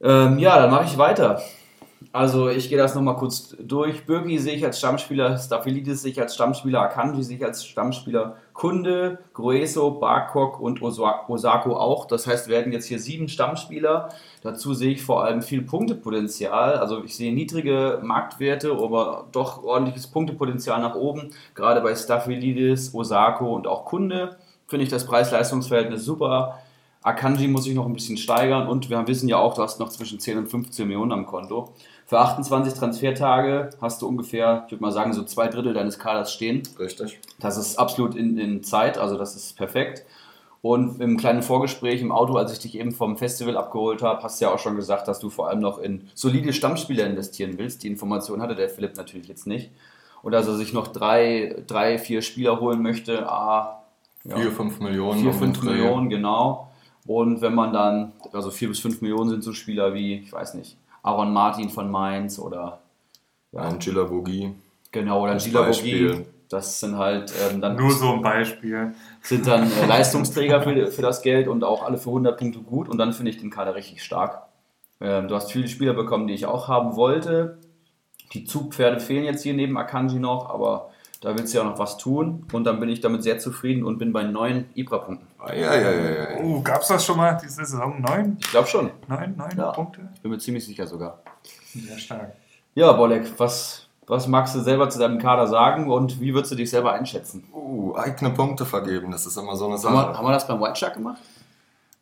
[0.00, 1.42] Ähm, ja, dann mache ich weiter.
[2.12, 4.06] Also ich gehe das nochmal kurz durch.
[4.06, 8.36] Birki sehe ich als Stammspieler, Staphylidis sehe ich als Stammspieler, Akanji sehe ich als Stammspieler,
[8.52, 12.04] Kunde, Grueso, Barkok und Osa- Osako auch.
[12.06, 14.10] Das heißt, wir werden jetzt hier sieben Stammspieler.
[14.42, 16.74] Dazu sehe ich vor allem viel Punktepotenzial.
[16.74, 21.30] Also ich sehe niedrige Marktwerte, aber doch ordentliches Punktepotenzial nach oben.
[21.54, 24.36] Gerade bei Staphylidis, Osako und auch Kunde
[24.66, 26.58] finde ich das Preis-Leistungs-Verhältnis super.
[27.04, 29.88] Akanji muss ich noch ein bisschen steigern und wir wissen ja auch, du hast noch
[29.88, 31.70] zwischen 10 und 15 Millionen am Konto.
[32.06, 36.32] Für 28 Transfertage hast du ungefähr, ich würde mal sagen, so zwei Drittel deines Kaders
[36.32, 36.62] stehen.
[36.78, 37.18] Richtig.
[37.42, 40.04] Das ist absolut in, in Zeit, also das ist perfekt.
[40.62, 44.40] Und im kleinen Vorgespräch im Auto, als ich dich eben vom Festival abgeholt habe, hast
[44.40, 47.82] du ja auch schon gesagt, dass du vor allem noch in solide Stammspieler investieren willst.
[47.82, 49.72] Die Information hatte der Philipp natürlich jetzt nicht.
[50.22, 53.82] Und dass er sich noch drei, drei vier Spieler holen möchte, ah,
[54.22, 54.36] ja.
[54.36, 55.20] 4, 5 Millionen.
[55.20, 55.72] 4, 5 den Dreh.
[55.72, 56.68] Millionen, genau.
[57.06, 60.54] Und wenn man dann, also 4 bis 5 Millionen sind so Spieler wie, ich weiß
[60.54, 62.78] nicht, Aaron Martin von Mainz oder
[63.52, 64.54] Ein Gila Bogi.
[64.92, 66.12] genau, oder Als Gila Beispiel.
[66.12, 66.26] Bogi.
[66.52, 68.94] Das sind halt ähm, dann, Nur so ein Beispiel.
[69.22, 72.88] sind dann äh, Leistungsträger für, für das Geld und auch alle für 100 Punkte gut.
[72.88, 74.42] Und dann finde ich den Kader richtig stark.
[75.00, 77.58] Ähm, du hast viele Spieler bekommen, die ich auch haben wollte.
[78.34, 80.90] Die Zugpferde fehlen jetzt hier neben Akanji noch, aber
[81.20, 82.46] da willst du ja noch was tun.
[82.52, 85.26] Und dann bin ich damit sehr zufrieden und bin bei neun Ibra-Punkten.
[85.38, 86.28] Ah, ja, ja, ja, ja.
[86.42, 88.00] Oh, gab es das schon mal diese Saison?
[88.00, 88.36] Neun?
[88.40, 88.90] Ich glaube schon.
[89.08, 89.70] Neun, neun Ja.
[89.72, 90.08] Punkte?
[90.14, 91.22] Ich bin mir ziemlich sicher sogar.
[91.74, 92.32] Sehr stark.
[92.74, 96.56] Ja, Bolek, was, was magst du selber zu deinem Kader sagen und wie würdest du
[96.56, 97.44] dich selber einschätzen?
[97.54, 100.18] Uh, eigene Punkte vergeben, das ist immer so eine Haben wir, Sache.
[100.18, 101.18] haben wir das beim White Shark gemacht?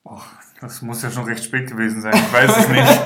[0.05, 0.17] Oh,
[0.61, 2.15] das muss ja schon recht spät gewesen sein.
[2.15, 3.01] Ich weiß es nicht.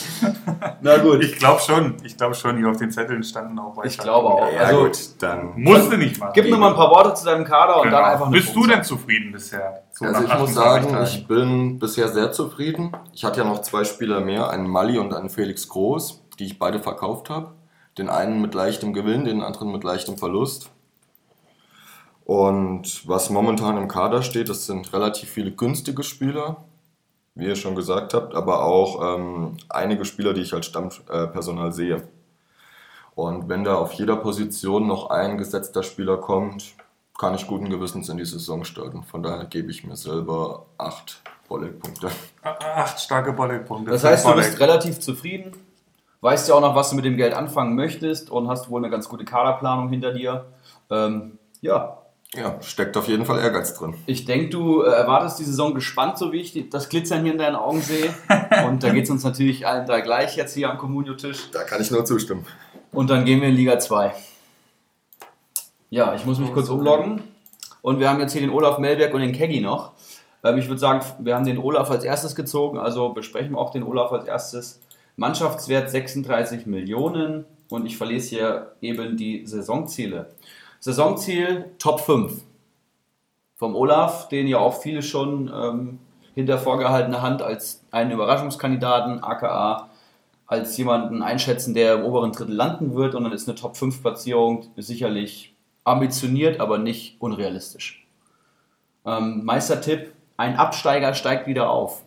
[0.80, 1.22] Na gut.
[1.22, 1.96] Ich glaube schon.
[2.02, 4.52] Ich glaube schon, hier auf den Zetteln standen auch Ich glaube auch.
[4.52, 5.52] Ja, also, gut, dann.
[5.56, 6.32] Musste nicht machen.
[6.34, 7.96] Gib nur mal ein paar Worte zu deinem Kader und Genau.
[7.98, 9.82] dann einfach eine Bist du denn zufrieden bisher?
[9.92, 11.04] So Also ich muss 28 sagen, Tagen.
[11.04, 12.92] ich bin bisher sehr zufrieden.
[13.12, 16.58] Ich hatte ja noch zwei Spieler mehr, einen Mali und einen Felix Groß, die ich
[16.58, 17.52] beide verkauft habe.
[17.98, 20.70] Den einen mit leichtem Gewinn, den anderen mit leichtem Verlust.
[22.24, 26.64] Und was momentan im Kader steht, das sind relativ viele günstige Spieler,
[27.34, 32.02] wie ihr schon gesagt habt, aber auch ähm, einige Spieler, die ich als Stammpersonal sehe.
[33.14, 36.74] Und wenn da auf jeder Position noch ein gesetzter Spieler kommt,
[37.16, 39.02] kann ich guten Gewissens in die Saison starten.
[39.04, 42.10] Von daher gebe ich mir selber acht Volley-Punkte.
[42.42, 43.90] Acht starke Bulletpunkte.
[43.90, 45.52] Das heißt, du bist relativ zufrieden,
[46.20, 48.90] weißt ja auch noch, was du mit dem Geld anfangen möchtest und hast wohl eine
[48.90, 50.46] ganz gute Kaderplanung hinter dir.
[50.90, 51.98] Ähm, ja,
[52.34, 53.94] Ja, steckt auf jeden Fall Ehrgeiz drin.
[54.06, 57.38] ich denke, du äh, erwartest die Saison gespannt, so wie ich das Glitzern hier in
[57.38, 58.12] deinen Augen sehe.
[58.66, 61.50] Und da geht es uns natürlich allen drei gleich jetzt hier am Communio-Tisch.
[61.52, 62.44] Da kann ich nur zustimmen.
[62.92, 64.12] Und dann gehen wir in Liga 2.
[65.90, 67.22] Ja, ich muss mich kurz umloggen.
[67.82, 69.92] Und wir haben jetzt hier den Olaf Melberg und den Keggy noch.
[70.42, 73.70] Ähm, ich würde sagen, wir haben den Olaf als erstes gezogen, also besprechen wir auch
[73.70, 74.80] den Olaf als erstes.
[75.16, 80.34] Mannschaftswert 36 Millionen und ich verlese hier eben die Saisonziele.
[80.80, 82.42] Saisonziel Top 5
[83.56, 85.98] vom Olaf, den ja auch viele schon ähm,
[86.34, 89.88] hinter vorgehaltener Hand als einen Überraschungskandidaten, aka
[90.46, 93.14] als jemanden einschätzen, der im oberen Drittel landen wird.
[93.14, 98.06] Und dann ist eine Top-5-Platzierung sicherlich ambitioniert, aber nicht unrealistisch.
[99.04, 102.02] Ähm, Meistertipp, ein Absteiger steigt wieder auf.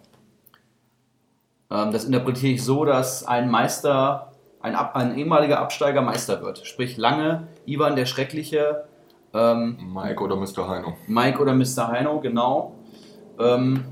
[1.72, 6.66] Ähm, das interpretiere ich so, dass ein Meister, ein, Ab ein ehemaliger Absteiger Meister wird.
[6.66, 8.86] Sprich lange, Ivan der Schreckliche,
[9.34, 10.68] ähm, Mike oder Mr.
[10.68, 10.94] Heino.
[11.08, 11.88] Mike oder Mr.
[11.88, 12.76] Heino, genau.
[13.40, 13.86] Ähm,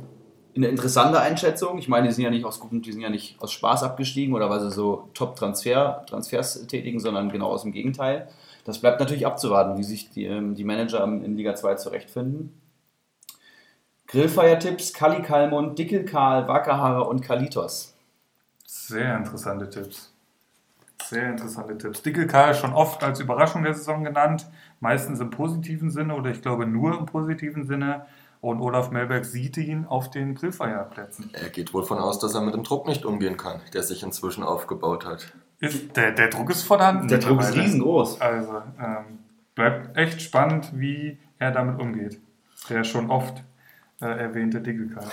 [0.56, 1.78] eine interessante Einschätzung.
[1.78, 4.34] Ich meine, die sind ja nicht aus guten, die sind ja nicht aus Spaß abgestiegen
[4.34, 8.28] oder weil sie so Top-Transfer, Transfers tätigen, sondern genau aus dem Gegenteil.
[8.66, 12.60] Das bleibt natürlich abzuwarten, wie sich die, ähm, die Manager in Liga 2 zurechtfinden.
[14.08, 17.94] Grillfeiertipps, Kali Kalmund, Dickel Karl, Wackerhaare und Kalitos.
[18.66, 20.14] Sehr interessante Tipps.
[21.04, 22.02] Sehr interessante Tipps.
[22.02, 26.42] Dickel Karl schon oft als Überraschung der Saison genannt, meistens im positiven Sinne oder ich
[26.42, 28.06] glaube nur im positiven Sinne.
[28.40, 31.32] Und Olaf Melberg sieht ihn auf den Grillfeierplätzen.
[31.34, 34.04] Er geht wohl von aus, dass er mit dem Druck nicht umgehen kann, der sich
[34.04, 35.34] inzwischen aufgebaut hat.
[35.60, 37.08] Ist, der, der Druck ist vorhanden.
[37.08, 38.22] Der Druck ist riesengroß.
[38.22, 39.20] Also ähm,
[39.56, 42.22] bleibt echt spannend, wie er damit umgeht.
[42.70, 43.44] Der schon oft
[44.02, 45.08] äh, erwähnte Dickelkeit.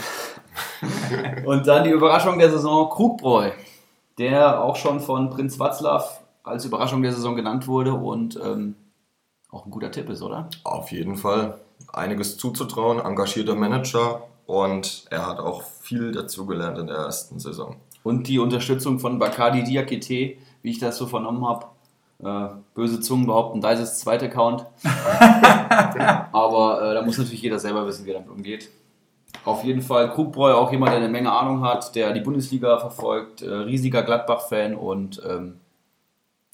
[1.47, 3.51] Und dann die Überraschung der Saison Krugbräu,
[4.19, 6.05] der auch schon von Prinz Václav
[6.43, 8.77] als Überraschung der Saison genannt wurde und ähm,
[9.51, 10.49] auch ein guter Tipp ist, oder?
[10.63, 11.59] Auf jeden Fall
[11.93, 17.77] einiges zuzutrauen, engagierter Manager und er hat auch viel dazugelernt in der ersten Saison.
[18.03, 21.67] Und die Unterstützung von Bacardi Diakite, wie ich das so vernommen habe.
[22.23, 24.67] Äh, böse Zungen behaupten, da ist das zweite Account.
[26.33, 28.71] Aber äh, da muss natürlich jeder selber wissen, wie er damit umgeht.
[29.45, 33.43] Auf jeden Fall Krugbräu, auch jemand, der eine Menge Ahnung hat, der die Bundesliga verfolgt,
[33.43, 35.61] äh, riesiger Gladbach-Fan und ähm,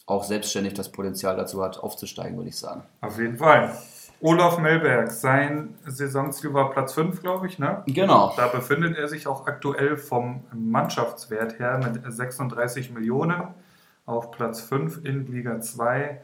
[0.06, 2.82] auch selbstständig das Potenzial dazu hat, aufzusteigen, würde ich sagen.
[3.01, 3.76] Auf jeden Fall.
[4.22, 7.82] Olaf Melberg, sein Saisonziel war Platz 5, glaube ich, ne?
[7.86, 8.34] Genau.
[8.36, 13.44] Da befindet er sich auch aktuell vom Mannschaftswert her mit 36 Millionen
[14.05, 16.20] auf Platz 5 in Liga 2.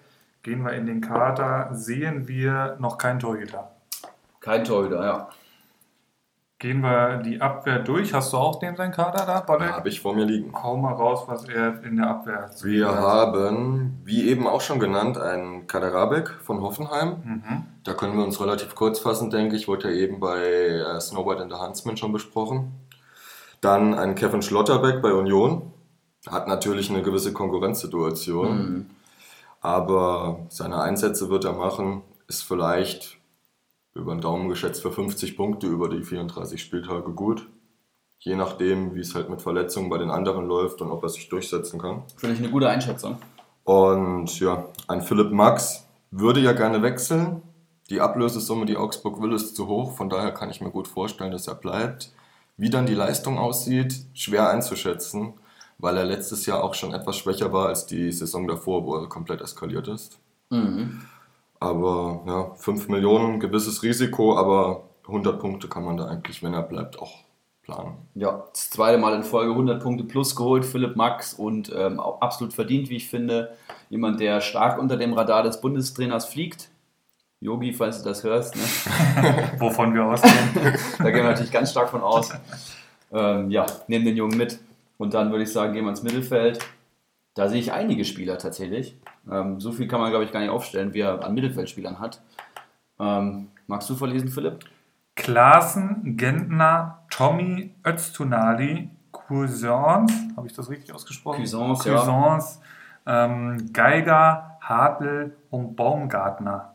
[0.46, 3.72] Gehen wir in den Kader, sehen wir noch keinen Torhüter.
[4.38, 5.28] Kein Torhüter, ja.
[6.60, 8.14] Gehen wir die Abwehr durch.
[8.14, 9.72] Hast du auch den seinen Kader da, Balle?
[9.72, 10.52] Habe ich vor mir liegen.
[10.54, 12.94] Hau mal raus, was er in der Abwehr zu Wir hat.
[12.94, 17.16] haben, wie eben auch schon genannt, einen Kaderabek von Hoffenheim.
[17.24, 17.62] Mhm.
[17.82, 19.66] Da können wir uns relativ kurz fassen, denke ich.
[19.66, 22.72] Wurde ja eben bei äh, Snowbird in the Huntsman schon besprochen.
[23.60, 25.72] Dann einen Kevin Schlotterbeck bei Union.
[26.30, 28.58] Hat natürlich eine gewisse Konkurrenzsituation.
[28.58, 28.90] Mhm.
[29.66, 32.02] Aber seine Einsätze wird er machen.
[32.28, 33.18] Ist vielleicht
[33.94, 37.48] über den Daumen geschätzt für 50 Punkte über die 34 Spieltage gut.
[38.20, 41.28] Je nachdem, wie es halt mit Verletzungen bei den anderen läuft und ob er sich
[41.28, 42.04] durchsetzen kann.
[42.16, 43.18] Finde ich eine gute Einschätzung.
[43.64, 47.42] Und ja, ein Philipp Max würde ja gerne wechseln.
[47.90, 49.96] Die Ablösesumme, die Augsburg will, ist zu hoch.
[49.96, 52.12] Von daher kann ich mir gut vorstellen, dass er bleibt.
[52.56, 55.34] Wie dann die Leistung aussieht, schwer einzuschätzen,
[55.78, 59.08] weil er letztes Jahr auch schon etwas schwächer war als die Saison davor, wo er
[59.08, 60.18] komplett eskaliert ist.
[60.50, 61.02] Mhm.
[61.60, 66.62] Aber ja, 5 Millionen, gewisses Risiko, aber 100 Punkte kann man da eigentlich, wenn er
[66.62, 67.24] bleibt, auch
[67.62, 67.96] planen.
[68.14, 72.20] Ja, das zweite Mal in Folge 100 Punkte plus geholt, Philipp Max und ähm, auch
[72.20, 73.56] absolut verdient, wie ich finde.
[73.90, 76.68] Jemand, der stark unter dem Radar des Bundestrainers fliegt.
[77.40, 78.62] Yogi, falls du das hörst, ne?
[79.58, 80.32] Wovon wir ausgehen.
[80.98, 82.32] da gehen wir natürlich ganz stark von aus.
[83.12, 84.58] Ähm, ja, nehmen den Jungen mit.
[84.98, 86.58] Und dann würde ich sagen, gehen wir ins Mittelfeld.
[87.34, 88.98] Da sehe ich einige Spieler tatsächlich.
[89.30, 92.22] Ähm, so viel kann man, glaube ich, gar nicht aufstellen, wie er an Mittelfeldspielern hat.
[92.98, 94.60] Ähm, magst du verlesen, Philipp?
[95.16, 101.44] Klaassen, Gentner, Tommy, Öztunali, Cousins, habe ich das richtig ausgesprochen?
[101.44, 101.98] Ja.
[101.98, 102.60] Cousins,
[103.06, 106.74] ähm, Geiger, Hartl und Baumgartner.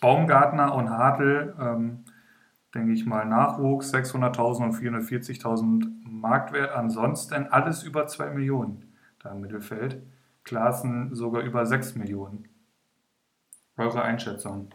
[0.00, 2.04] Baumgartner und Hartl, ähm,
[2.74, 6.74] denke ich mal, Nachwuchs 600.000 und 440.000 Marktwert.
[6.74, 10.02] Ansonsten alles über 2 Millionen da im Mittelfeld.
[10.44, 12.48] Klaassen sogar über 6 Millionen.
[13.76, 14.68] Eure Einschätzung?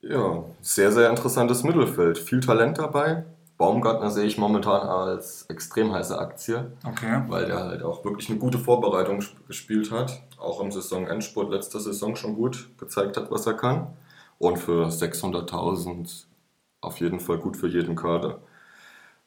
[0.00, 2.18] Ja, sehr, sehr interessantes Mittelfeld.
[2.18, 3.24] Viel Talent dabei.
[3.56, 7.22] Baumgartner sehe ich momentan als extrem heiße Aktie, Okay.
[7.28, 10.22] weil der halt auch wirklich eine gute Vorbereitung sp- gespielt hat.
[10.38, 13.86] Auch im Saisonendspurt letzter Saison schon gut gezeigt hat, was er kann.
[14.38, 16.26] Und für 600.000
[16.80, 18.40] auf jeden Fall gut für jeden Kader.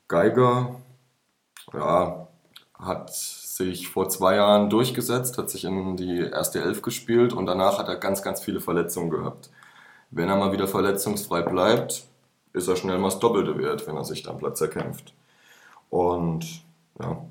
[0.10, 0.76] Geiger,
[1.74, 2.28] ja,
[2.80, 7.80] hat sich vor zwei Jahren durchgesetzt, hat sich in die erste Elf gespielt und danach
[7.80, 9.50] hat er ganz, ganz viele Verletzungen gehabt.
[10.12, 12.06] Wenn er mal wieder verletzungsfrei bleibt,
[12.54, 15.14] ist er schnell mal das Doppelte wert, wenn er sich dann Platz erkämpft.
[15.90, 16.64] Und
[17.00, 17.26] ja,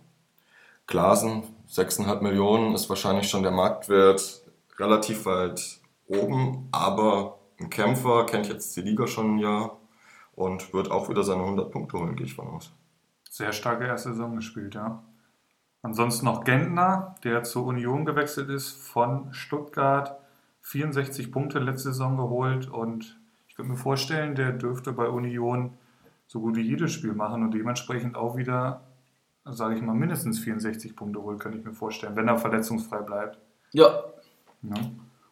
[0.86, 4.42] Glasen, 6,5 Millionen ist wahrscheinlich schon der Marktwert
[4.78, 9.78] relativ weit oben, aber ein Kämpfer kennt jetzt die Liga schon ein Jahr
[10.34, 12.70] und wird auch wieder seine 100 Punkte holen, gehe ich von aus.
[13.36, 15.02] Sehr starke erste Saison gespielt, ja.
[15.82, 20.18] Ansonsten noch Gentner, der zur Union gewechselt ist von Stuttgart.
[20.62, 25.74] 64 Punkte letzte Saison geholt und ich könnte mir vorstellen, der dürfte bei Union
[26.26, 28.80] so gut wie jedes Spiel machen und dementsprechend auch wieder,
[29.44, 33.38] sage ich mal, mindestens 64 Punkte holen, könnte ich mir vorstellen, wenn er verletzungsfrei bleibt.
[33.72, 34.02] Ja.
[34.62, 34.76] Ja.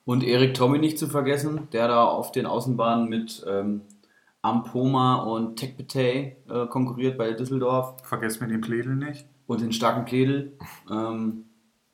[0.04, 3.80] Und Erik Tommy nicht zu vergessen, der da auf den Außenbahnen mit ähm,
[4.44, 9.26] Ampoma und Tekbetey äh, konkurriert bei Düsseldorf Vergesst mir den Pledel nicht.
[9.46, 10.52] und den starken Pledel.
[10.90, 11.44] Ähm,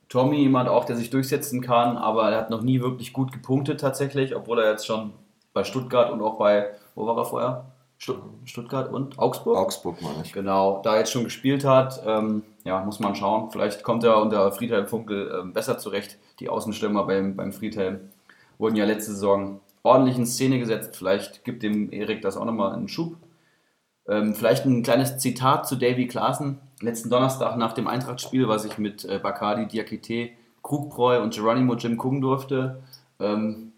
[0.08, 3.78] Tommy, jemand auch, der sich durchsetzen kann, aber er hat noch nie wirklich gut gepunktet
[3.80, 5.12] tatsächlich, obwohl er jetzt schon
[5.52, 7.64] bei Stuttgart und auch bei, wo war er vorher?
[7.98, 9.56] Stutt Stuttgart und Augsburg?
[9.56, 10.32] Augsburg meine ich.
[10.32, 13.50] Genau, da jetzt schon gespielt hat, ähm, ja, muss man schauen.
[13.50, 18.00] Vielleicht kommt er unter Friedhelm Funkel ähm, besser zurecht, die Außenstürmer beim, beim Friedhelm.
[18.58, 20.96] wurden ja letzte Saison ordentlich in Szene gesetzt.
[20.96, 23.16] Vielleicht gibt dem Erik das auch nochmal einen Schub.
[24.08, 26.58] Ähm, vielleicht ein kleines Zitat zu Davy Klaassen.
[26.80, 30.30] Letzten Donnerstag nach dem Eintracht-Spiel, was ich mit äh, Bacardi, Diakite,
[30.62, 32.82] Krugbräu und Geronimo Jim gucken durfte,
[33.18, 33.72] ähm,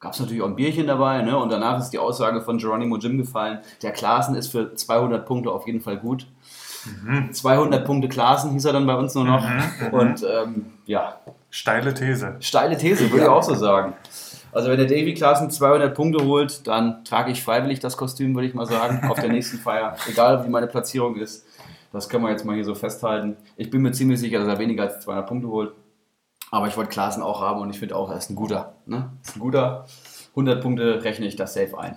[0.00, 1.22] gab es natürlich auch ein Bierchen dabei.
[1.22, 1.36] Ne?
[1.36, 5.50] Und danach ist die Aussage von Geronimo Jim gefallen, der Klaassen ist für 200 Punkte
[5.50, 6.26] auf jeden Fall gut.
[6.84, 7.32] Mhm.
[7.32, 9.46] 200 Punkte Klaassen hieß er dann bei uns nur noch.
[9.46, 9.86] Mhm.
[9.86, 9.94] mhm.
[9.94, 11.18] Und ähm, ja.
[11.50, 12.36] Steile These.
[12.40, 13.94] Steile These, würde ich auch so sagen.
[14.54, 18.46] Also wenn der Davy Klaassen 200 Punkte holt, dann trage ich freiwillig das Kostüm, würde
[18.46, 19.96] ich mal sagen, auf der nächsten Feier.
[20.08, 21.44] Egal wie meine Platzierung ist.
[21.92, 23.36] Das können wir jetzt mal hier so festhalten.
[23.56, 25.72] Ich bin mir ziemlich sicher, dass er weniger als 200 Punkte holt.
[26.50, 28.74] Aber ich wollte Klaassen auch haben und ich finde auch, er ist ein guter.
[28.86, 29.10] Ne?
[29.22, 29.86] Ist ein guter.
[30.30, 31.96] 100 Punkte rechne ich das safe ein.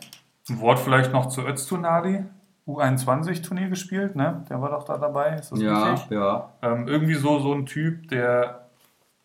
[0.49, 2.23] Ein Wort vielleicht noch zu Öztunadi.
[2.67, 4.45] U21-Turnier gespielt, ne?
[4.49, 6.11] Der war doch da dabei, ist das ja, richtig?
[6.11, 8.66] Ja, ähm, irgendwie so, so ein Typ, der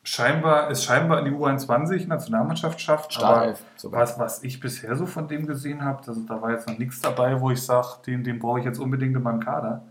[0.02, 3.12] scheinbar, es scheinbar in die U21-Nationalmannschaft schafft.
[3.12, 6.68] Startelf, aber was, was ich bisher so von dem gesehen habe, also da war jetzt
[6.68, 9.82] noch nichts dabei, wo ich sage, den, den brauche ich jetzt unbedingt in meinem Kader.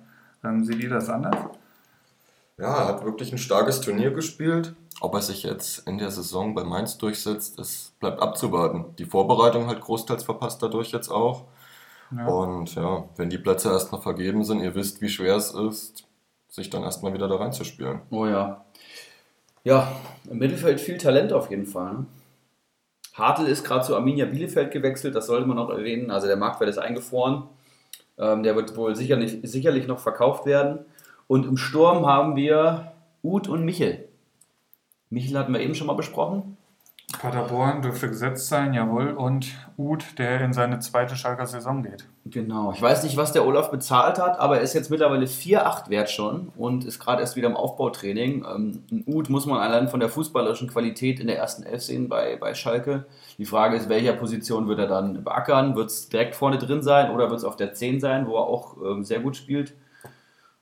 [0.43, 1.35] Ähm, seht ihr das anders?
[2.57, 4.75] Ja, er hat wirklich ein starkes Turnier gespielt.
[4.99, 8.95] Ob er sich jetzt in der Saison bei Mainz durchsetzt, das bleibt abzuwarten.
[8.99, 11.45] Die Vorbereitung halt großteils verpasst dadurch jetzt auch.
[12.15, 12.27] Ja.
[12.27, 16.03] Und ja, wenn die Plätze erst noch vergeben sind, ihr wisst, wie schwer es ist,
[16.49, 18.01] sich dann erstmal wieder da reinzuspielen.
[18.11, 18.63] Oh ja.
[19.63, 19.91] Ja,
[20.29, 21.93] im Mittelfeld viel Talent auf jeden Fall.
[21.93, 22.05] Ne?
[23.13, 26.11] Hartl ist gerade zu Arminia Bielefeld gewechselt, das sollte man noch erwähnen.
[26.11, 27.43] Also der Marktwert ist eingefroren.
[28.17, 30.79] Ähm, der wird wohl sicherlich, sicherlich noch verkauft werden.
[31.27, 32.93] Und im Sturm haben wir
[33.23, 34.07] Uth und Michel.
[35.09, 36.57] Michel hatten wir eben schon mal besprochen.
[37.11, 39.11] Paderborn dürfte gesetzt sein, jawohl.
[39.11, 42.05] Und Uth, der in seine zweite Schalker Saison geht.
[42.25, 42.71] Genau.
[42.71, 46.09] Ich weiß nicht, was der Olaf bezahlt hat, aber er ist jetzt mittlerweile 4,8 wert
[46.09, 48.45] schon und ist gerade erst wieder im Aufbautraining.
[48.45, 52.37] Ähm, Uth muss man allein von der fußballerischen Qualität in der ersten Elf sehen bei,
[52.37, 53.05] bei Schalke.
[53.37, 55.75] Die Frage ist, welcher Position wird er dann beackern?
[55.75, 58.47] Wird es direkt vorne drin sein oder wird es auf der 10 sein, wo er
[58.47, 59.73] auch ähm, sehr gut spielt?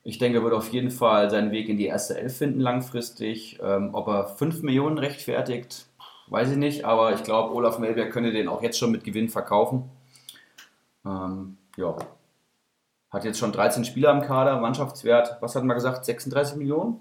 [0.04, 3.60] Ich denke, er wird auf jeden Fall seinen Weg in die erste Elf finden langfristig.
[3.62, 5.89] Ähm, ob er 5 Millionen rechtfertigt,
[6.30, 9.30] weiß ich nicht, aber ich glaube, Olaf Melberg könnte den auch jetzt schon mit Gewinn
[9.30, 9.89] verkaufen.
[11.06, 11.95] Ähm, ja.
[13.10, 16.99] Hat jetzt schon 13 Spieler im Kader, Mannschaftswert, was hat man gesagt, 36 Millionen?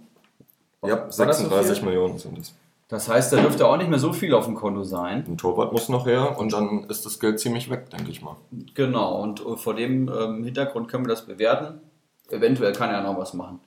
[0.85, 2.55] Ja, 36 so Millionen sind es.
[2.89, 5.25] Das heißt, da dürfte auch nicht mehr so viel auf dem Konto sein.
[5.29, 8.37] Ein Torwart muss noch her und dann ist das Geld ziemlich weg, denke ich mal.
[8.73, 11.83] Genau, und vor dem ähm, Hintergrund können wir das bewerten.
[12.31, 13.61] Eventuell kann er noch was machen.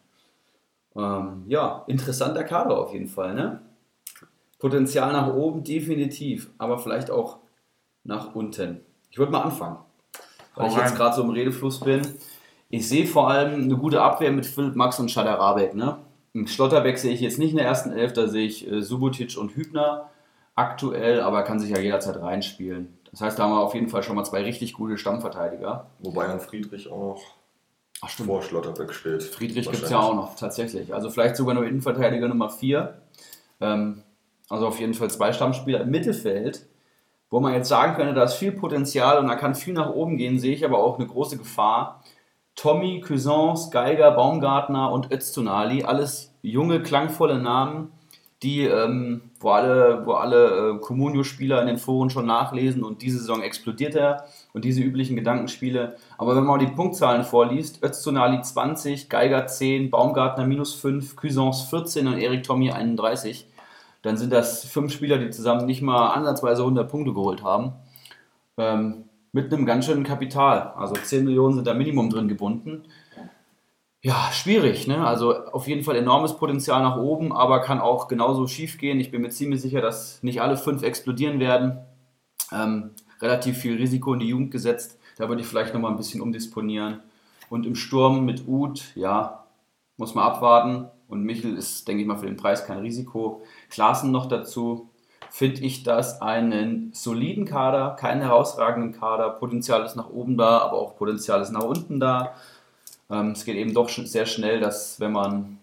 [0.96, 3.62] Ähm, ja, interessanter Kader auf jeden Fall, ne?
[4.62, 7.40] Potenzial nach oben definitiv, aber vielleicht auch
[8.04, 8.82] nach unten.
[9.10, 9.78] Ich würde mal anfangen,
[10.56, 12.02] weil ich jetzt gerade so im Redefluss bin.
[12.70, 15.74] Ich sehe vor allem eine gute Abwehr mit Philipp Max und Schadarabek.
[15.74, 15.98] Ne?
[16.46, 19.56] Schlotterbeck sehe ich jetzt nicht in der ersten Elf, da sehe ich äh, Subotic und
[19.56, 20.12] Hübner
[20.54, 23.00] aktuell, aber kann sich ja jederzeit reinspielen.
[23.10, 25.88] Das heißt, da haben wir auf jeden Fall schon mal zwei richtig gute Stammverteidiger.
[26.00, 27.24] Wobei ein Friedrich auch noch
[28.02, 29.24] Ach, vor Schlotterbeck steht.
[29.24, 30.94] Friedrich gibt es ja auch noch, tatsächlich.
[30.94, 33.02] Also vielleicht sogar nur Innenverteidiger Nummer 4.
[33.60, 34.04] Ähm,
[34.52, 36.68] also auf jeden Fall zwei Stammspieler im Mittelfeld,
[37.30, 40.18] wo man jetzt sagen könnte, da ist viel Potenzial und da kann viel nach oben
[40.18, 42.04] gehen, sehe ich aber auch eine große Gefahr.
[42.56, 47.94] Tommy, Cousins, Geiger, Baumgartner und Öztunali, alles junge, klangvolle Namen,
[48.44, 53.20] die, ähm, wo alle, wo alle äh, Comunio-Spieler in den Foren schon nachlesen und diese
[53.20, 55.96] Saison explodiert er und diese üblichen Gedankenspiele.
[56.18, 62.08] Aber wenn man die Punktzahlen vorliest, Öztunali 20, Geiger 10, Baumgartner minus 5, Cousins 14
[62.08, 63.48] und Erik Tommy 31,
[64.02, 67.74] dann sind das fünf Spieler, die zusammen nicht mal ansatzweise 100 Punkte geholt haben.
[68.58, 70.74] Ähm, mit einem ganz schönen Kapital.
[70.76, 72.84] Also 10 Millionen sind da Minimum drin gebunden.
[74.04, 75.06] Ja, schwierig, ne?
[75.06, 79.00] Also auf jeden Fall enormes Potenzial nach oben, aber kann auch genauso schief gehen.
[79.00, 81.78] Ich bin mir ziemlich sicher, dass nicht alle fünf explodieren werden.
[82.52, 82.92] Ähm,
[83.22, 84.98] relativ viel Risiko in die Jugend gesetzt.
[85.18, 87.00] Da würde ich vielleicht nochmal ein bisschen umdisponieren.
[87.50, 89.46] Und im Sturm mit Uth, ja,
[89.98, 90.88] muss man abwarten.
[91.08, 93.44] Und Michel ist, denke ich mal, für den Preis kein Risiko.
[93.72, 94.90] Klassen noch dazu.
[95.32, 99.30] Finde ich das einen soliden Kader, keinen herausragenden Kader.
[99.30, 102.36] Potenzial ist nach oben da, aber auch Potenzial ist nach unten da.
[103.10, 105.58] Ähm, es geht eben doch sehr schnell, dass wenn man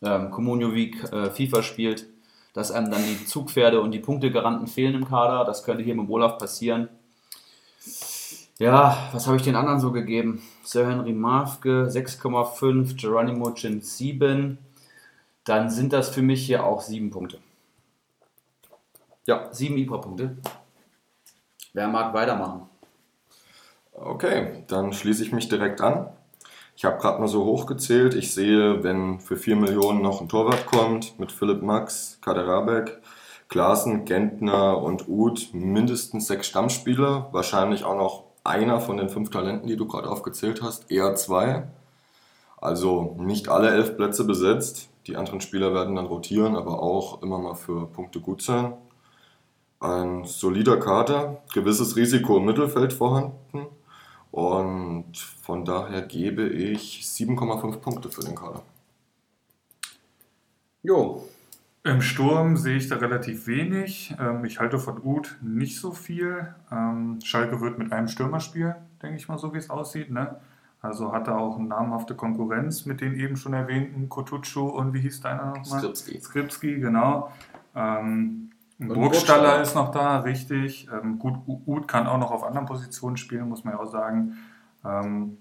[0.00, 2.06] ähm, Comunio Week äh, FIFA spielt,
[2.52, 5.44] dass einem dann die Zugpferde und die Punktegaranten fehlen im Kader.
[5.44, 6.88] Das könnte hier mit Olaf passieren.
[8.58, 10.42] Ja, was habe ich den anderen so gegeben?
[10.62, 14.58] Sir Henry Mafke 6,5, Geronimo Chin 7,
[15.44, 17.38] dann sind das für mich hier auch sieben Punkte.
[19.26, 20.36] Ja, sieben IPA-Punkte.
[21.72, 22.68] Wer mag weitermachen?
[23.92, 26.08] Okay, dann schließe ich mich direkt an.
[26.74, 28.14] Ich habe gerade mal so hochgezählt.
[28.14, 33.00] Ich sehe, wenn für 4 Millionen noch ein Torwart kommt mit Philipp Max, Kaderabek,
[33.48, 39.68] Klaassen, Gentner und Uth mindestens sechs Stammspieler, wahrscheinlich auch noch einer von den fünf Talenten,
[39.68, 41.64] die du gerade aufgezählt hast, eher zwei.
[42.56, 44.89] Also nicht alle elf Plätze besetzt.
[45.06, 48.74] Die anderen Spieler werden dann rotieren, aber auch immer mal für Punkte gut sein.
[49.80, 53.66] Ein solider Kader, gewisses Risiko im Mittelfeld vorhanden
[54.30, 58.62] und von daher gebe ich 7,5 Punkte für den Kader.
[60.82, 61.24] Jo.
[61.82, 64.14] Im Sturm sehe ich da relativ wenig.
[64.20, 66.54] Ähm, ich halte von Uth nicht so viel.
[66.70, 70.10] Ähm, Schalke wird mit einem Stürmer spielen, denke ich mal, so wie es aussieht.
[70.10, 70.36] Ne?
[70.82, 75.00] Also hat er auch eine namhafte Konkurrenz mit den eben schon erwähnten Kotucu und wie
[75.00, 75.80] hieß deiner nochmal?
[75.80, 76.20] Skripski.
[76.20, 77.30] Skripski, genau.
[77.74, 80.88] Ähm, Burgstaller ist noch da, richtig.
[80.90, 84.38] Ähm, gut, Uth kann auch noch auf anderen Positionen spielen, muss man ja auch sagen.
[84.84, 85.36] Ähm,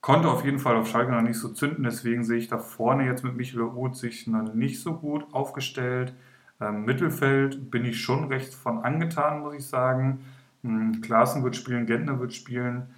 [0.00, 3.06] konnte auf jeden Fall auf Schalke noch nicht so zünden, deswegen sehe ich da vorne
[3.06, 6.12] jetzt mit Michael Uth sich noch nicht so gut aufgestellt.
[6.60, 10.24] Ähm, Mittelfeld bin ich schon recht von angetan, muss ich sagen.
[10.64, 12.88] Ähm, Klaassen wird spielen, Gentner wird spielen.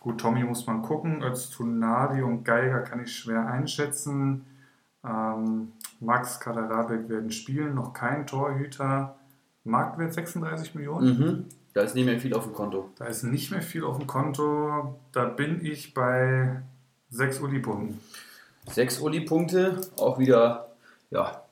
[0.00, 1.22] Gut, Tommy muss man gucken.
[1.22, 4.46] Öztunadi und Geiger kann ich schwer einschätzen.
[5.04, 9.16] Ähm, Max Kaderabek werden spielen, noch kein Torhüter.
[9.64, 11.18] Marktwert 36 Millionen.
[11.18, 11.44] Mhm.
[11.74, 12.90] Da ist nicht mehr viel auf dem Konto.
[12.96, 14.98] Da ist nicht mehr viel auf dem Konto.
[15.12, 16.62] Da bin ich bei
[17.10, 18.00] 6 Uli-Punkten.
[18.66, 20.68] 6 Uli-Punkte, auch wieder,
[21.10, 21.42] ja,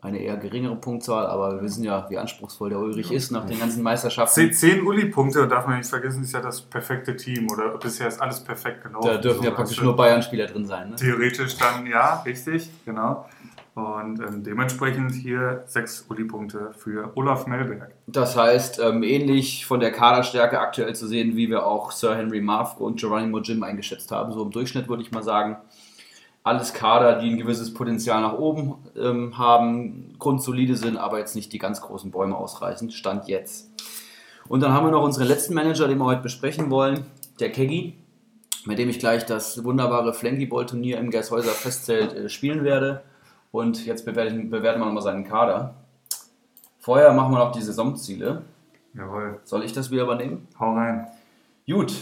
[0.00, 3.58] eine eher geringere Punktzahl, aber wir wissen ja, wie anspruchsvoll der Ulrich ist nach den
[3.58, 4.52] ganzen Meisterschaften.
[4.52, 8.38] 10 Uli-Punkte, darf man nicht vergessen, ist ja das perfekte Team oder bisher ist alles
[8.38, 9.08] perfekt gelaufen.
[9.08, 10.90] Da dürfen ja praktisch nur Bayern-Spieler drin sein.
[10.90, 10.96] Ne?
[10.96, 13.26] Theoretisch dann, ja, richtig, genau.
[13.74, 17.92] Und ähm, dementsprechend hier sechs Uli-Punkte für Olaf Melberg.
[18.06, 22.40] Das heißt, ähm, ähnlich von der Kaderstärke aktuell zu sehen, wie wir auch Sir Henry
[22.40, 24.32] Marfko und Geronimo Jim eingeschätzt haben.
[24.32, 25.58] So im Durchschnitt würde ich mal sagen.
[26.42, 31.52] Alles Kader, die ein gewisses Potenzial nach oben ähm, haben, grundsolide sind, aber jetzt nicht
[31.52, 32.90] die ganz großen Bäume ausreißen.
[32.90, 33.70] Stand jetzt.
[34.48, 37.04] Und dann haben wir noch unseren letzten Manager, den wir heute besprechen wollen,
[37.38, 37.94] der Keggy,
[38.64, 43.02] mit dem ich gleich das wunderbare Flankyball-Turnier im Gershäuser Festzelt äh, spielen werde.
[43.50, 45.74] Und jetzt bewerten, bewerten wir nochmal seinen Kader.
[46.78, 48.42] Vorher machen wir noch die Saisonziele.
[48.94, 49.40] Jawohl.
[49.44, 50.48] Soll ich das wieder übernehmen?
[50.58, 51.06] Hau rein.
[51.66, 51.92] Gut.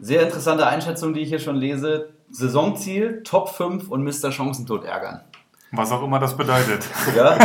[0.00, 2.11] Sehr interessante Einschätzung, die ich hier schon lese.
[2.32, 4.32] Saisonziel, Top 5 und Mr.
[4.32, 5.20] Chancentod ärgern.
[5.70, 6.84] Was auch immer das bedeutet.
[7.16, 7.36] Ja,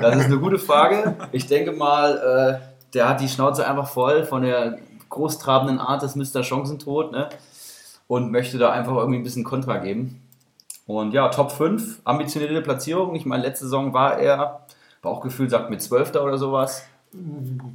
[0.00, 1.16] das ist eine gute Frage.
[1.32, 4.78] Ich denke mal, äh, der hat die Schnauze einfach voll von der
[5.08, 6.42] großtrabenden Art des Mr.
[6.42, 7.28] Chancentod ne?
[8.06, 10.22] und möchte da einfach irgendwie ein bisschen Kontra geben.
[10.86, 13.14] Und ja, Top 5, ambitionierte Platzierung.
[13.14, 14.66] Ich meine, letzte Saison war er,
[15.02, 16.14] Bauchgefühl sagt mit 12.
[16.16, 16.84] oder sowas.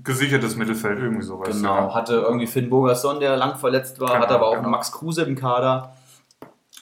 [0.03, 1.49] Gesichertes Mittelfeld, irgendwie sowas.
[1.49, 1.93] Genau, ja.
[1.93, 4.69] hatte irgendwie Finn Bogerson, der lang verletzt war, Genau, hatte aber auch genau.
[4.69, 5.93] Max Kruse im Kader.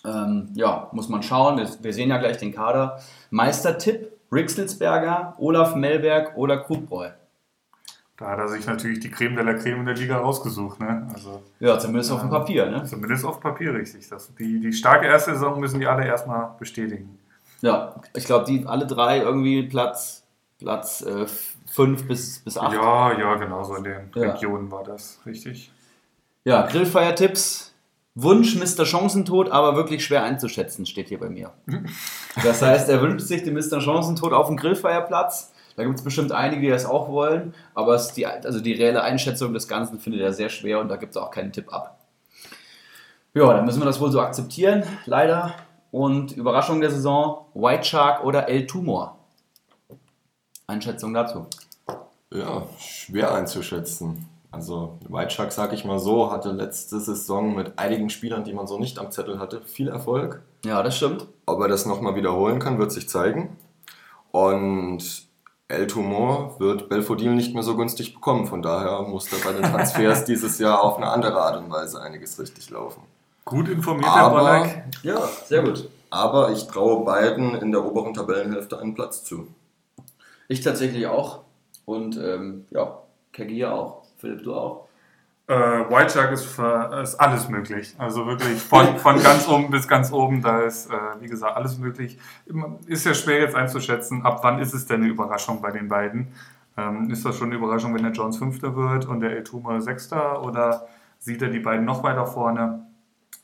[0.06, 1.58] Ähm, ja, muss man schauen.
[1.58, 3.00] Wir, wir sehen ja gleich den Kader.
[3.30, 7.10] Meistertipp: Rixelsberger, Olaf Melberg oder Krutbräu.
[8.18, 10.80] Da hat er sich natürlich die Creme de la Creme in der Liga rausgesucht.
[10.80, 11.08] Ne?
[11.12, 12.70] Also Ja, zumindest auf dem Papier.
[12.70, 12.84] Ne?
[12.84, 14.08] zumindest auf Papier richtig.
[14.10, 17.18] Das, die, die starke erste Saison müssen die alle erstmal bestätigen.
[17.62, 20.24] Ja, ich glaube, die alle drei irgendwie Platz,
[20.60, 21.04] Platz
[21.72, 22.74] 5 bis, bis 8.
[22.74, 24.32] Ja, ja, genau so in den Ja.
[24.34, 25.72] Regionen war das richtig.
[26.44, 27.71] Ja, Grillfeiertipps.
[28.16, 28.86] Wunsch Mr.
[28.86, 31.52] Chancentod, aber wirklich schwer einzuschätzen, steht hier bei mir.
[32.44, 33.80] Das heißt, er wünscht sich den Mr.
[33.80, 35.54] Chancentod auf dem Grillfeierplatz.
[35.78, 39.04] Da gibt es bestimmt einige, die das auch wollen, aber es die, also die reelle
[39.04, 41.98] Einschätzung des Ganzen findet er sehr schwer und da gibt es auch keinen Tipp ab.
[43.34, 45.54] Ja, dann müssen wir das wohl so akzeptieren, leider.
[45.92, 49.18] Und Überraschung der Saison, White Shark oder El Tumor.
[50.68, 51.48] Einschätzung dazu.
[52.34, 54.28] Ja, schwer einzuschätzen.
[54.52, 58.68] Also White Shark, sag ich mal so, hatte letzte Saison mit einigen Spielern, die man
[58.68, 60.42] so nicht am Zettel hatte, viel Erfolg.
[60.66, 61.26] Ja, das stimmt.
[61.46, 63.56] Ob er das nochmal wiederholen kann, wird sich zeigen.
[64.32, 65.24] Und
[65.70, 68.46] El Tumor wird Belfodil nicht mehr so günstig bekommen.
[68.46, 72.02] Von daher muss da bei den Transfers dieses Jahr auf eine andere Art und Weise
[72.02, 73.04] einiges richtig laufen.
[73.46, 74.84] Gut informiert, Herr Aber, Ballack.
[75.04, 75.90] Ja, sehr gut.
[76.10, 79.48] aber ich traue beiden in der oberen Tabellenhälfte einen Platz zu.
[80.50, 81.40] Ich tatsächlich auch.
[81.86, 83.00] Und ähm, ja,
[83.32, 84.01] Keggy ja auch.
[84.22, 84.88] Philipp, du auch.
[85.48, 87.96] Äh, White Shark ist, für, ist alles möglich.
[87.98, 91.78] Also wirklich von, von ganz oben bis ganz oben, da ist, äh, wie gesagt, alles
[91.78, 92.18] möglich.
[92.86, 96.28] Ist ja schwer jetzt einzuschätzen, ab wann ist es denn eine Überraschung bei den beiden?
[96.78, 99.82] Ähm, ist das schon eine Überraschung, wenn der Jones Fünfter wird und der El Tuma
[99.82, 100.88] Sechster oder
[101.20, 102.86] sieht er die beiden noch weiter vorne?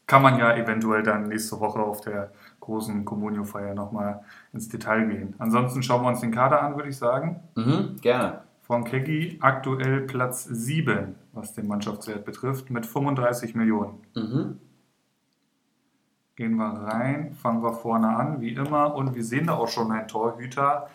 [0.05, 2.31] Kann man ja eventuell dann nächste Woche auf der
[2.61, 4.21] großen Communio-Feier nochmal
[4.53, 5.35] ins Detail gehen.
[5.39, 7.41] Ansonsten schauen wir uns den Kader an, würde ich sagen.
[7.55, 8.46] Mhm, gerne.
[8.67, 14.01] Von Keggy aktuell Platz 7, was den Mannschaftswert betrifft, mit 35 Millionen.
[14.13, 14.59] Mhm.
[16.35, 18.93] Gehen wir rein, fangen wir vorne an, wie immer.
[18.93, 20.89] Und wir sehen da auch schon einen Torhüter.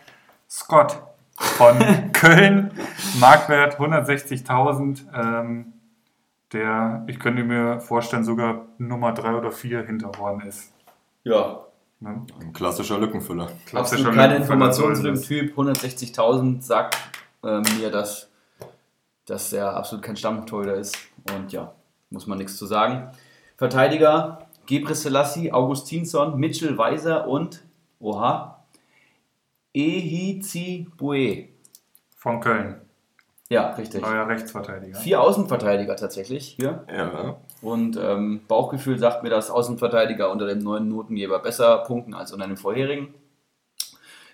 [0.49, 1.03] Scott,
[1.35, 1.79] von
[2.13, 2.73] Köln,
[3.19, 5.05] Marktwert 160.000.
[5.15, 5.73] Ähm,
[6.53, 10.75] der, ich könnte mir vorstellen, sogar Nummer 3 oder 4 hinter Horn ist.
[11.25, 11.65] Ja,
[12.03, 12.27] Ne?
[12.41, 13.49] Ein klassischer Lückenfüller.
[13.65, 15.23] Klassischer absolut keine Lückenfüller Information zu soll dem.
[15.23, 15.57] Typ.
[15.57, 16.99] 160.000 sagt
[17.43, 18.31] äh, mir, dass,
[19.27, 20.97] dass er absolut kein Stammtorhüter ist.
[21.35, 21.73] Und ja,
[22.11, 23.11] muss man nichts zu sagen.
[23.57, 27.63] Verteidiger Gebre Selassie, Augustinsson, Mitchell Weiser und,
[27.99, 28.65] oha,
[29.75, 31.49] Ehizi Bue.
[32.17, 32.81] Von Köln.
[33.49, 34.01] Ja, richtig.
[34.01, 34.99] Neuer Rechtsverteidiger.
[34.99, 36.85] Vier Außenverteidiger tatsächlich hier.
[36.91, 42.33] Ja, Und ähm, Bauchgefühl sagt mir, dass Außenverteidiger unter dem neuen Notengeber besser punkten als
[42.33, 43.13] unter dem vorherigen.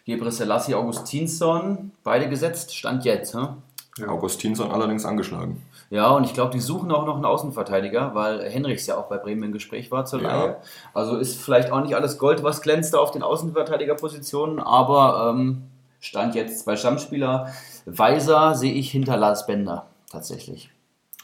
[0.09, 3.35] Gebre Selassie, Augustinsson, beide gesetzt, Stand jetzt.
[3.35, 4.09] Hm?
[4.09, 5.63] Augustinsson allerdings angeschlagen.
[5.91, 9.19] Ja, und ich glaube, die suchen auch noch einen Außenverteidiger, weil Henrichs ja auch bei
[9.19, 10.29] Bremen im Gespräch war zur Ja.
[10.29, 10.57] Leihe.
[10.95, 15.65] Also ist vielleicht auch nicht alles Gold, was glänzt da auf den Außenverteidigerpositionen, aber ähm,
[16.01, 17.53] Stand jetzt zwei Stammspieler.
[17.85, 20.71] Weiser sehe ich hinter Lars Bender tatsächlich.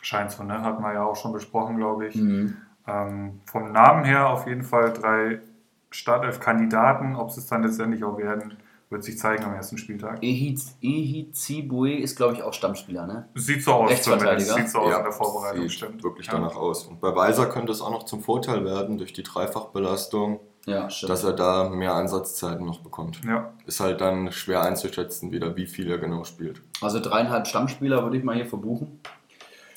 [0.03, 0.61] Scheint so, ne?
[0.61, 2.17] Hatten wir ja auch schon besprochen, glaube ich.
[2.17, 2.59] Mhm.
[2.87, 5.41] Ähm, vom Namen her auf jeden Fall drei
[5.89, 7.17] Startelf-Kandidaten.
[7.17, 8.59] Ob sie es dann letztendlich auch werden,
[8.95, 10.23] wird sich zeigen am ersten Spieltag.
[10.23, 13.29] Ehizibue ist, glaube ich, auch Stammspieler, ne?
[13.35, 14.39] Sieht so aus, Rechtsverteidiger.
[14.39, 14.57] zumindest.
[14.57, 16.03] Sieht so aus Ja, in der Vorbereitung, sieht stimmt.
[16.03, 16.33] wirklich Ja.
[16.35, 16.87] danach aus.
[16.87, 21.25] Und bei Weiser könnte es auch noch zum Vorteil werden durch die Dreifachbelastung, Ja, dass
[21.25, 23.21] er da mehr Einsatzzeiten noch bekommt.
[23.27, 26.63] Ja, Ist halt dann schwer einzuschätzen, wieder wie viel er genau spielt.
[26.81, 29.01] Also dreieinhalb Stammspieler würde ich mal hier verbuchen.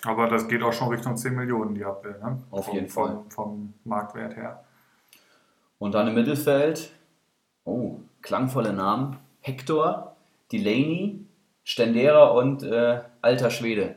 [0.05, 2.41] aber das geht auch schon Richtung 10 Millionen, die Abwehr, ne?
[2.51, 3.07] Auf vom, jeden Fall.
[3.29, 4.63] Vom, vom Marktwert her.
[5.79, 6.91] Und dann im Mittelfeld,
[7.67, 9.17] oh, klangvolle Namen.
[9.41, 10.15] Hector,
[10.51, 11.25] Delaney,
[11.63, 13.95] Stendera und äh, alter Schwede.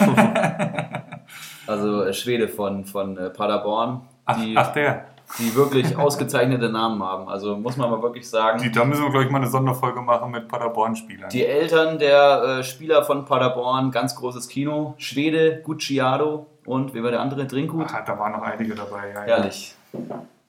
[1.66, 5.06] also äh, Schwede von, von äh, Paderborn, Ach, die, ach der.
[5.38, 7.28] die wirklich ausgezeichnete Namen haben.
[7.28, 8.60] Also muss man mal wirklich sagen.
[8.62, 11.30] Die, da müssen wir, glaube ich, mal eine Sonderfolge machen mit Paderborn-Spielern.
[11.30, 14.94] Die Eltern der äh, Spieler von Paderborn, ganz großes Kino.
[14.98, 17.46] Schwede, Gucciado und wie war der andere?
[17.46, 17.86] Drinkgut.
[17.92, 19.26] Ach, da waren noch einige dabei, ja.
[19.26, 19.36] ja.
[19.36, 19.74] Herrlich.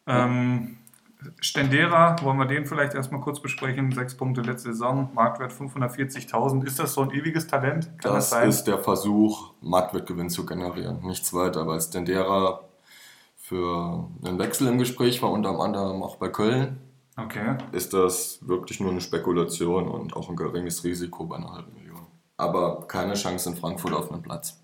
[0.07, 0.77] Ähm,
[1.39, 3.91] Stendera, wollen wir den vielleicht erstmal kurz besprechen?
[3.91, 6.65] Sechs Punkte letzte Saison, Marktwert 540.000.
[6.65, 7.85] Ist das so ein ewiges Talent?
[7.99, 10.99] Kann das, Das ist der Versuch, Marktwertgewinn zu generieren.
[11.03, 12.61] Nichts weiter, weil Stendera
[13.37, 16.79] für einen Wechsel im Gespräch war, unter anderem auch bei Köln,
[17.17, 17.57] okay.
[17.73, 22.07] ist das wirklich nur eine Spekulation und auch ein geringes Risiko bei einer halben Million.
[22.37, 24.63] Aber keine Chance in Frankfurt auf einen Platz.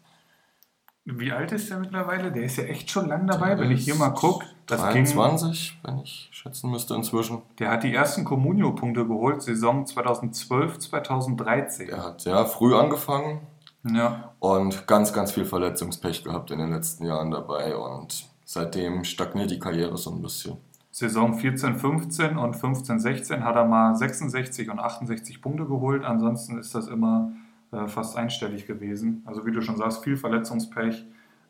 [1.06, 2.31] Wie alt ist der mittlerweile?
[2.31, 4.45] Der ist ja echt schon lang dabei, wenn ich hier mal gucke.
[4.70, 7.41] Das ging, 23, wenn ich schätzen müsste inzwischen.
[7.58, 11.90] der hat die ersten Comunio-Punkte geholt, Saison 2012, 2013.
[11.90, 13.41] Er hat ja früh angefangen
[13.84, 14.32] Ja.
[14.40, 19.60] und ganz, ganz viel Verletzungspech gehabt in den letzten Jahren dabei und seitdem stagniert die
[19.60, 20.58] Karriere so ein bisschen.
[20.91, 26.04] Saison 14, 15 und 15, 16 hat er mal 66 und 68 Punkte geholt.
[26.04, 27.32] Ansonsten ist das immer
[27.72, 29.22] äh, fast einstellig gewesen.
[29.26, 31.06] Also wie du schon sagst, viel Verletzungspech.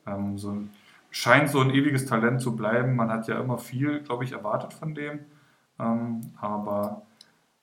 [0.05, 0.69] Ähm, so ein,
[1.11, 2.95] scheint so ein ewiges Talent zu bleiben.
[2.95, 5.19] Man hat ja immer viel, glaube ich, erwartet von dem.
[5.79, 7.03] Ähm, aber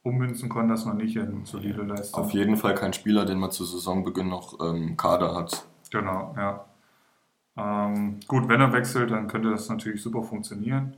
[0.02, 2.24] ummünzen konnte das noch nicht in solide Leistung.
[2.24, 5.66] Auf jeden Fall kein Spieler, den man zu Saisonbeginn noch ähm, im Kader hat.
[5.90, 6.64] Genau, ja.
[7.56, 10.94] Ähm, gut, wenn er wechselt, dann könnte das natürlich super funktionieren.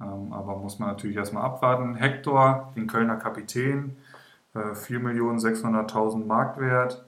[0.00, 1.96] Ähm, aber muss man natürlich erstmal abwarten.
[1.96, 3.96] Hector, den Kölner Kapitän,
[4.54, 7.04] äh, 4.600.000 Marktwert,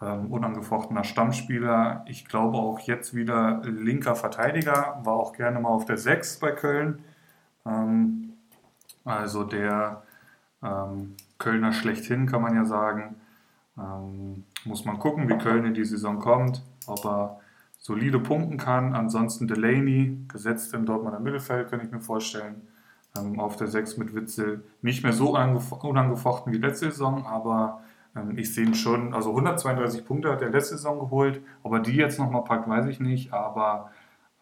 [0.00, 2.04] ähm, unangefochtener Stammspieler.
[2.06, 6.52] Ich glaube auch jetzt wieder linker Verteidiger, war auch gerne mal auf der 6 bei
[6.52, 7.00] Köln.
[7.66, 8.34] Ähm,
[9.04, 10.02] also der
[10.62, 13.16] ähm, Kölner schlechthin, kann man ja sagen.
[13.76, 17.40] Ähm, muss man gucken, wie Köln in die Saison kommt, ob er
[17.78, 18.94] solide punkten kann.
[18.94, 22.62] Ansonsten Delaney, gesetzt im Dortmunder Mittelfeld, kann ich mir vorstellen.
[23.16, 27.82] Ähm, auf der 6 mit Witzel nicht mehr so angef- unangefochten wie letzte Saison, aber
[28.36, 31.94] ich sehe ihn schon, also 132 Punkte hat er letzte Saison geholt, ob er die
[31.96, 33.90] jetzt nochmal packt, weiß ich nicht, aber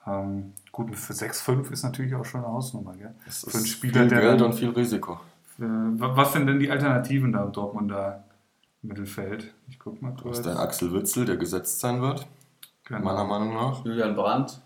[0.06, 3.14] ähm, gut, für 6,5 ist natürlich auch schon eine Hausnummer, gell?
[3.24, 5.14] Das Für einen ist Spieler, viel der Geld dann- und viel Risiko.
[5.58, 8.22] Äh, wa- Was sind denn die Alternativen da im Dortmunder
[8.82, 9.52] Mittelfeld?
[9.68, 10.38] Ich guck mal Du kurz.
[10.38, 12.26] hast einen Axel Witzel, der gesetzt sein wird,
[12.84, 13.00] Genau.
[13.00, 13.84] meiner Meinung nach.
[13.84, 14.60] Julian Brandt.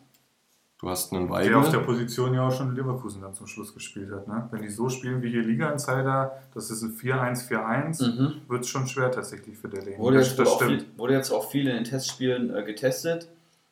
[0.81, 1.85] Du hast einen Der auf der Weigel.
[1.85, 4.27] Position ja auch schon in Leverkusen dann zum Schluss gespielt hat.
[4.27, 4.49] Ne?
[4.51, 8.33] Wenn die so spielen wie hier Liga Insider, das ist ein 4-1-4-1, Mhm.
[8.49, 9.99] wird es schon schwer tatsächlich für der Lane.
[9.99, 13.29] Wurde das, das viel, wurde jetzt auch viel in den Testspielen äh, getestet.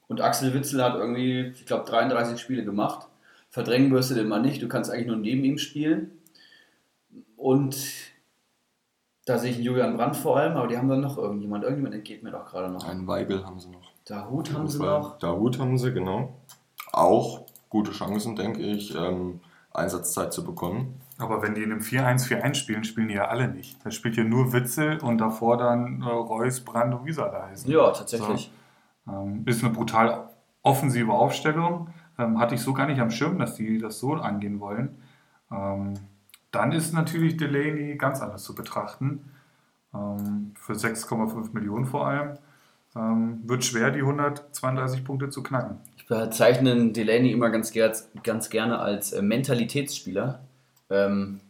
[0.07, 3.09] Und Axel Witzel hat irgendwie, ich glaube, 33 Spiele gemacht.
[3.49, 6.11] Verdrängen wirst du den mal nicht, du kannst eigentlich nur neben ihm spielen.
[7.39, 7.77] Und
[9.25, 11.65] da sehe ich einen Julian Brandt vor allem, aber die haben dann noch irgendjemand.
[11.65, 12.87] Irgendjemand entgeht mir doch gerade noch.
[12.87, 13.91] Einen Weigel haben sie noch.
[14.05, 15.19] Dahut haben sie noch.
[15.19, 16.35] Dahut haben sie, genau.
[16.99, 19.41] Auch gute Chancen, denke ich, ähm,
[19.73, 21.01] Einsatzzeit zu bekommen.
[21.19, 23.85] Aber wenn die in einem 4-1-4-1 spielen, spielen die ja alle nicht.
[23.85, 27.71] Da spielt ja nur Witzel und davor dann äh, Reus, Brand und Wieser da heißen.
[27.71, 28.53] Ja, tatsächlich.
[29.07, 29.13] So.
[29.13, 30.29] Ähm, ist eine brutal
[30.63, 31.89] offensive Aufstellung.
[32.19, 34.99] Ähm, hatte ich so gar nicht am Schirm, dass die das so angehen wollen.
[35.51, 35.95] Ähm,
[36.51, 39.31] dann ist natürlich Delaney ganz anders zu betrachten.
[39.95, 42.39] Ähm, für 6,5 Millionen vor allem.
[42.97, 45.79] Ähm, wird schwer, die 132 Punkte zu knacken.
[46.11, 47.73] Ich bezeichne Delaney immer ganz,
[48.23, 50.41] ganz gerne als äh, Mentalitätsspieler.
[50.89, 51.41] Ähm,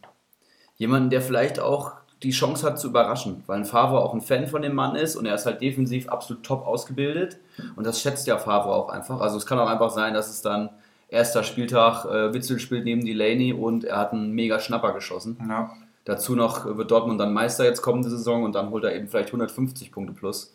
[0.75, 4.47] jemanden, der vielleicht auch die Chance hat zu überraschen, weil ein Favre auch ein Fan
[4.47, 7.37] von dem Mann ist und er ist halt defensiv absolut top ausgebildet
[7.77, 9.21] und das schätzt ja Favre auch einfach.
[9.21, 10.69] Also es kann auch einfach sein, dass es dann
[11.07, 15.37] erster Spieltag, äh, Witzel spielt neben Delaney und er hat einen mega Schnapper geschossen.
[15.47, 15.71] Ja.
[16.03, 19.29] Dazu noch wird Dortmund dann Meister jetzt kommende Saison und dann holt er eben vielleicht
[19.29, 20.53] 150 Punkte plus.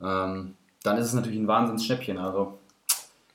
[0.00, 0.54] Ähm,
[0.84, 2.18] dann ist es natürlich ein Wahnsinnsschnäppchen.
[2.18, 2.58] Also.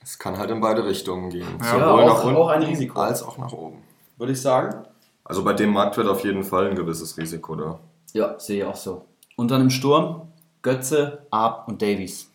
[0.02, 1.58] Es kann halt in beide Richtungen gehen.
[1.60, 3.00] Ja, Sowohl auch, nach unten auch ein Risiko.
[3.00, 3.82] als auch nach oben.
[4.16, 4.84] Würde ich sagen.
[5.24, 7.78] Also bei dem Markt wird auf jeden Fall ein gewisses Risiko da.
[8.14, 9.04] Ja, sehe ich auch so.
[9.36, 12.30] Und dann im Sturm Götze, Arp und Davies.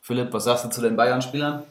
[0.00, 1.64] Philipp, was sagst du zu den Bayern-Spielern?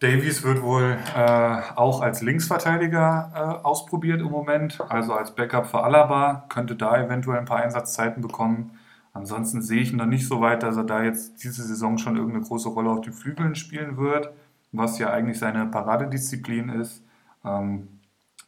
[0.00, 5.82] Davies wird wohl äh, auch als Linksverteidiger äh, ausprobiert im Moment, also als Backup für
[5.82, 8.78] Alaba, könnte da eventuell ein paar Einsatzzeiten bekommen.
[9.14, 12.16] Ansonsten sehe ich ihn noch nicht so weit, dass er da jetzt diese Saison schon
[12.16, 14.30] irgendeine große Rolle auf den Flügeln spielen wird,
[14.72, 17.02] was ja eigentlich seine Paradedisziplin ist.
[17.44, 17.88] Ähm,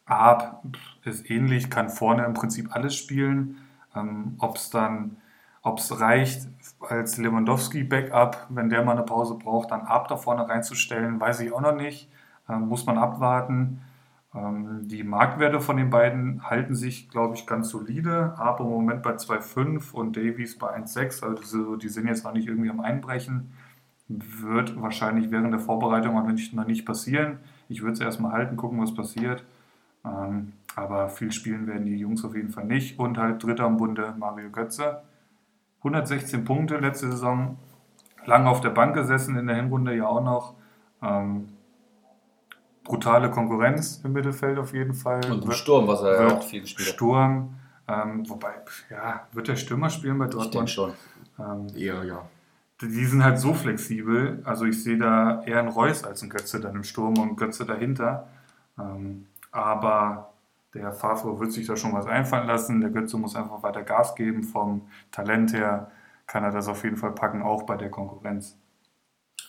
[0.05, 0.63] Arp
[1.05, 3.57] ist ähnlich, kann vorne im Prinzip alles spielen.
[3.95, 5.17] Ähm, Ob es dann,
[5.63, 6.47] ob reicht,
[6.81, 11.51] als Lewandowski-Backup, wenn der mal eine Pause braucht, dann Arp da vorne reinzustellen, weiß ich
[11.53, 12.09] auch noch nicht.
[12.49, 13.81] Ähm, muss man abwarten.
[14.35, 18.33] Ähm, die Marktwerte von den beiden halten sich, glaube ich, ganz solide.
[18.37, 21.23] Arp im Moment bei 2,5 und Davies bei 1,6.
[21.23, 23.53] Also die sind jetzt noch nicht irgendwie am Einbrechen.
[24.07, 27.39] Wird wahrscheinlich während der Vorbereitung noch nicht, passieren.
[27.69, 29.43] Ich würde es erstmal halten, gucken, was passiert.
[30.05, 32.99] Ähm, aber viel spielen werden die Jungs auf jeden Fall nicht.
[32.99, 35.01] Und halt Dritter im Bunde Mario Götze.
[35.79, 37.57] 116 Punkte letzte Saison.
[38.25, 40.55] Lange auf der Bank gesessen, in der Hinrunde ja auch noch.
[41.01, 41.49] Ähm,
[42.87, 45.29] brutale Konkurrenz im Mittelfeld auf jeden Fall.
[45.31, 46.95] Und im Sturm, was er ja auch viel gespielt hat.
[46.95, 47.55] Sturm.
[47.87, 48.53] Ähm, wobei,
[48.89, 50.69] ja, wird der Stürmer spielen bei Dortmund?
[50.69, 50.93] Ich denke schon.
[51.39, 52.25] Ähm, Eher, ja.
[52.81, 54.41] Die sind halt so flexibel.
[54.43, 57.65] Also ich sehe da eher einen Reus als einen Götze dann im Sturm und Götze
[57.65, 58.27] dahinter.
[58.79, 60.31] Ähm, aber
[60.73, 62.81] der Favre wird sich da schon was einfallen lassen.
[62.81, 64.43] Der Götze muss einfach weiter Gas geben.
[64.43, 64.81] Vom
[65.11, 65.91] Talent her
[66.27, 68.57] kann er das auf jeden Fall packen, auch bei der Konkurrenz.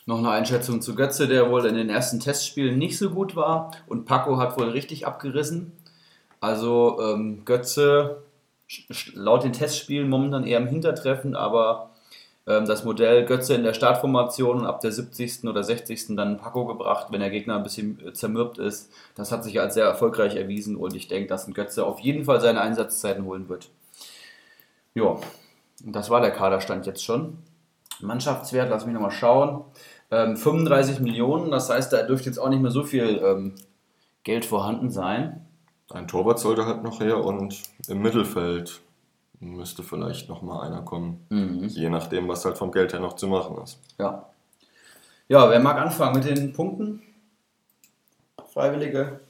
[0.08, 3.72] Noch eine Einschätzung zu Götze, der wohl in den ersten Testspielen nicht so gut war
[3.86, 5.72] und Paco hat wohl richtig abgerissen.
[6.40, 8.22] Also ähm, Götze
[9.12, 11.90] laut den Testspielen momentan eher im Hintertreffen, aber
[12.46, 15.44] ähm, das Modell Götze in der Startformation und ab der 70.
[15.44, 16.16] oder 60.
[16.16, 18.90] dann Paco gebracht, wenn der Gegner ein bisschen äh, zermürbt ist.
[19.14, 22.24] Das hat sich als sehr erfolgreich erwiesen und ich denke, dass ein Götze auf jeden
[22.24, 23.68] Fall seine Einsatzzeiten holen wird.
[24.94, 25.18] Ja,
[25.84, 27.36] das war der Kaderstand jetzt schon.
[28.00, 29.64] Mannschaftswert, lass mich nochmal schauen.
[30.10, 33.54] Ähm, 35 Millionen, das heißt, da dürfte jetzt auch nicht mehr so viel ähm,
[34.22, 35.46] Geld vorhanden sein.
[35.90, 38.80] Ein Torwart sollte halt noch her und im Mittelfeld
[39.40, 41.24] müsste vielleicht noch mal einer kommen.
[41.30, 41.64] Mhm.
[41.68, 43.80] Je nachdem, was halt vom Geld her noch zu machen ist.
[43.98, 44.26] Ja.
[45.28, 47.02] Ja, wer mag anfangen mit den Punkten?
[48.52, 49.20] Freiwillige?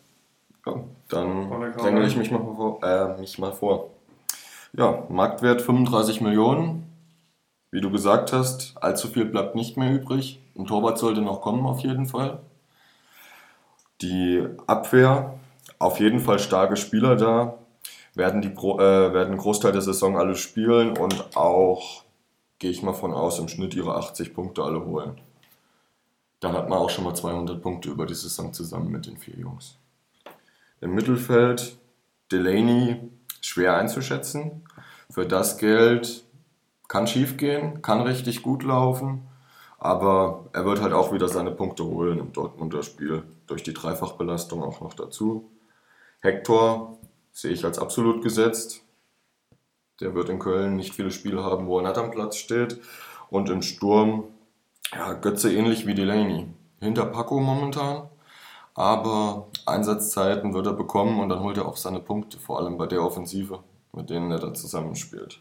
[0.64, 3.90] Ja, dann dränge ich mich mal, vor, äh, mich mal vor.
[4.72, 6.87] Ja, Marktwert 35 Millionen.
[7.70, 10.40] Wie du gesagt hast, allzu viel bleibt nicht mehr übrig.
[10.56, 12.40] Ein Torwart sollte noch kommen, auf jeden Fall.
[14.00, 15.38] Die Abwehr,
[15.78, 17.58] auf jeden Fall starke Spieler da
[18.14, 22.04] werden, die, äh, werden Großteil der Saison alle spielen und auch,
[22.58, 25.20] gehe ich mal von aus, im Schnitt ihre 80 Punkte alle holen.
[26.40, 29.36] Dann hat man auch schon mal 200 Punkte über die Saison zusammen mit den vier
[29.36, 29.76] Jungs.
[30.80, 31.76] Im Mittelfeld
[32.30, 32.96] Delaney
[33.40, 34.64] schwer einzuschätzen.
[35.10, 36.24] Für das Geld
[36.88, 39.28] kann schief gehen, kann richtig gut laufen,
[39.78, 44.62] aber er wird halt auch wieder seine Punkte holen im Dortmunder Spiel durch die Dreifachbelastung
[44.62, 45.50] auch noch dazu.
[46.20, 46.98] Hector
[47.32, 48.82] sehe ich als absolut gesetzt.
[50.00, 52.80] Der wird in Köln nicht viele Spiele haben, wo er nicht am Platz steht.
[53.30, 54.24] Und im Sturm,
[54.92, 56.48] ja, Götze ähnlich wie Delaney.
[56.80, 58.08] Hinter Paco momentan.
[58.74, 62.86] Aber Einsatzzeiten wird er bekommen und dann holt er auch seine Punkte, vor allem bei
[62.86, 63.60] der Offensive,
[63.92, 65.40] mit denen er da zusammenspielt.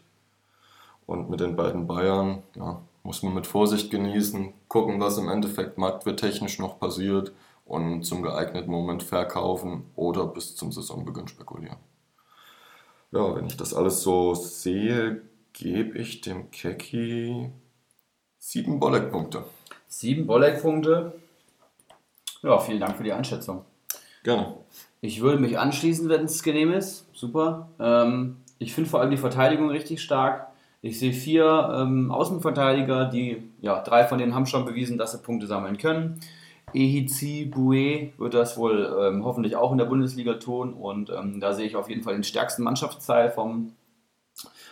[1.08, 5.78] Und mit den beiden Bayern, ja, muss man mit Vorsicht genießen, gucken, was im Endeffekt
[5.78, 7.32] marktwerttechnisch noch passiert
[7.64, 11.78] und zum geeigneten Moment verkaufen oder bis zum Saisonbeginn spekulieren.
[13.10, 15.22] Ja, wenn ich das alles so sehe,
[15.54, 17.52] gebe ich dem Keki
[18.36, 19.44] sieben Bolleck-Punkte.
[19.86, 21.14] Sieben Bolleck-Punkte.
[22.42, 23.64] Ja, vielen Dank für die Einschätzung.
[24.24, 24.58] Gerne.
[25.00, 27.06] Ich würde mich anschließen, wenn es genehm ist.
[27.14, 27.70] Super.
[27.80, 30.48] Ähm, ich finde vor allem die Verteidigung richtig stark.
[30.80, 35.18] Ich sehe vier ähm, Außenverteidiger, die, ja, drei von denen haben schon bewiesen, dass sie
[35.18, 36.20] Punkte sammeln können.
[36.72, 41.52] Ehizi Boué wird das wohl ähm, hoffentlich auch in der Bundesliga tun und ähm, da
[41.52, 43.72] sehe ich auf jeden Fall den stärksten Mannschaftsteil vom,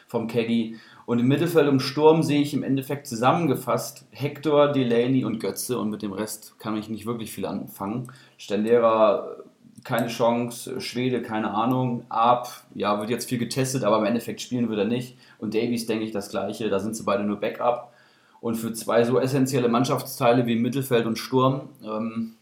[0.06, 0.76] vom Keggy.
[1.06, 5.90] Und im Mittelfeld und Sturm sehe ich im Endeffekt zusammengefasst Hector, Delaney und Götze und
[5.90, 8.12] mit dem Rest kann ich nicht wirklich viel anfangen.
[8.36, 9.36] Stendera
[9.86, 14.68] keine Chance, Schwede keine Ahnung, Ab, ja, wird jetzt viel getestet, aber im Endeffekt spielen
[14.68, 15.16] wird er nicht.
[15.38, 17.92] Und Davies denke ich das gleiche, da sind sie beide nur Backup.
[18.40, 22.34] Und für zwei so essentielle Mannschaftsteile wie Mittelfeld und Sturm, ähm,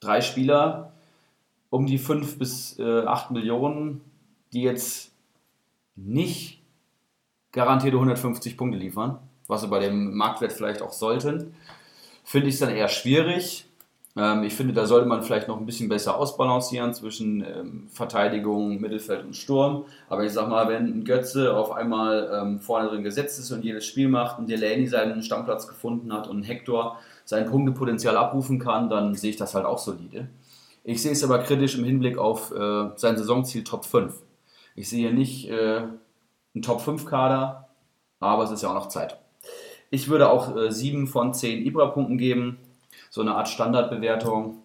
[0.00, 0.92] drei Spieler
[1.70, 4.00] um die 5 bis äh, 8 Millionen,
[4.52, 5.12] die jetzt
[5.94, 6.62] nicht
[7.52, 11.54] garantierte 150 Punkte liefern, was sie bei dem Marktwert vielleicht auch sollten,
[12.24, 13.65] finde ich es dann eher schwierig.
[14.16, 18.80] Ähm, ich finde, da sollte man vielleicht noch ein bisschen besser ausbalancieren zwischen ähm, Verteidigung,
[18.80, 19.84] Mittelfeld und Sturm.
[20.08, 23.64] Aber ich sag mal, wenn ein Götze auf einmal ähm, vorne drin gesetzt ist und
[23.64, 28.88] jedes Spiel macht, ein Delaney seinen Stammplatz gefunden hat und Hector sein Punktepotenzial abrufen kann,
[28.88, 30.28] dann sehe ich das halt auch solide.
[30.84, 34.14] Ich sehe es aber kritisch im Hinblick auf äh, sein Saisonziel Top 5.
[34.76, 35.82] Ich sehe nicht äh,
[36.54, 37.68] einen Top 5 Kader,
[38.20, 39.18] aber es ist ja auch noch Zeit.
[39.90, 42.58] Ich würde auch äh, 7 von 10 Ibra-Punkten geben
[43.16, 44.58] so eine Art Standardbewertung.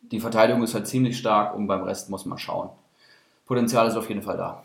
[0.00, 2.70] Die Verteidigung ist halt ziemlich stark und beim Rest muss man schauen.
[3.46, 4.62] Potenzial ist auf jeden Fall da.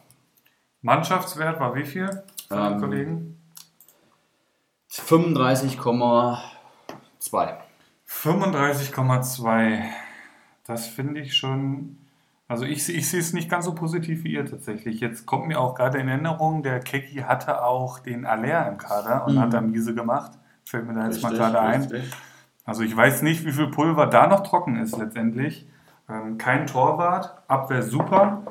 [0.84, 3.42] Mannschaftswert war wie viel von den Ähm, Kollegen?
[4.92, 6.38] 35,2.
[8.08, 9.80] 35,2.
[10.68, 11.98] Das finde ich schon.
[12.48, 15.00] Also ich, ich sehe es nicht ganz so positiv wie ihr tatsächlich.
[15.00, 19.26] Jetzt kommt mir auch gerade in Erinnerung, der Keki hatte auch den Aller im Kader
[19.26, 19.40] und Mhm.
[19.40, 20.34] hat da miese gemacht.
[20.64, 22.04] Fällt mir da jetzt mal Richtig, gerade ein.
[22.68, 25.68] Also ich weiß nicht, wie viel Pulver da noch trocken ist letztendlich.
[26.10, 28.44] Ähm, kein Torwart, Abwehr super.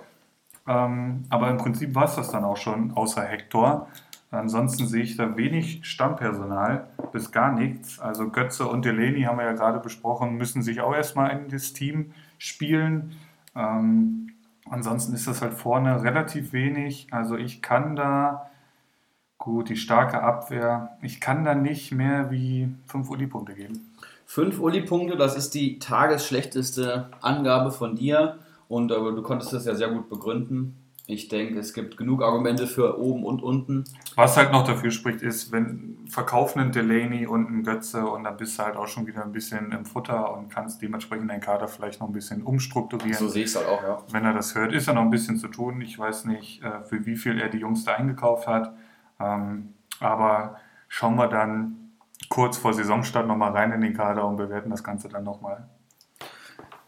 [0.66, 3.88] Ähm, aber im Prinzip war es das dann auch schon, außer Hector.
[4.30, 8.00] Ansonsten sehe ich da wenig Stammpersonal, bis gar nichts.
[8.00, 11.74] Also Götze und Delaney haben wir ja gerade besprochen, müssen sich auch erstmal in das
[11.74, 13.16] Team spielen.
[13.54, 14.32] Ähm,
[14.68, 17.08] ansonsten ist das halt vorne relativ wenig.
[17.10, 18.50] Also ich kann da,
[19.38, 23.92] gut, die starke Abwehr, ich kann da nicht mehr wie 5 Uli-Punkte geben.
[24.26, 28.38] 5 Uli-Punkte, das ist die tagesschlechteste Angabe von dir
[28.68, 30.76] und aber du konntest das ja sehr gut begründen.
[31.08, 33.84] Ich denke, es gibt genug Argumente für oben und unten.
[34.16, 38.36] Was halt noch dafür spricht, ist, wenn verkaufen einen Delaney und einen Götze und dann
[38.36, 41.68] bist du halt auch schon wieder ein bisschen im Futter und kannst dementsprechend deinen Kader
[41.68, 43.18] vielleicht noch ein bisschen umstrukturieren.
[43.18, 44.02] So sehe ich es halt auch, ja.
[44.10, 45.80] Wenn er das hört, ist da noch ein bisschen zu tun.
[45.80, 48.74] Ich weiß nicht, äh, für wie viel er die Jungs da eingekauft hat.
[49.20, 50.56] Ähm, aber
[50.88, 51.85] schauen wir dann
[52.28, 55.68] kurz vor Saisonstart nochmal rein in den Kader und bewerten das Ganze dann nochmal.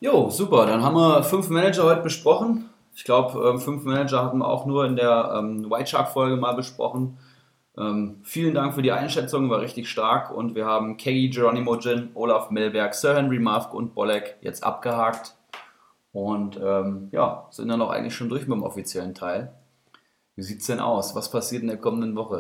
[0.01, 0.67] Jo, super.
[0.67, 2.71] Dann haben wir fünf Manager heute besprochen.
[2.95, 6.55] Ich glaube, ähm, fünf Manager hatten wir auch nur in der ähm, White Shark-Folge mal
[6.55, 7.19] besprochen.
[7.77, 10.31] Ähm, vielen Dank für die Einschätzung, war richtig stark.
[10.31, 15.37] Und wir haben Keggy, Geronimo Gin, Olaf Melberg, Sir Henry Mavk und Bolek jetzt abgehakt.
[16.13, 19.53] Und ähm, ja, sind dann auch eigentlich schon durch mit dem offiziellen Teil.
[20.35, 21.15] Wie sieht's denn aus?
[21.15, 22.39] Was passiert in der kommenden Woche?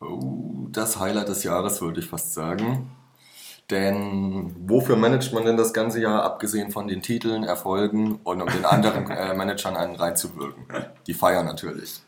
[0.00, 2.90] Oh, das Highlight des Jahres würde ich fast sagen.
[3.70, 8.48] Denn wofür managt man denn das ganze Jahr, abgesehen von den Titeln, Erfolgen und um
[8.48, 10.66] den anderen äh, Managern einen reinzuwirken?
[11.06, 12.00] Die Feier natürlich.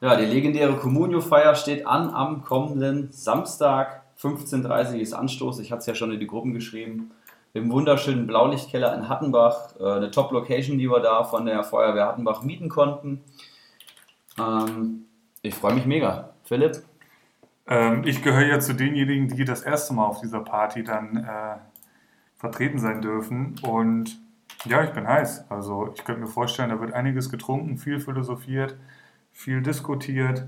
[0.00, 4.02] Ja, die legendäre Communio-Feier steht an am kommenden Samstag.
[4.20, 5.60] 15.30 Uhr ist Anstoß.
[5.60, 7.12] Ich hatte es ja schon in die Gruppen geschrieben.
[7.54, 9.76] Im wunderschönen Blaulichtkeller in Hattenbach.
[9.80, 13.22] Äh, eine Top-Location, die wir da von der Feuerwehr Hattenbach mieten konnten.
[14.38, 15.06] Ähm,
[15.40, 16.33] ich freue mich mega.
[16.44, 16.82] Philipp?
[17.66, 21.56] Ähm, ich gehöre ja zu denjenigen, die das erste Mal auf dieser Party dann äh,
[22.36, 23.56] vertreten sein dürfen.
[23.62, 24.20] Und
[24.64, 25.50] ja, ich bin heiß.
[25.50, 28.76] Also ich könnte mir vorstellen, da wird einiges getrunken, viel philosophiert,
[29.32, 30.46] viel diskutiert.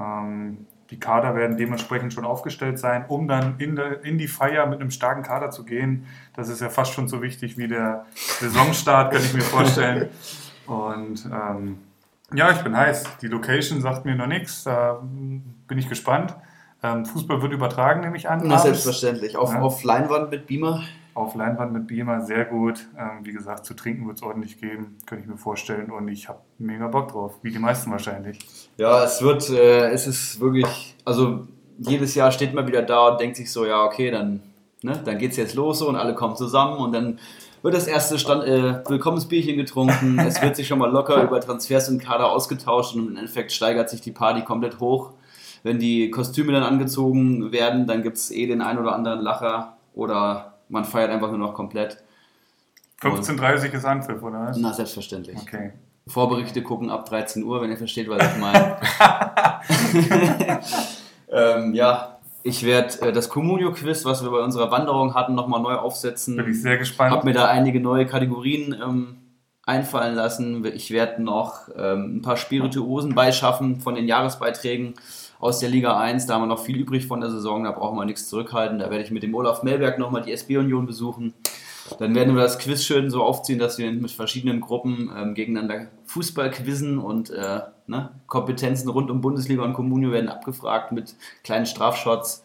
[0.00, 4.66] Ähm, die Kader werden dementsprechend schon aufgestellt sein, um dann in, der, in die Feier
[4.66, 6.06] mit einem starken Kader zu gehen.
[6.34, 10.08] Das ist ja fast schon so wichtig wie der Saisonstart, kann ich mir vorstellen.
[10.66, 11.78] Und ähm,
[12.34, 13.04] ja, ich bin heiß.
[13.22, 14.64] Die Location sagt mir noch nichts.
[14.64, 16.34] Da bin ich gespannt.
[16.82, 18.42] Ähm, Fußball wird übertragen, nehme ich an.
[18.44, 19.36] Na, selbstverständlich.
[19.36, 19.60] Auf, Ja.
[19.60, 20.82] auf Leinwand mit Beamer.
[21.14, 22.86] Auf Leinwand mit Beamer, sehr gut.
[22.96, 25.90] Ähm, wie gesagt, zu trinken wird es ordentlich geben, könnte ich mir vorstellen.
[25.90, 28.38] Und ich habe mega Bock drauf, wie die meisten wahrscheinlich.
[28.76, 31.48] Ja, es wird, äh, es ist wirklich, also
[31.78, 34.42] jedes Jahr steht man wieder da und denkt sich so, ja, okay, dann,
[34.82, 37.18] ne, dann geht's jetzt los so und alle kommen zusammen und dann
[37.62, 41.88] wird das erste Stand, äh, Willkommensbierchen getrunken, es wird sich schon mal locker über Transfers
[41.88, 45.12] und Kader ausgetauscht und im Endeffekt steigert sich die Party komplett hoch.
[45.62, 50.58] Wenn die Kostüme dann angezogen werden, dann gibt's eh den ein oder anderen Lacher oder
[50.68, 52.02] man feiert einfach nur noch komplett.
[53.02, 54.56] 15.30 ist Anpfiff, oder was?
[54.56, 55.38] Na, selbstverständlich.
[55.40, 55.72] Okay.
[56.06, 58.76] Vorberichte gucken ab 13 Uhr, wenn ihr versteht, was ich meine.
[61.30, 65.74] ähm, ja, ich werde äh, das Communio-Quiz, was wir bei unserer Wanderung hatten, nochmal neu
[65.74, 66.36] aufsetzen.
[66.36, 67.10] Bin ich sehr gespannt.
[67.10, 69.16] Habe mir da einige neue Kategorien ähm,
[69.64, 70.64] einfallen lassen.
[70.64, 74.94] Ich werde noch ähm, ein paar Spirituosen beischaffen von den Jahresbeiträgen
[75.40, 76.26] aus der Liga 1.
[76.26, 78.78] Da haben wir noch viel übrig von der Saison, da brauchen wir nichts zurückhalten.
[78.78, 81.34] Da werde ich mit dem Olaf Melberg nochmal die SB-Union besuchen.
[81.98, 85.88] Dann werden wir das Quiz schön so aufziehen, dass wir mit verschiedenen Gruppen ähm, gegeneinander
[86.06, 91.66] Fußball quizzen und äh, ne, Kompetenzen rund um Bundesliga und Kommunio werden abgefragt mit kleinen
[91.66, 92.44] Strafshots.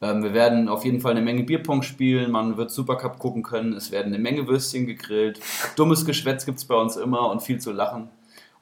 [0.00, 3.72] Ähm, wir werden auf jeden Fall eine Menge Bierpong spielen, man wird Supercup gucken können,
[3.72, 5.40] es werden eine Menge Würstchen gegrillt.
[5.76, 8.08] Dummes Geschwätz gibt es bei uns immer und viel zu lachen.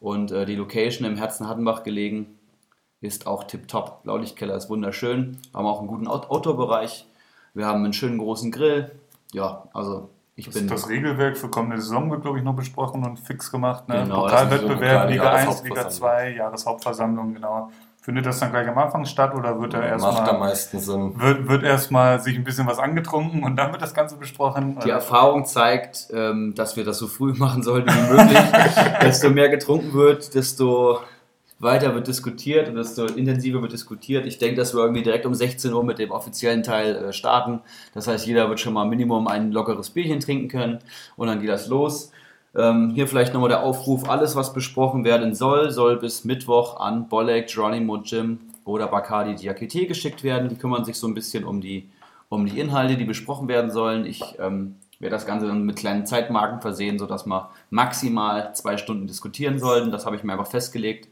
[0.01, 2.39] Und äh, die Location im Herzen Hattenbach gelegen
[3.01, 4.05] ist auch tipptopp.
[4.05, 5.39] Blaulichtkeller ist wunderschön.
[5.51, 7.07] Wir haben auch einen guten Outdoor-Bereich.
[7.55, 8.93] Wir haben einen schönen großen Grill.
[9.33, 10.69] Ja, also ich das, bin.
[10.69, 13.89] das Regelwerk für kommende Saison wird, glaube ich, noch besprochen und fix gemacht.
[13.89, 14.03] Ne?
[14.05, 15.91] Genau, Pokalwettbewerb, Liga kleine 1, Liga Jahreshauptversammlung.
[15.91, 17.71] 2, Jahreshauptversammlung, genau.
[18.01, 21.21] Findet das dann gleich am Anfang statt oder wird da Macht am erstmal meisten Sinn.
[21.21, 24.77] wird, wird erstmal sich ein bisschen was angetrunken und dann wird das Ganze besprochen?
[24.85, 28.39] Die Erfahrung zeigt, ähm, dass wir das so früh machen sollten wie möglich.
[29.03, 30.99] desto mehr getrunken wird, desto
[31.63, 34.27] weiter wird diskutiert und desto intensiver wird diskutiert.
[34.27, 37.61] Ich denke, dass wir irgendwie direkt um 16 Uhr mit dem offiziellen Teil äh, starten.
[37.95, 40.81] Das heißt, jeder wird schon mal Minimum ein lockeres Bierchen trinken können
[41.17, 42.11] und dann geht das los.
[42.55, 47.09] Ähm, hier vielleicht nochmal der Aufruf, alles was besprochen werden soll, soll bis Mittwoch an
[47.09, 50.49] Bolek, Geronimo Jim oder Bacardi Diakite geschickt werden.
[50.49, 51.89] Die kümmern sich so ein bisschen um die,
[52.29, 54.05] um die Inhalte, die besprochen werden sollen.
[54.05, 59.07] Ich ähm, werde das Ganze dann mit kleinen Zeitmarken versehen, sodass wir maximal zwei Stunden
[59.07, 59.91] diskutieren sollten.
[59.91, 61.09] Das habe ich mir einfach festgelegt.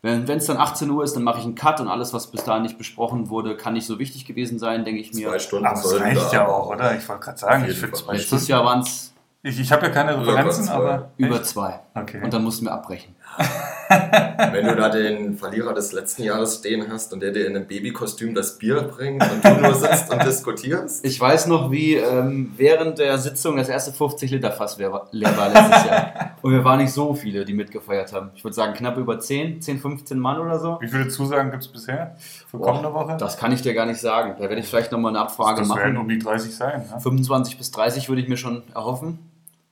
[0.00, 2.44] Wenn es dann 18 Uhr ist, dann mache ich einen Cut und alles, was bis
[2.44, 5.28] dahin nicht besprochen wurde, kann nicht so wichtig gewesen sein, denke ich mir.
[5.30, 6.96] Zwei Stunden Aber es reicht ja auch, oder?
[6.96, 8.46] Ich wollte gerade sagen, ich finde zwei Letztes Stunden.
[8.50, 9.12] Jahr waren es
[9.42, 10.72] Ich, ich habe ja keine Referenzen, zwei.
[10.74, 11.10] aber.
[11.16, 11.46] über Echt?
[11.46, 11.80] zwei.
[11.94, 12.20] Okay.
[12.22, 13.16] Und dann mussten wir abbrechen.
[13.88, 17.66] Wenn du da den Verlierer des letzten Jahres stehen hast und der dir in einem
[17.66, 22.52] Babykostüm das Bier bringt und du nur sitzt und diskutierst, Ich weiß noch, wie ähm,
[22.56, 26.12] während der Sitzung das erste 50 Liter Fass leer war letztes Jahr.
[26.42, 28.30] Und wir waren nicht so viele, die mitgefeiert haben.
[28.34, 30.78] Ich würde sagen knapp über 10, 10, 15 Mann oder so.
[30.80, 32.14] Wie viele Zusagen gibt es bisher
[32.48, 33.16] für kommende Woche?
[33.18, 34.36] Das kann ich dir gar nicht sagen.
[34.38, 35.96] Da werde ich vielleicht nochmal eine Abfrage das werden machen.
[35.96, 36.84] um die 30 sein.
[36.92, 37.00] Ne?
[37.00, 39.18] 25 bis 30 würde ich mir schon erhoffen.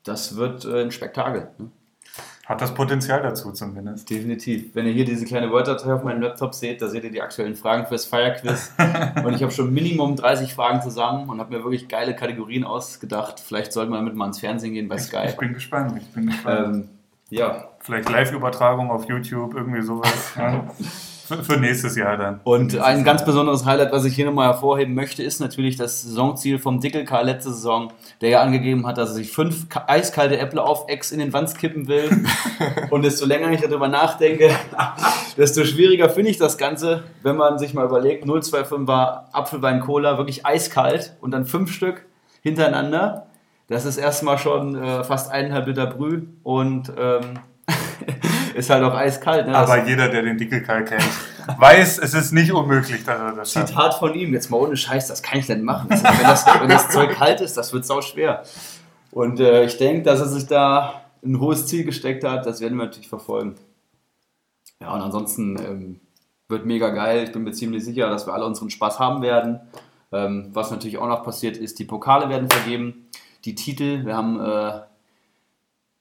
[0.03, 1.49] Das wird äh, ein Spektakel.
[1.59, 1.71] Ne?
[2.47, 4.09] Hat das Potenzial dazu zumindest.
[4.09, 4.73] Definitiv.
[4.75, 7.57] Wenn ihr hier diese kleine Word-Datei auf meinem Laptop seht, da seht ihr die aktuellen
[7.57, 8.73] Fragen fürs Fire-Quiz.
[9.25, 13.41] und ich habe schon Minimum 30 Fragen zusammen und habe mir wirklich geile Kategorien ausgedacht.
[13.41, 15.25] Vielleicht sollten wir damit mal ins Fernsehen gehen bei Ich, Sky.
[15.27, 15.99] ich bin gespannt.
[16.01, 16.75] Ich bin gespannt.
[16.77, 16.89] Ähm,
[17.31, 20.33] ja, Vielleicht Live-Übertragung auf YouTube, irgendwie sowas.
[20.37, 20.65] ja.
[21.27, 22.41] für, für nächstes Jahr dann.
[22.45, 26.59] Und ein ganz besonderes Highlight, was ich hier nochmal hervorheben möchte, ist natürlich das Saisonziel
[26.59, 30.59] vom Dickelkar letzte Saison, der ja angegeben hat, dass er sich fünf ka- eiskalte Äpfel
[30.59, 32.09] auf Ex in den Wanz kippen will.
[32.91, 34.51] Und desto länger ich darüber nachdenke,
[35.37, 40.47] desto schwieriger finde ich das Ganze, wenn man sich mal überlegt, 025er Apfelwein Cola, wirklich
[40.47, 42.07] eiskalt und dann fünf Stück
[42.43, 43.27] hintereinander.
[43.69, 47.41] Das ist erstmal schon äh, fast eineinhalb Liter Brüh und ähm,
[48.57, 49.47] ist halt auch eiskalt.
[49.47, 49.53] Ne?
[49.53, 51.05] Das- Aber jeder, der den Dickelkarl kennt,
[51.59, 53.69] weiß, es ist nicht unmöglich, dass er das schafft.
[53.69, 55.89] Zitat von ihm, jetzt mal ohne Scheiß, das kann ich nicht machen.
[55.89, 58.43] Das, wenn, das, wenn das Zeug kalt ist, das wird sau schwer.
[59.13, 62.77] Und äh, ich denke, dass er sich da ein hohes Ziel gesteckt hat, das werden
[62.79, 63.55] wir natürlich verfolgen.
[64.81, 66.01] Ja, und ansonsten ähm,
[66.49, 67.25] wird mega geil.
[67.25, 69.61] Ich bin mir ziemlich sicher, dass wir alle unseren Spaß haben werden.
[70.13, 73.09] Ähm, was natürlich auch noch passiert ist, die Pokale werden vergeben.
[73.45, 74.81] Die Titel, wir haben, äh,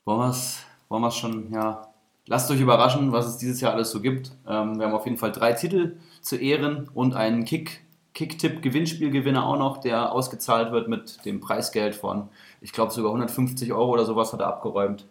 [0.05, 0.59] wollen wir es
[0.89, 1.87] wollen wir's schon, ja,
[2.27, 4.31] lasst euch überraschen, was es dieses Jahr alles so gibt.
[4.47, 7.81] Ähm, wir haben auf jeden Fall drei Titel zu ehren und einen Kick,
[8.13, 12.29] Kicktipp-Gewinnspielgewinner auch noch, der ausgezahlt wird mit dem Preisgeld von,
[12.61, 15.05] ich glaube sogar 150 Euro oder sowas hat er abgeräumt.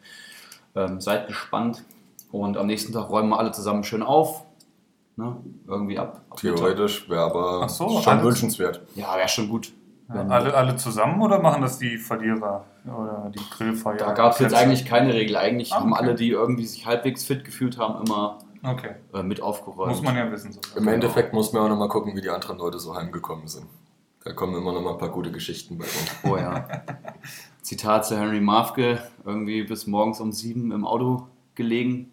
[0.74, 1.84] Ähm, seid gespannt
[2.32, 4.44] und am nächsten Tag räumen wir alle zusammen schön auf.
[5.16, 5.36] Ne?
[5.68, 6.22] Irgendwie ab.
[6.30, 6.38] ab.
[6.38, 8.80] Theoretisch wäre aber so, schon wünschenswert.
[8.96, 9.72] Ja, wäre schon gut.
[10.08, 13.96] Wenn- Alle, alle zusammen oder machen das die Verlierer oder die Grillfeier?
[13.96, 15.36] Da gab es jetzt eigentlich keine Regel.
[15.36, 16.02] Eigentlich Ah, haben okay.
[16.02, 19.90] alle, die irgendwie sich halbwegs fit gefühlt haben, immer Okay, äh, mit aufgeräumt.
[19.90, 20.52] muss man ja wissen.
[20.52, 20.60] So.
[20.76, 23.66] Im Endeffekt muss man auch nochmal gucken, wie die anderen Leute so heimgekommen sind.
[24.24, 26.32] Da kommen immer noch mal ein paar gute Geschichten bei rum.
[26.32, 26.66] Oh ja.
[27.62, 32.10] Zitat zu Henry Mafke, irgendwie bis morgens um sieben im Auto gelegen,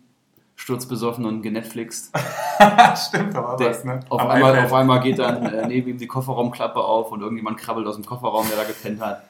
[0.62, 2.16] sturzbesoffen und genetflixt.
[3.08, 4.00] Stimmt, aber Der, was, ne?
[4.10, 7.88] auf, einmal, auf einmal geht dann äh, neben ihm die Kofferraumklappe auf und irgendjemand krabbelt
[7.88, 9.24] aus dem Kofferraum, der da gepennt hat.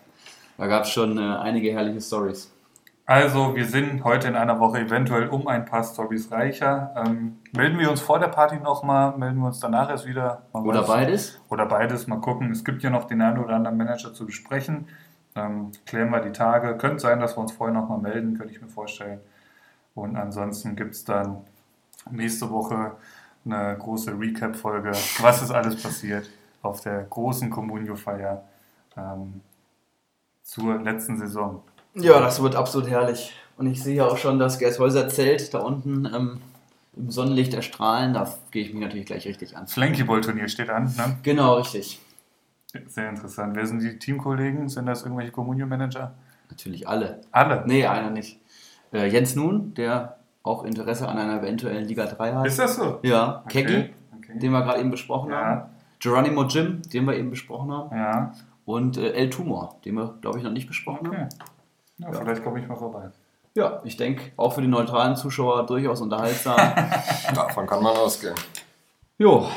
[0.57, 2.51] Da gab es schon äh, einige herrliche Stories.
[3.05, 6.93] Also, wir sind heute in einer Woche eventuell um ein paar Stories reicher.
[6.97, 10.43] Ähm, melden wir uns vor der Party nochmal, melden wir uns danach erst wieder.
[10.53, 11.39] Man Oder weiß- beides.
[11.49, 12.51] Oder beides, mal gucken.
[12.51, 14.87] Es gibt ja noch den einen oder anderen Manager zu besprechen.
[15.35, 16.75] Ähm, klären wir die Tage.
[16.77, 19.21] Könnte sein, dass wir uns vorher nochmal melden, könnte ich mir vorstellen.
[19.95, 21.37] Und ansonsten gibt es dann
[22.09, 22.93] nächste Woche
[23.45, 26.29] eine große Recap-Folge, was ist alles passiert
[26.61, 28.43] auf der großen Communio-Feier
[28.97, 29.41] ähm,
[30.43, 31.63] zur letzten Saison.
[31.95, 33.33] Ja, das wird absolut herrlich.
[33.57, 36.41] Und ich sehe auch schon das Gershäuser Zelt da unten ähm,
[36.95, 38.13] im Sonnenlicht erstrahlen.
[38.13, 39.67] Da gehe ich mich natürlich gleich richtig an.
[39.67, 41.17] Flankyball-Turnier steht an, ne?
[41.23, 41.99] Genau, richtig.
[42.87, 43.55] Sehr interessant.
[43.55, 44.69] Wer sind die Teamkollegen?
[44.69, 46.13] Sind das irgendwelche Communio-Manager?
[46.49, 47.21] Natürlich alle.
[47.31, 47.63] Alle?
[47.65, 48.39] Nee, einer nicht.
[48.93, 52.47] Äh, Jens Nun, der auch Interesse an einer eventuellen Liga 3 hat.
[52.47, 52.99] Ist das so?
[53.03, 54.39] Ja, Okay, Keggy, okay.
[54.39, 55.59] den wir gerade eben besprochen haben.
[55.59, 55.69] Ja,
[55.99, 57.95] Geronimo Jim, den wir eben besprochen haben.
[57.95, 58.33] ja.
[58.65, 61.17] Und äh, El Tumor, den wir, glaube ich, noch nicht besprochen Okay.
[61.17, 61.29] haben.
[61.97, 63.09] Ja, vielleicht komme ich mal vorbei.
[63.53, 66.55] Ja, ich denke, auch für die neutralen Zuschauer durchaus unterhaltsam.
[67.35, 68.35] Davon kann man ausgehen.
[69.17, 69.47] jo,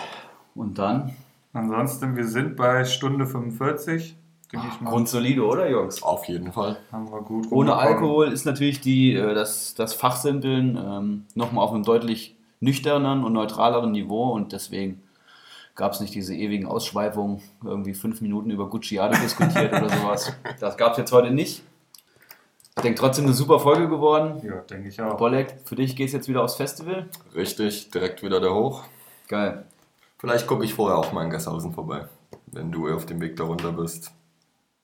[0.54, 1.12] und dann
[1.52, 4.16] Ansonsten, wir sind bei Stunde 45.
[4.54, 4.90] Denke ich mal.
[4.90, 6.02] grundsolide, oder Jungs?
[6.02, 6.78] Auf jeden Fall.
[6.92, 7.76] Haben wir gut Ohne.
[7.76, 13.32] Alkohol ist natürlich die, äh, das, das Fachsimpeln ähm, nochmal auf einem deutlich nüchterneren und
[13.32, 15.02] neutraleren Niveau und deswegen
[15.74, 20.32] gab es nicht diese ewigen Ausschweifungen, irgendwie fünf Minuten über Gucciado diskutiert oder sowas.
[20.60, 21.62] Das gab es jetzt heute nicht.
[22.76, 24.40] Ich denke trotzdem eine super Folge geworden.
[24.44, 25.16] Ja, denke ich auch.
[25.16, 27.08] Bolek, für dich geht es jetzt wieder aufs Festival.
[27.34, 28.84] Richtig, direkt wieder der Hoch.
[29.28, 29.64] Geil.
[30.18, 32.08] Vielleicht gucke ich vorher auch mal in Gesshausen vorbei,
[32.46, 34.12] wenn du auf dem Weg darunter bist.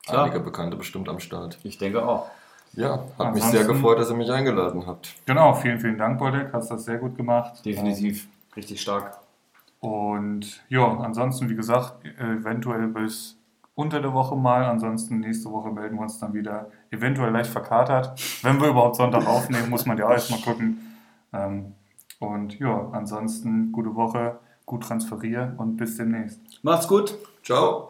[0.06, 0.24] Klar.
[0.24, 1.59] Einige Bekannte bestimmt am Start.
[1.62, 2.31] Ich denke auch.
[2.72, 5.14] Ja, hat mich sehr gefreut, dass ihr mich eingeladen habt.
[5.27, 6.52] Genau, vielen, vielen Dank, Bolek.
[6.52, 7.64] Hast das sehr gut gemacht.
[7.64, 8.28] Definitiv.
[8.56, 9.18] Richtig stark.
[9.81, 13.36] Und ja, ansonsten, wie gesagt, eventuell bis
[13.74, 14.64] unter der Woche mal.
[14.66, 16.70] Ansonsten nächste Woche melden wir uns dann wieder.
[16.90, 18.20] Eventuell leicht verkatert.
[18.43, 20.97] Wenn wir überhaupt Sonntag aufnehmen, muss man ja auch erstmal gucken.
[21.32, 21.74] Ähm,
[22.20, 26.40] Und ja, ansonsten gute Woche, gut transferieren und bis demnächst.
[26.62, 27.16] Macht's gut.
[27.43, 27.90] Ciao.